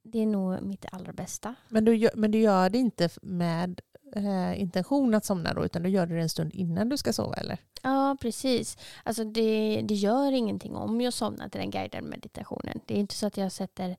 det 0.05 0.19
är 0.19 0.25
nog 0.25 0.61
mitt 0.61 0.85
allra 0.91 1.13
bästa. 1.13 1.55
Men, 1.69 1.85
du 1.85 1.95
gör, 1.95 2.11
men 2.15 2.31
du 2.31 2.39
gör 2.39 2.69
det 2.69 2.77
inte 2.77 3.09
med 3.21 3.81
eh, 4.15 4.61
intention 4.61 5.13
att 5.13 5.25
somna 5.25 5.53
då 5.53 5.65
utan 5.65 5.83
du 5.83 5.89
gör 5.89 6.05
det 6.05 6.21
en 6.21 6.29
stund 6.29 6.53
innan 6.53 6.89
du 6.89 6.97
ska 6.97 7.13
sova 7.13 7.35
eller? 7.35 7.57
Ja, 7.81 8.17
precis. 8.21 8.77
Alltså 9.03 9.23
det, 9.23 9.81
det 9.83 9.93
gör 9.93 10.31
ingenting 10.31 10.75
om 10.75 11.01
jag 11.01 11.13
somnar 11.13 11.49
till 11.49 11.61
den 11.61 11.71
guidade 11.71 12.07
meditationen. 12.07 12.79
Det 12.85 12.93
är 12.93 12.97
inte 12.97 13.15
så 13.15 13.27
att 13.27 13.37
jag 13.37 13.51
sätter 13.51 13.89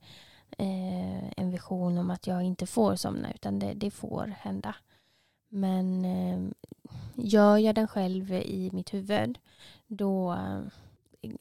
eh, 0.57 1.39
en 1.39 1.51
vision 1.51 1.97
om 1.97 2.09
att 2.09 2.27
jag 2.27 2.43
inte 2.43 2.65
får 2.65 2.95
somna, 2.95 3.33
utan 3.33 3.59
det, 3.59 3.73
det 3.73 3.91
får 3.91 4.33
hända. 4.39 4.75
Men 5.49 6.05
eh, 6.05 6.39
gör 7.15 7.57
jag 7.57 7.75
den 7.75 7.87
själv 7.87 8.31
i 8.31 8.69
mitt 8.73 8.93
huvud, 8.93 9.39
då, 9.87 10.37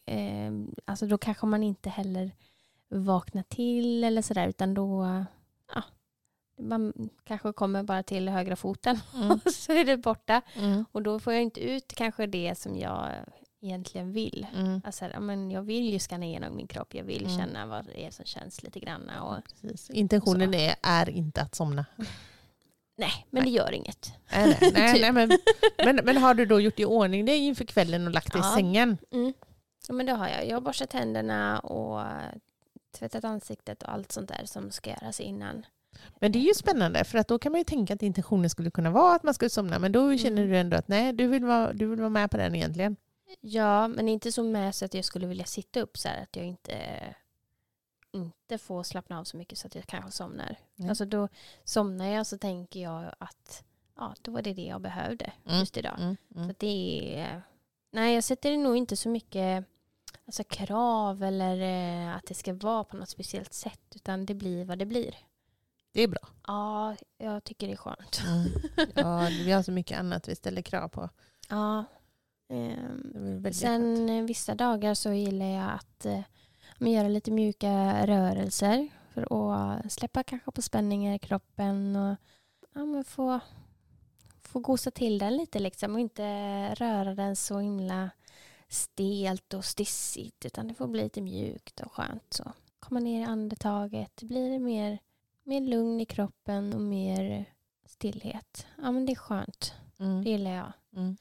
eh, 0.06 0.52
alltså 0.84 1.06
då 1.06 1.18
kanske 1.18 1.46
man 1.46 1.62
inte 1.62 1.90
heller 1.90 2.30
vaknar 2.88 3.42
till 3.42 4.04
eller 4.04 4.22
sådär, 4.22 4.48
utan 4.48 4.74
då 4.74 5.24
ja, 5.74 5.82
man 6.60 7.10
kanske 7.24 7.52
kommer 7.52 7.82
bara 7.82 8.02
till 8.02 8.28
högra 8.28 8.56
foten 8.56 8.98
Mm. 9.14 9.30
och 9.44 9.52
så 9.52 9.72
är 9.72 9.84
det 9.84 9.96
borta. 9.96 10.42
Mm. 10.54 10.84
Och 10.92 11.02
då 11.02 11.20
får 11.20 11.32
jag 11.32 11.42
inte 11.42 11.60
ut 11.60 11.92
kanske 11.94 12.26
det 12.26 12.58
som 12.58 12.76
jag 12.78 13.08
egentligen 13.62 14.12
vill. 14.12 14.46
Mm. 14.56 14.80
Alltså, 14.84 15.20
men 15.20 15.50
jag 15.50 15.62
vill 15.62 15.92
ju 15.92 15.98
skanna 15.98 16.26
igenom 16.26 16.56
min 16.56 16.66
kropp. 16.66 16.94
Jag 16.94 17.04
vill 17.04 17.24
Mm. 17.24 17.38
känna 17.38 17.66
vad 17.66 17.84
det 17.86 18.06
är 18.06 18.10
som 18.10 18.24
känns 18.24 18.62
lite 18.62 18.80
grann. 18.80 19.10
Och, 19.22 19.36
Precis. 19.60 19.90
Intentionen 19.90 20.54
är, 20.54 20.74
är 20.82 21.08
inte 21.10 21.42
att 21.42 21.54
somna. 21.54 21.86
nej, 22.98 23.26
men 23.30 23.44
det 23.44 23.50
gör 23.50 23.72
inget. 23.72 24.12
Nej, 24.32 24.58
nej, 24.60 24.72
nej, 24.74 24.92
Typ. 24.94 25.02
nej, 25.02 25.12
men, 25.12 25.38
men, 25.84 26.00
men 26.04 26.16
har 26.16 26.34
du 26.34 26.46
då 26.46 26.60
gjort 26.60 26.80
i 26.80 26.84
ordning 26.84 27.24
dig 27.24 27.38
inför 27.38 27.64
kvällen 27.64 28.06
och 28.06 28.12
lagt 28.12 28.32
dig 28.32 28.42
Ja. 28.44 28.52
i 28.52 28.54
sängen? 28.54 28.98
Mm. 29.12 29.32
Ja, 29.88 29.94
men 29.94 30.06
det 30.06 30.12
har 30.12 30.28
jag. 30.28 30.46
Jag 30.48 30.56
har 30.56 30.60
borstat 30.60 30.90
tänderna 30.90 31.58
och 31.60 32.02
tvättat 32.98 33.24
ansiktet 33.24 33.82
och 33.82 33.92
allt 33.92 34.12
sånt 34.12 34.28
där 34.28 34.42
som 34.44 34.70
ska 34.70 34.90
göras 34.90 35.20
innan. 35.20 35.66
Men 36.20 36.32
det 36.32 36.38
är 36.38 36.40
ju 36.48 36.54
spännande 36.54 37.04
för 37.04 37.18
att 37.18 37.28
då 37.28 37.38
kan 37.38 37.52
man 37.52 37.58
ju 37.60 37.64
tänka 37.64 37.94
att 37.94 38.02
intentionen 38.02 38.50
skulle 38.50 38.70
kunna 38.70 38.90
vara 38.90 39.14
att 39.14 39.22
man 39.22 39.34
skulle 39.34 39.50
somna 39.50 39.78
men 39.78 39.92
då 39.92 40.16
känner 40.18 40.42
Mm. 40.42 40.50
du 40.50 40.58
ändå 40.58 40.76
att 40.76 40.88
nej, 40.88 41.12
du 41.12 41.26
vill 41.26 41.44
vara, 41.44 41.72
du 41.72 41.86
vill 41.86 41.98
vara 42.00 42.10
med 42.10 42.30
på 42.30 42.36
den 42.36 42.54
egentligen. 42.54 42.96
Ja, 43.40 43.88
men 43.88 44.08
inte 44.08 44.32
så 44.32 44.42
med 44.42 44.74
så 44.74 44.84
att 44.84 44.94
jag 44.94 45.04
skulle 45.04 45.26
vilja 45.26 45.44
sitta 45.44 45.80
upp 45.80 45.98
så 45.98 46.08
här 46.08 46.22
att 46.22 46.36
jag 46.36 46.46
inte, 46.46 46.78
inte 48.12 48.58
får 48.58 48.82
slappna 48.82 49.18
av 49.18 49.24
så 49.24 49.36
mycket 49.36 49.58
så 49.58 49.66
att 49.66 49.74
jag 49.74 49.86
kanske 49.86 50.10
somnar. 50.10 50.56
Nej. 50.74 50.88
Alltså 50.88 51.04
då 51.04 51.28
somnar 51.64 52.06
jag 52.06 52.26
så 52.26 52.38
tänker 52.38 52.80
jag 52.82 53.04
att 53.18 53.64
ja, 53.96 54.14
då 54.22 54.32
var 54.32 54.42
det 54.42 54.52
det 54.54 54.62
jag 54.64 54.80
behövde 54.80 55.32
Mm. 55.46 55.60
just 55.60 55.76
idag. 55.76 55.96
Mm. 55.98 56.16
Så 56.32 56.38
Mm. 56.38 56.50
att 56.50 56.58
det 56.58 57.14
är, 57.18 57.42
nej, 57.92 58.14
jag 58.14 58.24
sätter 58.24 58.56
nog 58.56 58.76
inte 58.76 58.96
så 58.96 59.08
mycket 59.08 59.64
alltså, 60.26 60.44
krav 60.44 61.22
eller 61.22 61.60
eh, 61.60 62.16
att 62.16 62.26
det 62.26 62.34
ska 62.34 62.54
vara 62.54 62.84
på 62.84 62.96
något 62.96 63.08
speciellt 63.08 63.52
sätt 63.52 63.92
utan 63.94 64.26
det 64.26 64.34
blir 64.34 64.64
vad 64.64 64.78
det 64.78 64.86
blir. 64.86 65.14
Det 65.92 66.02
är 66.02 66.08
bra. 66.08 66.28
Ja, 66.46 66.96
jag 67.18 67.44
tycker 67.44 67.66
det 67.66 67.72
är 67.72 67.76
skönt. 67.76 68.22
Mm. 68.26 68.50
Ja, 68.94 69.28
vi 69.30 69.52
har 69.52 69.62
så 69.62 69.72
mycket 69.72 69.98
annat 69.98 70.28
vi 70.28 70.34
ställer 70.34 70.62
krav 70.62 70.88
på. 70.88 71.10
Ja. 71.48 71.84
Ehm, 72.48 73.42
skönt. 73.42 73.52
Sen 73.52 74.08
eh, 74.08 74.24
vissa 74.24 74.54
dagar 74.54 74.94
så 74.94 75.12
gillar 75.12 75.46
jag 75.46 75.70
att 75.72 76.06
eh, 76.06 76.20
göra 76.78 77.08
lite 77.08 77.30
mjuka 77.30 78.06
rörelser 78.06 78.88
för 79.14 79.52
att 79.52 79.92
släppa 79.92 80.22
kanske 80.22 80.50
på 80.50 80.62
spänningar 80.62 81.14
i 81.14 81.18
kroppen 81.18 81.96
och 81.96 82.16
ja, 82.74 82.84
men 82.84 83.04
få, 83.04 83.40
få 84.42 84.58
gosa 84.58 84.90
till 84.90 85.18
den 85.18 85.36
lite 85.36 85.58
liksom 85.58 85.94
och 85.94 86.00
inte 86.00 86.24
röra 86.74 87.14
den 87.14 87.36
så 87.36 87.58
himla 87.58 88.10
stelt 88.68 89.54
och 89.54 89.64
stissigt 89.64 90.44
utan 90.44 90.68
det 90.68 90.74
får 90.74 90.86
bli 90.86 91.02
lite 91.02 91.20
mjukt 91.20 91.80
och 91.80 91.92
skönt. 91.92 92.32
Så 92.32 92.52
komma 92.78 93.00
ner 93.00 93.20
i 93.20 93.24
andetaget, 93.24 94.12
det 94.16 94.26
blir 94.26 94.50
det 94.50 94.58
mer, 94.58 94.98
mer 95.42 95.60
lugn 95.60 96.00
i 96.00 96.04
kroppen 96.06 96.74
och 96.74 96.80
mer 96.80 97.44
stillhet. 97.84 98.66
Ja 98.82 98.90
men 98.92 99.06
det 99.06 99.12
är 99.12 99.16
skönt, 99.16 99.74
det 99.96 100.04
Mm. 100.04 100.22
gillar 100.22 100.50
jag 100.50 100.72
Mm. 100.96 101.16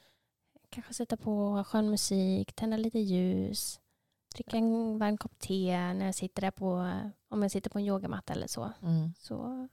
kanske 0.70 0.94
sätta 0.94 1.18
på 1.18 1.64
skön 1.68 1.90
musik, 1.90 2.54
tända 2.54 2.78
lite 2.78 3.00
ljus, 3.00 3.80
dricka 4.36 4.58
en 4.58 4.98
varm 4.98 5.18
kopp 5.18 5.40
te 5.40 5.78
när 5.94 6.06
jag 6.06 6.16
sitter 6.16 6.42
där 6.42 6.52
på, 6.52 7.00
om 7.30 7.42
jag 7.42 7.52
sitter 7.52 7.70
på 7.70 7.80
en 7.80 7.86
yogamatta 7.86 8.34
eller 8.34 8.48
så. 8.48 8.72
Mm. 8.82 9.14
Så 9.20 9.68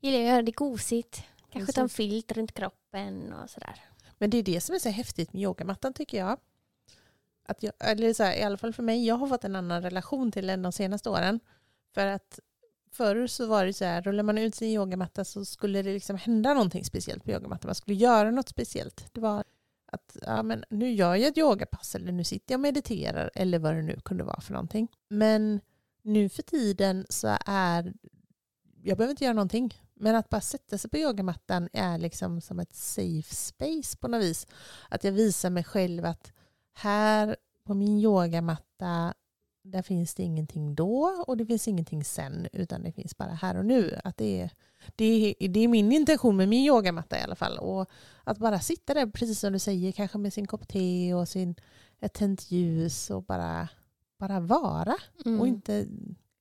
gillar 0.00 0.18
jag 0.18 0.26
att 0.26 0.32
göra 0.32 0.42
det 0.42 0.52
gosigt. 0.52 1.22
Kanske 1.50 1.72
ta 1.72 1.80
en 1.80 1.88
filt 1.88 2.32
runt 2.32 2.52
kroppen 2.52 3.32
och 3.32 3.50
sådär. 3.50 3.80
Men 4.18 4.30
det 4.30 4.36
är 4.38 4.42
det 4.42 4.60
som 4.60 4.74
är 4.74 4.78
så 4.78 4.88
häftigt 4.88 5.32
med 5.32 5.42
yogamattan 5.42 5.92
tycker 5.94 6.18
jag. 6.18 6.38
Att 7.44 7.62
jag 7.62 7.72
eller 7.78 8.14
så 8.14 8.22
här, 8.22 8.36
I 8.36 8.42
alla 8.42 8.56
fall 8.56 8.72
för 8.72 8.82
mig, 8.82 9.06
jag 9.06 9.14
har 9.14 9.26
fått 9.26 9.44
en 9.44 9.56
annan 9.56 9.82
relation 9.82 10.32
till 10.32 10.46
den 10.46 10.62
de 10.62 10.72
senaste 10.72 11.10
åren. 11.10 11.40
För 11.94 12.06
att 12.06 12.38
förr 12.92 13.26
så 13.26 13.46
var 13.46 13.66
det 13.66 13.72
så 13.72 13.84
här, 13.84 14.02
rullar 14.02 14.22
man 14.22 14.38
ut 14.38 14.54
sin 14.54 14.68
yogamatta 14.68 15.24
så 15.24 15.44
skulle 15.44 15.82
det 15.82 15.92
liksom 15.92 16.16
hända 16.16 16.54
någonting 16.54 16.84
speciellt 16.84 17.24
på 17.24 17.30
yogamattan. 17.30 17.68
Man 17.68 17.74
skulle 17.74 17.96
göra 17.96 18.30
något 18.30 18.48
speciellt. 18.48 19.04
Det 19.12 19.20
var 19.20 19.44
att 19.92 20.16
ja, 20.22 20.42
men 20.42 20.64
nu 20.70 20.90
gör 20.90 21.14
jag 21.14 21.28
ett 21.28 21.38
yogapass 21.38 21.94
eller 21.94 22.12
nu 22.12 22.24
sitter 22.24 22.52
jag 22.52 22.58
och 22.58 22.62
mediterar 22.62 23.30
eller 23.34 23.58
vad 23.58 23.74
det 23.74 23.82
nu 23.82 24.00
kunde 24.04 24.24
vara 24.24 24.40
för 24.40 24.52
någonting. 24.52 24.88
Men 25.08 25.60
nu 26.02 26.28
för 26.28 26.42
tiden 26.42 27.06
så 27.08 27.36
är, 27.46 27.92
jag 28.82 28.98
behöver 28.98 29.10
inte 29.10 29.24
göra 29.24 29.34
någonting. 29.34 29.74
Men 29.94 30.14
att 30.14 30.28
bara 30.28 30.40
sätta 30.40 30.78
sig 30.78 30.90
på 30.90 30.98
yogamattan 30.98 31.68
är 31.72 31.98
liksom 31.98 32.40
som 32.40 32.60
ett 32.60 32.74
safe 32.74 33.34
space 33.34 33.98
på 33.98 34.08
något 34.08 34.22
vis. 34.22 34.46
Att 34.88 35.04
jag 35.04 35.12
visar 35.12 35.50
mig 35.50 35.64
själv 35.64 36.04
att 36.04 36.32
här 36.72 37.36
på 37.64 37.74
min 37.74 37.98
yogamatta 37.98 39.14
där 39.64 39.82
finns 39.82 40.14
det 40.14 40.22
ingenting 40.22 40.74
då 40.74 41.24
och 41.26 41.36
det 41.36 41.46
finns 41.46 41.68
ingenting 41.68 42.04
sen 42.04 42.48
utan 42.52 42.82
det 42.82 42.92
finns 42.92 43.16
bara 43.16 43.30
här 43.30 43.56
och 43.56 43.66
nu. 43.66 44.00
Att 44.04 44.16
det, 44.16 44.40
är, 44.40 44.50
det, 44.96 45.04
är, 45.04 45.48
det 45.48 45.60
är 45.60 45.68
min 45.68 45.92
intention 45.92 46.36
med 46.36 46.48
min 46.48 46.64
yogamatta 46.64 47.18
i 47.18 47.22
alla 47.22 47.34
fall. 47.34 47.58
Och 47.58 47.90
att 48.24 48.38
bara 48.38 48.60
sitta 48.60 48.94
där 48.94 49.06
precis 49.06 49.40
som 49.40 49.52
du 49.52 49.58
säger, 49.58 49.92
kanske 49.92 50.18
med 50.18 50.32
sin 50.32 50.46
kopp 50.46 50.68
te 50.68 51.14
och 51.14 51.28
sin, 51.28 51.54
ett 52.00 52.12
tänt 52.12 52.50
ljus 52.50 53.10
och 53.10 53.22
bara, 53.22 53.68
bara 54.18 54.40
vara. 54.40 54.96
Mm. 55.24 55.40
Och 55.40 55.46
inte, 55.46 55.86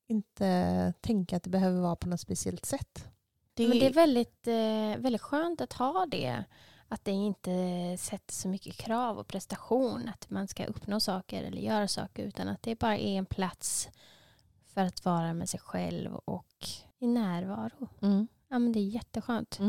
inte 0.07 0.93
tänka 1.01 1.38
att 1.38 1.43
det 1.43 1.49
behöver 1.49 1.82
vara 1.82 1.95
på 1.95 2.09
något 2.09 2.21
speciellt 2.21 2.65
sätt. 2.65 3.07
Det, 3.53 3.67
Men 3.67 3.79
det 3.79 3.86
är 3.86 3.93
väldigt, 3.93 4.47
eh, 4.47 5.03
väldigt 5.03 5.21
skönt 5.21 5.61
att 5.61 5.73
ha 5.73 6.05
det. 6.11 6.43
Att 6.91 7.05
det 7.05 7.11
inte 7.11 7.51
sätter 7.99 8.33
så 8.33 8.47
mycket 8.47 8.75
krav 8.75 9.19
och 9.19 9.27
prestation. 9.27 10.09
Att 10.09 10.29
man 10.29 10.47
ska 10.47 10.65
uppnå 10.65 10.99
saker 10.99 11.43
eller 11.43 11.61
göra 11.61 11.87
saker. 11.87 12.23
Utan 12.23 12.47
att 12.47 12.63
det 12.63 12.79
bara 12.79 12.97
är 12.97 13.17
en 13.17 13.25
plats 13.25 13.89
för 14.73 14.81
att 14.81 15.05
vara 15.05 15.33
med 15.33 15.49
sig 15.49 15.59
själv 15.59 16.15
och 16.15 16.65
i 16.99 17.07
närvaro. 17.07 17.87
mm. 18.01 18.27
Ja, 18.49 18.59
men 18.59 18.71
det 18.71 18.79
är 18.79 18.87
jätteskönt. 18.87 19.59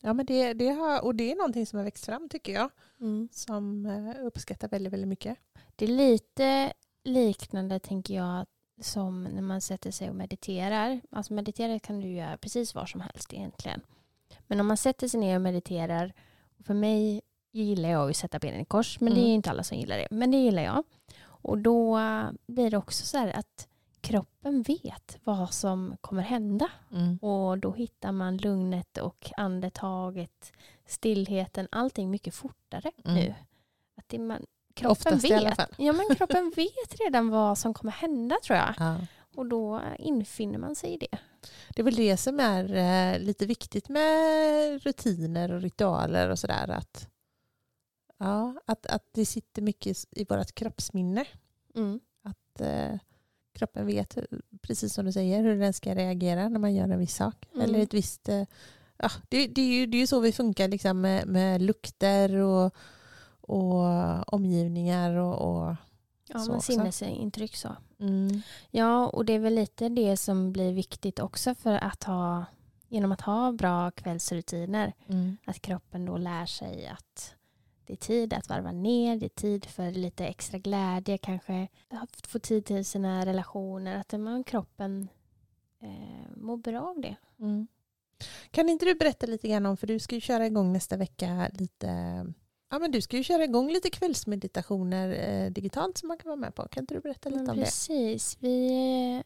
Ja, 0.00 0.12
men 0.12 0.26
det, 0.26 0.52
det 0.52 0.68
har, 0.68 1.04
och 1.04 1.14
det 1.14 1.32
är 1.32 1.36
någonting 1.36 1.66
som 1.66 1.76
har 1.76 1.84
växt 1.84 2.04
fram 2.04 2.28
tycker 2.28 2.52
jag. 2.52 2.70
Mm. 3.00 3.28
Som 3.32 3.86
eh, 3.86 4.26
uppskattar 4.26 4.68
väldigt, 4.68 4.92
väldigt 4.92 5.08
mycket. 5.08 5.38
Det 5.76 5.84
är 5.84 5.88
lite 5.88 6.72
liknande 7.04 7.78
tänker 7.78 8.14
jag 8.14 8.46
som 8.80 9.24
när 9.24 9.42
man 9.42 9.60
sätter 9.60 9.90
sig 9.90 10.10
och 10.10 10.16
mediterar. 10.16 11.00
Alltså 11.10 11.32
meditera 11.32 11.78
kan 11.78 12.00
du 12.00 12.08
göra 12.08 12.36
precis 12.36 12.74
var 12.74 12.86
som 12.86 13.00
helst 13.00 13.32
egentligen. 13.32 13.80
Men 14.46 14.60
om 14.60 14.66
man 14.66 14.76
sätter 14.76 15.08
sig 15.08 15.20
ner 15.20 15.34
och 15.36 15.42
mediterar, 15.42 16.12
för 16.64 16.74
mig 16.74 17.20
gillar 17.52 17.88
jag 17.88 18.10
att 18.10 18.16
sätta 18.16 18.38
benen 18.38 18.60
i 18.60 18.64
kors, 18.64 19.00
men 19.00 19.12
det 19.14 19.18
Mm. 19.20 19.30
är 19.30 19.34
inte 19.34 19.50
alla 19.50 19.62
som 19.62 19.78
gillar 19.78 19.98
det. 19.98 20.08
Men 20.10 20.30
det 20.30 20.36
gillar 20.36 20.62
jag. 20.62 20.84
Och 21.26 21.58
då 21.58 22.00
blir 22.46 22.70
det 22.70 22.76
också 22.76 23.06
så 23.06 23.18
här 23.18 23.28
att 23.38 23.68
kroppen 24.00 24.62
vet 24.62 25.18
vad 25.24 25.54
som 25.54 25.96
kommer 26.00 26.22
hända. 26.22 26.68
Mm. 26.92 27.16
Och 27.18 27.58
då 27.58 27.72
hittar 27.72 28.12
man 28.12 28.36
lugnet 28.36 28.98
och 28.98 29.30
andetaget, 29.36 30.52
stillheten, 30.86 31.68
allting 31.70 32.10
mycket 32.10 32.34
fortare 32.34 32.90
Mm. 33.04 33.14
nu. 33.16 33.34
Att 33.96 34.08
det 34.08 34.18
man, 34.18 34.46
kroppen 34.74 34.90
Oftast 34.92 35.24
vet. 35.24 35.30
i 35.30 35.34
alla 35.34 35.54
fall. 35.54 35.74
Ja, 35.78 35.92
men 35.92 36.16
kroppen 36.16 36.52
vet 36.56 37.00
redan 37.00 37.28
vad 37.28 37.58
som 37.58 37.74
kommer 37.74 37.92
hända 37.92 38.36
tror 38.44 38.58
jag. 38.58 38.74
Ja. 38.78 38.96
Och 39.36 39.46
då 39.46 39.80
infinner 39.98 40.58
man 40.58 40.74
sig 40.74 40.90
i 40.94 40.96
det. 40.96 41.18
Det 41.68 41.82
är 41.82 41.84
väl 41.84 41.94
det 41.94 42.16
som 42.16 42.40
är 42.40 42.74
eh, 42.74 43.18
lite 43.18 43.46
viktigt 43.46 43.88
med 43.88 44.82
rutiner 44.82 45.52
och 45.52 45.60
ritualer 45.60 46.28
och 46.28 46.38
sådär. 46.38 46.70
Att, 46.70 47.08
ja, 48.18 48.54
att, 48.66 48.86
att 48.86 49.08
det 49.12 49.26
sitter 49.26 49.62
mycket 49.62 50.04
i 50.10 50.24
vårt 50.24 50.54
kroppsminne. 50.54 51.24
Mm. 51.74 52.00
Att 52.22 52.60
eh, 52.60 52.98
kroppen 53.52 53.86
vet, 53.86 54.18
precis 54.60 54.94
som 54.94 55.04
du 55.04 55.12
säger, 55.12 55.42
hur 55.42 55.58
den 55.58 55.72
ska 55.72 55.94
reagera 55.94 56.48
när 56.48 56.58
man 56.58 56.74
gör 56.74 56.88
en 56.88 56.98
viss 56.98 57.16
sak. 57.16 57.48
Mm. 57.52 57.64
Eller 57.64 57.78
ett 57.78 57.94
visst... 57.94 58.28
Eh, 58.28 58.44
ja, 58.96 59.10
det, 59.28 59.46
det, 59.46 59.62
är 59.62 59.80
ju, 59.80 59.86
det 59.86 59.96
är 59.96 60.00
ju 60.00 60.06
så 60.06 60.20
vi 60.20 60.32
funkar 60.32 60.68
liksom, 60.68 61.00
med, 61.00 61.26
med 61.26 61.62
lukter 61.62 62.34
och, 62.34 62.74
och 63.40 64.34
omgivningar 64.34 65.16
och, 65.16 65.58
och 65.58 65.76
Ja, 66.28 66.40
också. 66.40 66.60
sinnesintryck 66.60 67.56
så. 67.56 67.76
Mm, 68.08 68.42
Ja, 68.70 69.06
och 69.06 69.24
det 69.24 69.32
är 69.32 69.38
väl 69.38 69.54
lite 69.54 69.88
det 69.88 70.16
som 70.16 70.52
blir 70.52 70.72
viktigt 70.72 71.18
också 71.18 71.54
för 71.54 71.84
att 71.84 72.04
ha, 72.04 72.44
genom 72.88 73.12
att 73.12 73.20
ha 73.20 73.52
bra 73.52 73.90
kvällsrutiner. 73.90 74.92
mm, 75.06 75.36
Att 75.44 75.60
kroppen 75.60 76.04
då 76.04 76.16
lär 76.18 76.46
sig 76.46 76.86
att 76.86 77.34
det 77.86 77.92
är 77.92 77.96
tid 77.96 78.32
att 78.32 78.48
varva 78.48 78.72
ner, 78.72 79.16
det 79.16 79.26
är 79.26 79.28
tid 79.28 79.64
för 79.64 79.90
lite 79.90 80.26
extra 80.26 80.58
glädje, 80.58 81.18
kanske 81.18 81.68
att 81.88 82.26
få 82.26 82.38
tid 82.38 82.64
till 82.64 82.84
sina 82.84 83.26
relationer, 83.26 83.96
att 83.96 84.12
man, 84.20 84.44
kroppen 84.44 85.08
eh, 85.80 86.36
mår 86.36 86.56
bra 86.56 86.80
av 86.80 87.00
det. 87.00 87.16
mm. 87.40 87.66
Kan 88.50 88.68
inte 88.68 88.84
du 88.84 88.94
berätta 88.94 89.26
lite 89.26 89.48
grann 89.48 89.66
om, 89.66 89.76
för 89.76 89.86
du 89.86 89.98
ska 89.98 90.14
ju 90.14 90.20
köra 90.20 90.46
igång 90.46 90.72
nästa 90.72 90.96
vecka 90.96 91.50
lite 91.52 91.86
Ja, 92.74 92.78
men 92.78 92.90
du 92.90 93.00
ska 93.00 93.16
ju 93.16 93.22
köra 93.22 93.44
igång 93.44 93.70
lite 93.72 93.90
kvällsmeditationer 93.90 95.10
eh, 95.10 95.50
digitalt 95.50 95.98
som 95.98 96.08
man 96.08 96.18
kan 96.18 96.28
vara 96.28 96.36
med 96.36 96.54
på. 96.54 96.68
Kan 96.68 96.82
inte 96.82 96.94
du 96.94 97.00
berätta 97.00 97.28
lite 97.28 97.40
Men 97.42 97.50
om 97.50 97.56
det? 97.56 97.64
precis, 97.64 98.36
vi, 98.40 99.22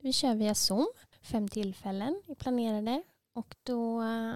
vi 0.00 0.12
kör 0.12 0.34
via 0.34 0.54
Zoom, 0.54 0.86
fem 1.22 1.48
tillfällen 1.48 2.22
är 2.26 2.34
planerade 2.34 3.02
och 3.32 3.54
då 3.62 4.02
eh, 4.02 4.34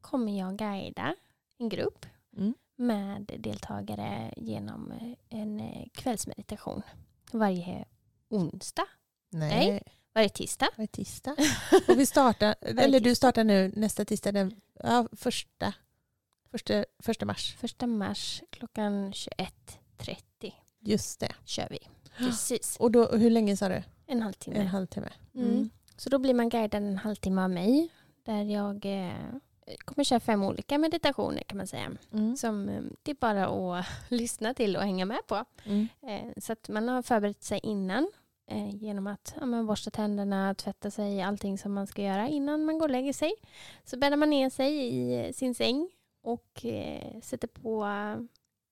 kommer 0.00 0.38
jag 0.38 0.56
guida 0.56 1.14
en 1.58 1.68
grupp 1.68 2.06
Mm. 2.36 2.54
med 2.76 3.32
deltagare 3.38 4.32
genom 4.36 4.90
eh, 4.92 5.38
en 5.40 5.60
eh, 5.60 5.86
kvällsmeditation 5.94 6.82
varje 7.32 7.84
onsdag, 8.30 8.86
Nej, 9.30 9.82
varje 10.14 10.28
tisdag. 10.28 10.68
är 10.76 10.86
tisdag. 10.86 11.36
Och 11.88 11.98
vi 12.00 12.06
startar, 12.06 12.54
eller 12.60 13.00
du 13.00 13.14
startar 13.14 13.44
nu 13.44 13.72
nästa 13.76 14.04
tisdag 14.04 14.32
den 14.32 14.60
ja, 14.82 15.08
första, 15.12 15.74
första, 16.56 16.84
första 16.98 17.26
mars. 17.26 17.54
Första 17.58 17.86
mars 17.86 18.42
klockan 18.50 19.12
21.30 19.12 20.52
Just 20.80 21.20
det. 21.20 21.32
kör 21.44 21.68
vi. 21.70 21.78
Precis, 22.18 22.76
Och 22.80 22.90
då, 22.90 23.06
hur 23.08 23.30
länge 23.30 23.56
sa 23.56 23.68
du? 23.68 23.82
en 24.06 24.22
halvtimme. 24.22 24.56
En 24.56 24.66
halvtimme. 24.66 25.12
Mm. 25.34 25.70
Så 25.96 26.08
då 26.10 26.18
blir 26.18 26.34
man 26.34 26.48
guidad 26.48 26.82
en 26.82 26.96
halvtimme 26.98 27.42
av 27.42 27.50
mig 27.50 27.88
där 28.24 28.42
jag 28.42 28.84
eh, 28.86 29.12
kommer 29.84 30.04
köra 30.04 30.20
fem 30.20 30.42
olika 30.42 30.78
meditationer 30.78 31.42
kan 31.42 31.58
man 31.58 31.66
säga. 31.66 31.90
Mm. 32.12 32.36
Som 32.36 32.68
eh, 32.68 32.82
det 33.02 33.10
är 33.10 33.14
bara 33.14 33.78
att 33.78 33.86
lyssna 34.08 34.54
till 34.54 34.76
och 34.76 34.82
hänga 34.82 35.04
med 35.04 35.26
på. 35.26 35.44
Mm. 35.64 35.88
Eh, 36.02 36.32
så 36.36 36.52
att 36.52 36.68
man 36.68 36.88
har 36.88 37.02
förberett 37.02 37.42
sig 37.42 37.60
innan 37.62 38.10
eh, 38.50 38.74
genom 38.74 39.06
att 39.06 39.34
ja, 39.40 39.46
men 39.46 39.66
borsta 39.66 39.90
tänderna, 39.90 40.54
tvätta 40.54 40.90
sig, 40.90 41.22
allting 41.22 41.58
som 41.58 41.72
man 41.74 41.86
ska 41.86 42.02
göra 42.02 42.28
innan 42.28 42.64
man 42.64 42.78
går 42.78 42.86
och 42.86 42.90
lägger 42.92 43.12
sig. 43.12 43.32
Så 43.84 43.96
bäddar 43.98 44.16
man 44.16 44.30
ner 44.30 44.50
sig 44.50 44.86
i 44.86 45.32
sin 45.32 45.54
säng 45.54 45.90
och 46.26 46.64
eh, 46.64 47.20
sätter 47.20 47.48
på 47.48 47.84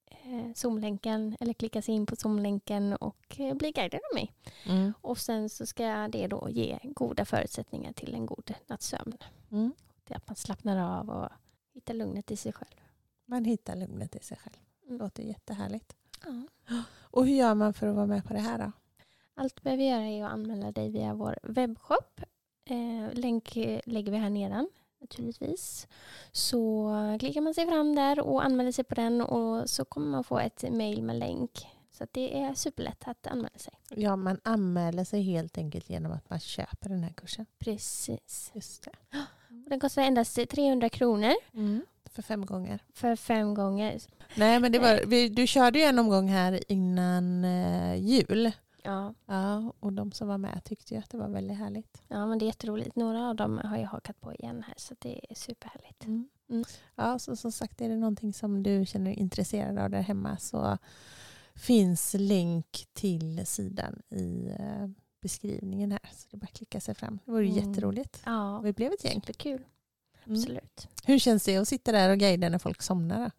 eh, 0.06 0.52
Zoom-länken 0.54 1.36
eller 1.40 1.52
klickar 1.52 1.80
sig 1.80 1.94
in 1.94 2.06
på 2.06 2.16
Zoom-länken 2.16 2.92
och 2.92 3.40
eh, 3.40 3.54
blir 3.54 3.72
guidad 3.72 4.00
av 4.10 4.14
mig. 4.14 4.32
Mm. 4.66 4.92
Och 5.00 5.18
sen 5.18 5.48
så 5.48 5.66
ska 5.66 6.08
det 6.08 6.26
då 6.26 6.48
ge 6.50 6.78
goda 6.82 7.24
förutsättningar 7.24 7.92
till 7.92 8.14
en 8.14 8.26
god 8.26 8.54
nattsömn. 8.66 9.16
Mm. 9.50 9.72
Till 10.04 10.16
att 10.16 10.28
man 10.28 10.36
slappnar 10.36 10.98
av 11.00 11.10
och 11.10 11.28
hittar 11.74 11.94
lugnet 11.94 12.30
i 12.30 12.36
sig 12.36 12.52
själv. 12.52 12.80
Man 13.26 13.44
hittar 13.44 13.76
lugnet 13.76 14.16
i 14.16 14.18
sig 14.20 14.36
själv. 14.36 14.54
Det 14.82 14.88
Mm. 14.88 14.98
låter 14.98 15.22
jättehärligt. 15.22 15.96
Ja. 16.24 16.82
Och 17.00 17.26
hur 17.26 17.34
gör 17.34 17.54
man 17.54 17.74
för 17.74 17.86
att 17.86 17.94
vara 17.96 18.06
med 18.06 18.24
på 18.24 18.32
det 18.34 18.40
här 18.40 18.58
då? 18.58 18.72
Allt 19.34 19.56
du 19.56 19.62
behöver 19.62 19.84
göra 19.84 20.02
är 20.02 20.24
att 20.24 20.32
anmäla 20.32 20.72
dig 20.72 20.90
via 20.90 21.14
vår 21.14 21.38
webbshop. 21.42 22.20
Eh, 22.64 23.12
länk 23.12 23.56
eh, 23.56 23.80
lägger 23.86 24.12
vi 24.12 24.18
här 24.18 24.30
nedan 24.30 24.68
naturligtvis. 25.04 25.86
Så 26.32 26.90
klickar 27.20 27.40
man 27.40 27.54
sig 27.54 27.66
fram 27.66 27.94
där 27.94 28.20
och 28.20 28.44
anmäler 28.44 28.72
sig 28.72 28.84
på 28.84 28.94
den 28.94 29.20
och 29.20 29.70
så 29.70 29.84
kommer 29.84 30.06
man 30.06 30.24
få 30.24 30.38
ett 30.38 30.64
mail 30.70 31.02
med 31.02 31.16
länk. 31.16 31.66
Så 31.98 32.06
det 32.12 32.38
är 32.38 32.54
superlätt 32.54 33.02
att 33.08 33.26
anmäla 33.26 33.58
sig. 33.58 33.72
Ja, 33.90 34.16
man 34.16 34.40
anmäler 34.44 35.04
sig 35.04 35.22
helt 35.22 35.58
enkelt 35.58 35.90
genom 35.90 36.12
att 36.12 36.30
man 36.30 36.40
köper 36.40 36.88
den 36.88 37.02
här 37.02 37.12
kursen. 37.12 37.46
Precis. 37.58 38.50
Just 38.54 38.82
det. 38.84 38.90
Och 39.64 39.70
Den 39.70 39.80
kostar 39.80 40.02
endast 40.02 40.38
300 40.50 40.88
kronor 40.88 41.32
För 42.10 42.22
fem 42.22 42.46
gånger. 42.46 42.78
för 42.94 43.16
fem 43.16 43.54
gånger. 43.54 44.00
Nej, 44.36 44.60
men 44.60 44.72
det 44.72 44.78
var, 44.78 45.00
vi, 45.06 45.28
du 45.28 45.46
körde 45.46 45.78
ju 45.78 45.84
en 45.84 45.98
omgång 45.98 46.28
här 46.28 46.72
innan 46.72 47.44
eh, 47.44 47.94
jul. 47.94 48.52
Ja, 48.84 49.14
Ja, 49.26 49.72
och 49.80 49.92
de 49.92 50.12
som 50.12 50.28
var 50.28 50.38
med 50.38 50.64
tyckte 50.64 50.94
ju 50.94 51.00
att 51.00 51.10
det 51.10 51.18
var 51.18 51.28
väldigt 51.28 51.58
härligt. 51.58 52.02
ja, 52.08 52.26
men 52.26 52.38
det 52.38 52.44
är 52.44 52.46
jätteroligt. 52.46 52.96
Några 52.96 53.28
av 53.28 53.36
dem 53.36 53.60
har 53.64 53.76
jag 53.76 53.86
hakat 53.88 54.20
på 54.20 54.32
igen 54.34 54.62
här 54.66 54.74
så 54.76 54.94
det 54.98 55.20
är 55.30 55.34
superhärligt. 55.34 56.04
Mm. 56.04 56.28
Mm. 56.50 56.64
Ja, 56.94 57.18
så 57.18 57.36
som 57.36 57.52
sagt 57.52 57.80
är 57.80 57.88
det 57.88 57.96
någonting 57.96 58.32
som 58.32 58.62
du 58.62 58.86
känner 58.86 59.04
dig 59.10 59.14
intresserad 59.14 59.78
av 59.78 59.90
där 59.90 60.00
hemma 60.00 60.36
så 60.38 60.78
finns 61.54 62.14
länk 62.18 62.86
till 62.92 63.46
sidan 63.46 64.02
i 64.10 64.48
eh, 64.58 64.86
beskrivningen 65.22 65.90
här. 65.92 66.00
Så 66.12 66.26
det 66.30 66.36
är 66.36 66.38
bara 66.38 66.44
att 66.44 66.52
klicka 66.52 66.80
sig 66.80 66.94
fram. 66.94 67.18
Det 67.24 67.30
vore 67.32 67.46
Mm. 67.48 67.68
jätteroligt. 67.68 68.22
Ja, 68.26 68.58
Vi 68.58 68.72
blev 68.72 68.92
ett 68.92 69.04
gäng. 69.04 69.14
superkul. 69.20 69.62
Mm. 70.26 70.38
Absolut. 70.40 70.88
Hur 71.04 71.18
känns 71.18 71.44
det 71.44 71.56
att 71.56 71.68
sitta 71.68 71.92
där 71.92 72.10
och 72.10 72.18
guida 72.18 72.48
när 72.48 72.58
folk 72.58 72.82
somnar? 72.82 73.30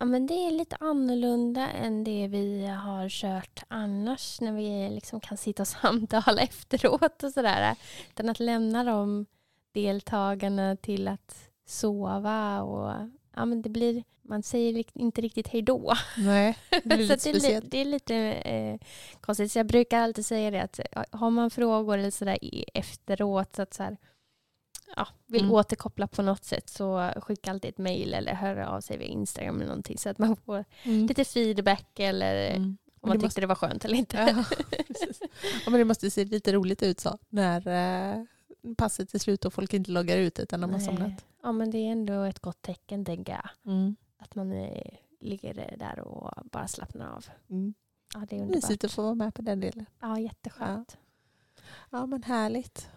Ja, 0.00 0.04
men 0.06 0.26
det 0.26 0.34
är 0.34 0.50
lite 0.50 0.76
annorlunda 0.80 1.68
än 1.70 2.04
det 2.04 2.26
vi 2.28 2.66
har 2.66 3.08
kört 3.08 3.62
annars 3.68 4.40
när 4.40 4.52
vi 4.52 4.88
liksom 4.94 5.20
kan 5.20 5.36
sitta 5.36 5.62
och 5.62 5.66
samtala 5.82 6.42
efteråt 6.42 7.22
och 7.22 7.32
sådär. 7.32 7.76
Utan 8.10 8.28
att 8.28 8.40
lämna 8.40 8.84
de 8.84 9.26
deltagarna 9.72 10.76
till 10.76 11.08
att 11.08 11.48
sova 11.66 12.62
och 12.62 12.94
ja, 13.36 13.44
men 13.44 13.62
det 13.62 13.68
blir, 13.68 14.04
man 14.22 14.42
säger 14.42 14.84
inte 14.94 15.20
riktigt 15.20 15.48
hej 15.48 15.62
då. 15.62 15.94
Nej, 16.18 16.58
det 16.84 17.18
så 17.20 17.32
lite 17.32 17.38
att 17.38 17.42
det, 17.42 17.54
är, 17.54 17.60
det 17.60 17.78
är 17.78 17.84
lite 17.84 18.16
eh, 18.32 18.78
konstigt. 19.20 19.52
Så 19.52 19.58
jag 19.58 19.66
brukar 19.66 19.98
alltid 20.00 20.26
säga 20.26 20.50
det 20.50 20.62
att 20.62 20.80
ja, 20.92 21.04
har 21.10 21.30
man 21.30 21.50
frågor 21.50 21.98
eller 21.98 22.10
sådär 22.10 22.44
i- 22.44 22.64
efteråt 22.74 23.56
så 23.56 23.62
att 23.62 23.74
så 23.74 23.82
här, 23.82 23.96
ja, 24.96 25.08
vill 25.26 25.40
Mm. 25.42 25.52
återkoppla 25.54 26.06
på 26.06 26.22
något 26.22 26.44
sätt 26.44 26.68
så 26.70 27.12
skicka 27.16 27.50
alltid 27.50 27.68
ett 27.68 27.78
mejl 27.78 28.14
eller 28.14 28.34
höra 28.34 28.68
av 28.68 28.80
sig 28.80 28.98
via 28.98 29.08
Instagram 29.08 29.56
eller 29.56 29.66
någonting 29.66 29.98
så 29.98 30.08
att 30.08 30.18
man 30.18 30.36
får 30.36 30.64
Mm. 30.82 31.06
lite 31.06 31.24
feedback 31.24 31.98
eller 31.98 32.50
Mm. 32.56 32.76
om 33.00 33.08
man 33.08 33.20
tyckte 33.20 33.40
det 33.40 33.46
var 33.46 33.54
skönt 33.54 33.84
eller 33.84 33.96
inte. 33.96 34.16
Ja, 34.16 34.44
ja, 35.64 35.70
men 35.70 35.72
det 35.78 35.84
måste 35.84 36.10
se 36.10 36.24
lite 36.24 36.52
roligt 36.52 36.82
ut 36.82 37.00
så 37.00 37.18
när 37.28 37.66
eh, 37.68 38.24
passet 38.76 39.14
är 39.14 39.18
slut 39.18 39.44
och 39.44 39.52
folk 39.52 39.74
inte 39.74 39.90
loggar 39.90 40.16
ut 40.18 40.38
utan 40.38 40.60
de 40.60 40.70
har 40.70 40.78
Nej. 40.78 40.86
somnat. 40.86 41.24
Ja 41.42 41.52
men 41.52 41.70
det 41.70 41.78
är 41.78 41.92
ändå 41.92 42.22
ett 42.22 42.40
gott 42.40 42.62
tecken 42.62 43.04
tänker 43.04 43.32
jag. 43.32 43.72
Mm. 43.72 43.96
Att 44.18 44.34
man 44.34 44.52
eh, 44.52 44.82
ligger 45.20 45.74
där 45.78 45.98
och 46.00 46.44
bara 46.46 46.68
slappnar 46.68 47.06
av. 47.16 47.26
Mm. 47.50 47.74
Ja 48.14 48.20
det 48.30 48.36
är 48.36 48.40
underbart. 48.40 48.62
Mysigt 48.62 48.84
att 48.84 48.92
få 48.92 49.02
vara 49.02 49.14
med 49.14 49.34
på 49.34 49.42
den 49.42 49.60
delen. 49.60 49.86
Ja 50.00 50.18
jätteskönt. 50.18 50.96
Ja 51.90 52.06
men 52.06 52.22
härligt. 52.22 52.88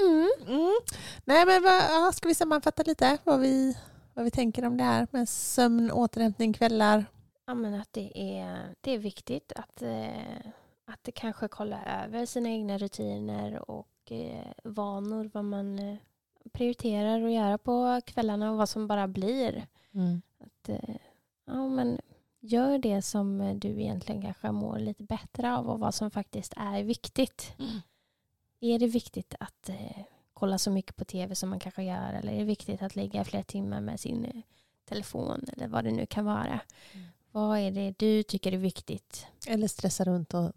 Mm. 0.00 0.30
Mm. 0.46 0.72
Nej 1.24 1.46
men 1.46 1.62
vad, 1.62 1.74
ja, 1.74 2.10
ska 2.14 2.28
vi 2.28 2.34
sammanfatta 2.34 2.82
lite 2.82 3.18
vad 3.24 3.40
vi, 3.40 3.76
vad 4.14 4.24
vi 4.24 4.30
tänker 4.30 4.64
om 4.64 4.76
det 4.76 4.84
här 4.84 5.06
med 5.10 5.28
sömn, 5.28 5.90
återhämtning, 5.90 6.52
kvällar. 6.52 7.04
Ja 7.46 7.54
men 7.54 7.74
att 7.74 7.92
det 7.92 8.12
är, 8.14 8.74
det 8.80 8.90
är 8.90 8.98
viktigt 8.98 9.52
att, 9.56 9.82
eh, 9.82 10.46
att 10.84 11.04
det 11.04 11.12
kanske 11.12 11.48
kolla 11.48 12.04
över 12.04 12.26
sina 12.26 12.48
egna 12.48 12.78
rutiner 12.78 13.70
och 13.70 14.12
eh, 14.12 14.46
vanor. 14.64 15.30
Vad 15.34 15.44
man 15.44 15.78
eh, 15.78 15.96
prioriterar 16.52 17.24
att 17.24 17.32
göra 17.32 17.58
på 17.58 18.00
kvällarna 18.06 18.50
och 18.50 18.56
vad 18.56 18.68
som 18.68 18.86
bara 18.86 19.08
blir. 19.08 19.66
Att, 20.40 20.68
eh, 20.68 20.96
ja, 21.46 21.68
men 21.68 22.00
gör 22.40 22.78
det 22.78 23.02
som 23.02 23.58
du 23.60 23.68
egentligen 23.68 24.22
kanske 24.22 24.50
mår 24.50 24.78
lite 24.78 25.02
bättre 25.02 25.56
av 25.56 25.70
och 25.70 25.78
vad 25.80 25.94
som 25.94 26.10
faktiskt 26.10 26.54
är 26.56 26.82
viktigt. 26.82 27.52
Är 28.64 28.78
det 28.78 28.86
viktigt 28.86 29.34
att 29.40 29.68
eh, 29.68 30.04
kolla 30.34 30.58
så 30.58 30.70
mycket 30.70 30.96
på 30.96 31.04
tv 31.04 31.34
som 31.34 31.50
man 31.50 31.58
kanske 31.60 31.82
gör 31.82 32.12
eller 32.12 32.32
är 32.32 32.38
det 32.38 32.44
viktigt 32.44 32.82
att 32.82 32.96
ligga 32.96 33.24
flera 33.24 33.42
timmar 33.44 33.80
med 33.80 34.00
sin 34.00 34.24
eh, 34.24 34.42
telefon 34.84 35.44
eller 35.52 35.68
vad 35.68 35.84
det 35.84 35.90
nu 35.90 36.06
kan 36.06 36.24
vara. 36.24 36.60
Mm. 36.92 37.06
Vad 37.30 37.58
är 37.58 37.70
det 37.70 37.94
du 37.98 38.22
tycker 38.22 38.52
är 38.52 38.56
viktigt? 38.56 39.26
Eller 39.48 39.68
stressa 39.68 40.04
runt 40.04 40.34
och 40.34 40.52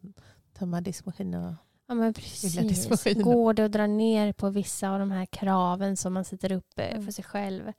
tömma 0.53 0.81
diskmaskinen. 0.81 1.43
Och... 1.43 1.53
Ja 1.87 1.93
men 1.93 2.13
precis. 2.13 3.15
Går 3.23 3.53
det 3.53 3.65
att 3.65 3.71
dra 3.71 3.87
ner 3.87 4.33
på 4.33 4.49
vissa 4.49 4.89
av 4.89 4.99
de 4.99 5.11
här 5.11 5.25
kraven 5.25 5.97
som 5.97 6.13
man 6.13 6.25
sätter 6.25 6.51
upp 6.51 6.79
eh, 6.79 6.91
Mm. 6.91 7.05
för 7.05 7.11
sig 7.11 7.25
själv? 7.25 7.71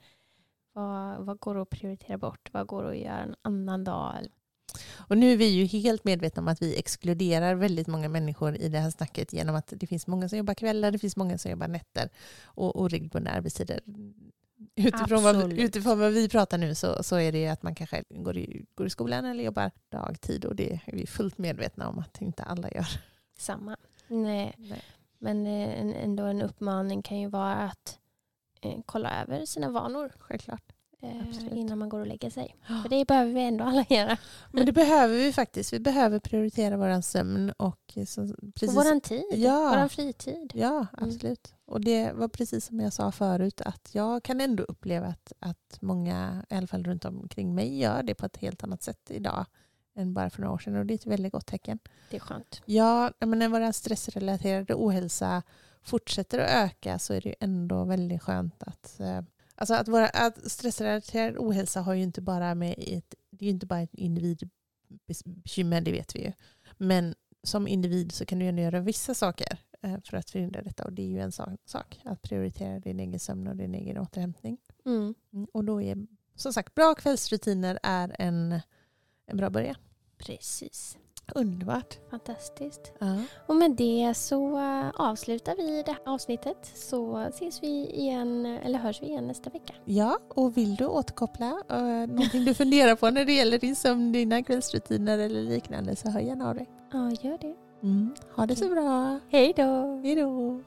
Vad, 0.73 1.19
vad 1.19 1.39
går 1.39 1.63
att 1.63 1.71
prioritera 1.71 2.19
bort? 2.19 2.49
Vad 2.53 2.67
går 2.67 2.91
att 2.91 2.99
göra 2.99 3.19
en 3.19 3.35
annan 3.43 3.85
dag? 3.85 4.15
Och 4.97 5.19
nu 5.19 5.33
är 5.33 5.37
vi 5.37 5.47
ju 5.47 5.65
helt 5.65 6.05
medvetna 6.05 6.43
om 6.43 6.49
att 6.49 6.63
vi 6.63 6.79
exkluderar 6.79 7.55
väldigt 7.55 7.87
många 7.87 8.09
människor 8.09 8.57
i 8.57 8.69
det 8.69 8.79
här 8.79 8.91
snacket 8.91 9.33
genom 9.33 9.55
att 9.55 9.73
det 9.77 9.87
finns 9.87 10.07
många 10.07 10.29
som 10.29 10.39
jobbar 10.39 10.55
kvällar, 10.55 10.91
det 10.91 10.99
finns 10.99 11.17
många 11.17 11.39
som 11.39 11.51
jobbar 11.51 11.69
nätter 11.69 12.09
och 12.45 12.81
oregelbundna 12.81 13.31
arbetstider. 13.31 13.81
Utifrån 14.75 15.23
vad, 15.23 15.53
utifrån 15.53 15.99
vad 15.99 16.13
vi 16.13 16.29
pratar 16.29 16.59
nu 16.59 16.75
så, 16.75 17.03
så 17.03 17.17
är 17.17 17.33
det 17.33 17.49
att 17.49 17.63
man 17.63 17.75
kanske 17.75 18.05
går 18.11 18.37
i, 18.37 18.65
går 18.75 18.87
i 18.87 18.91
skolan 18.91 19.25
eller 19.25 19.45
jobbar 19.45 19.71
dagtid 19.89 20.45
och 20.45 20.57
det 20.57 20.81
är 20.85 20.93
vi 20.93 21.07
fullt 21.07 21.39
medvetna 21.39 21.89
om 21.89 21.99
att 21.99 22.21
inte 22.21 22.43
alla 22.43 22.71
gör. 22.71 22.87
Samma. 23.39 23.77
Nej. 24.09 24.55
Nej. 24.59 24.83
Men 25.19 25.47
eh, 25.47 26.05
ändå 26.05 26.25
en 26.25 26.43
uppmaning 26.43 27.03
kan 27.03 27.21
ju 27.21 27.29
vara 27.29 27.55
att 27.55 27.99
eh, 28.61 28.79
kolla 28.87 29.23
över 29.23 29.47
sina 29.47 29.71
vanor. 29.71 30.13
Självklart. 30.19 30.73
Eh, 31.03 31.59
innan 31.59 31.79
man 31.79 31.89
går 31.89 32.01
och 32.01 32.07
lägger 32.07 32.31
sig. 32.31 32.57
För 32.83 32.89
det 32.89 33.05
behöver 33.05 33.33
vi 33.33 33.41
ändå 33.41 33.65
alla 33.65 33.85
göra. 33.89 34.17
Men 34.53 34.67
det 34.67 34.73
behöver 34.73 35.15
vi 35.15 35.33
faktiskt. 35.33 35.73
Vi 35.73 35.81
behöver 35.81 36.19
prioritera 36.19 36.77
vår 36.77 37.01
sömn 37.01 37.51
och, 37.51 37.99
så, 38.07 38.35
precis, 38.55 38.69
och 38.69 38.75
vår 38.75 39.01
tid, 39.01 39.25
ja, 39.31 39.77
vår 39.81 39.89
fritid. 39.89 40.53
Ja, 40.55 40.75
mm. 40.75 40.87
absolut. 40.91 41.51
Mm. 41.51 41.59
Och 41.67 41.81
det 41.81 42.13
var 42.13 42.29
precis 42.29 42.67
som 42.67 42.81
jag 42.81 42.93
sa 42.93 43.13
förut 43.13 43.61
att 43.61 43.89
jag 43.93 44.23
kan 44.23 44.41
ändå 44.41 44.63
uppleva 44.63 45.07
att, 45.07 45.33
att 45.39 45.79
många, 45.81 46.45
i 46.51 46.55
alla 46.55 46.67
fall 46.67 46.85
runt 46.85 47.05
omkring 47.05 47.55
mig, 47.55 47.79
gör 47.79 48.03
det 48.03 48.15
på 48.15 48.27
ett 48.27 48.37
helt 48.37 48.65
annat 48.65 48.83
sätt 48.83 49.11
idag 49.11 49.47
än 49.97 50.15
bara 50.15 50.31
för 50.31 50.41
några 50.41 50.55
år 50.55 50.59
sedan 50.59 50.77
och 50.77 50.87
det 50.87 50.95
är 50.95 50.99
ett 50.99 51.07
väldigt 51.07 51.33
gott 51.33 51.47
tecken. 51.47 51.79
Det 52.11 52.17
är 52.17 52.21
skönt. 52.21 52.63
Ja, 52.65 53.13
men 53.19 53.39
när 53.39 53.49
vår 53.49 53.73
stressrelaterade 53.73 54.75
ohälsa 54.75 55.43
fortsätter 55.83 56.39
att 56.39 56.51
öka 56.51 56.99
så 56.99 57.15
är 57.15 57.21
det 57.21 57.35
ändå 57.41 57.85
väldigt 57.85 58.23
skönt 58.23 58.63
att 58.63 59.01
eh, 59.01 59.21
Alltså 59.57 59.75
att, 59.75 59.89
vara, 59.89 60.09
att 60.09 60.51
stressrelaterad 60.51 61.37
ohälsa 61.39 61.81
har 61.81 61.95
ju 61.95 62.03
inte 62.03 62.21
bara 62.21 62.55
med 62.55 62.75
ett, 62.79 63.15
det 63.31 63.45
är 63.45 63.47
ju 63.47 63.51
inte 63.51 63.67
bara 63.67 63.81
ett 63.81 63.95
individbekymmer, 63.95 65.81
det 65.81 65.93
vet 65.93 66.17
vi 66.17 66.25
ju. 66.25 66.33
Men 66.77 67.15
som 67.43 67.69
individ 67.69 68.13
så 68.13 68.27
kan 68.27 68.39
du 68.39 68.47
ändå 68.47 68.63
göra 68.63 68.81
vissa 68.81 69.15
saker 69.15 69.59
eh, 69.83 70.01
för 70.05 70.17
att 70.17 70.31
förhindra 70.31 70.63
detta. 70.63 70.85
Och 70.85 70.93
det 70.93 71.03
är 71.03 71.07
ju 71.07 71.21
en 71.21 71.33
sak, 71.33 72.01
att 72.05 72.23
prioritera 72.23 72.81
din 72.81 73.01
egen 73.01 73.21
sömn 73.21 73.47
och 73.47 73.57
din 73.57 73.75
egen 73.75 73.99
återhämtning. 73.99 74.59
Mm. 74.85 75.15
mm 75.33 75.47
och 75.53 75.65
då 75.65 75.83
är 75.83 76.07
som 76.35 76.53
sagt 76.53 76.75
bra 76.75 76.95
kvällsrutiner 76.95 77.79
är 77.83 78.17
en, 78.19 78.61
en 79.27 79.37
bra 79.37 79.51
början. 79.51 79.77
Precis. 80.19 80.97
Underbart. 81.35 81.99
Fantastiskt. 82.11 82.93
Ja. 82.99 83.17
Och 83.47 83.57
med 83.57 83.71
det 83.71 84.15
så 84.17 84.59
eh, 84.59 84.91
avslutar 84.95 85.57
vi 85.57 85.83
det 85.83 85.93
här 85.93 86.15
avsnittet 86.15 86.73
så 86.75 87.19
ses 87.19 87.63
vi 87.63 87.91
igen, 87.91 88.47
eller 88.47 88.79
hörs 88.79 89.03
vi 89.03 89.07
igen 89.07 89.27
nästa 89.27 89.51
vecka. 89.51 89.75
Ja, 89.85 90.19
och 90.29 90.57
vill 90.57 90.77
du 90.77 90.87
återkoppla 90.87 91.63
uh, 91.73 92.07
någonting 92.07 92.45
du 92.45 92.55
funderar 92.55 92.97
på 92.97 93.11
när 93.11 93.25
det 93.25 93.33
gäller 93.33 93.59
din 93.59 93.77
sömn, 93.77 94.13
dina 94.13 94.43
kvällsrutiner 94.43 95.19
eller 95.19 95.43
liknande 95.43 95.97
så 95.97 96.11
hör 96.11 96.21
gärna 96.21 96.49
av 96.49 96.55
dig. 96.55 96.69
Ja, 96.93 97.11
gör 97.11 97.39
det. 97.39 97.55
Mm. 97.83 98.15
Ha 98.37 98.47
det 98.47 98.57
så 98.57 98.69
bra. 98.69 99.21
Hej 99.31 99.53
då. 99.57 100.01
Hej 100.05 100.15
då. 100.15 100.61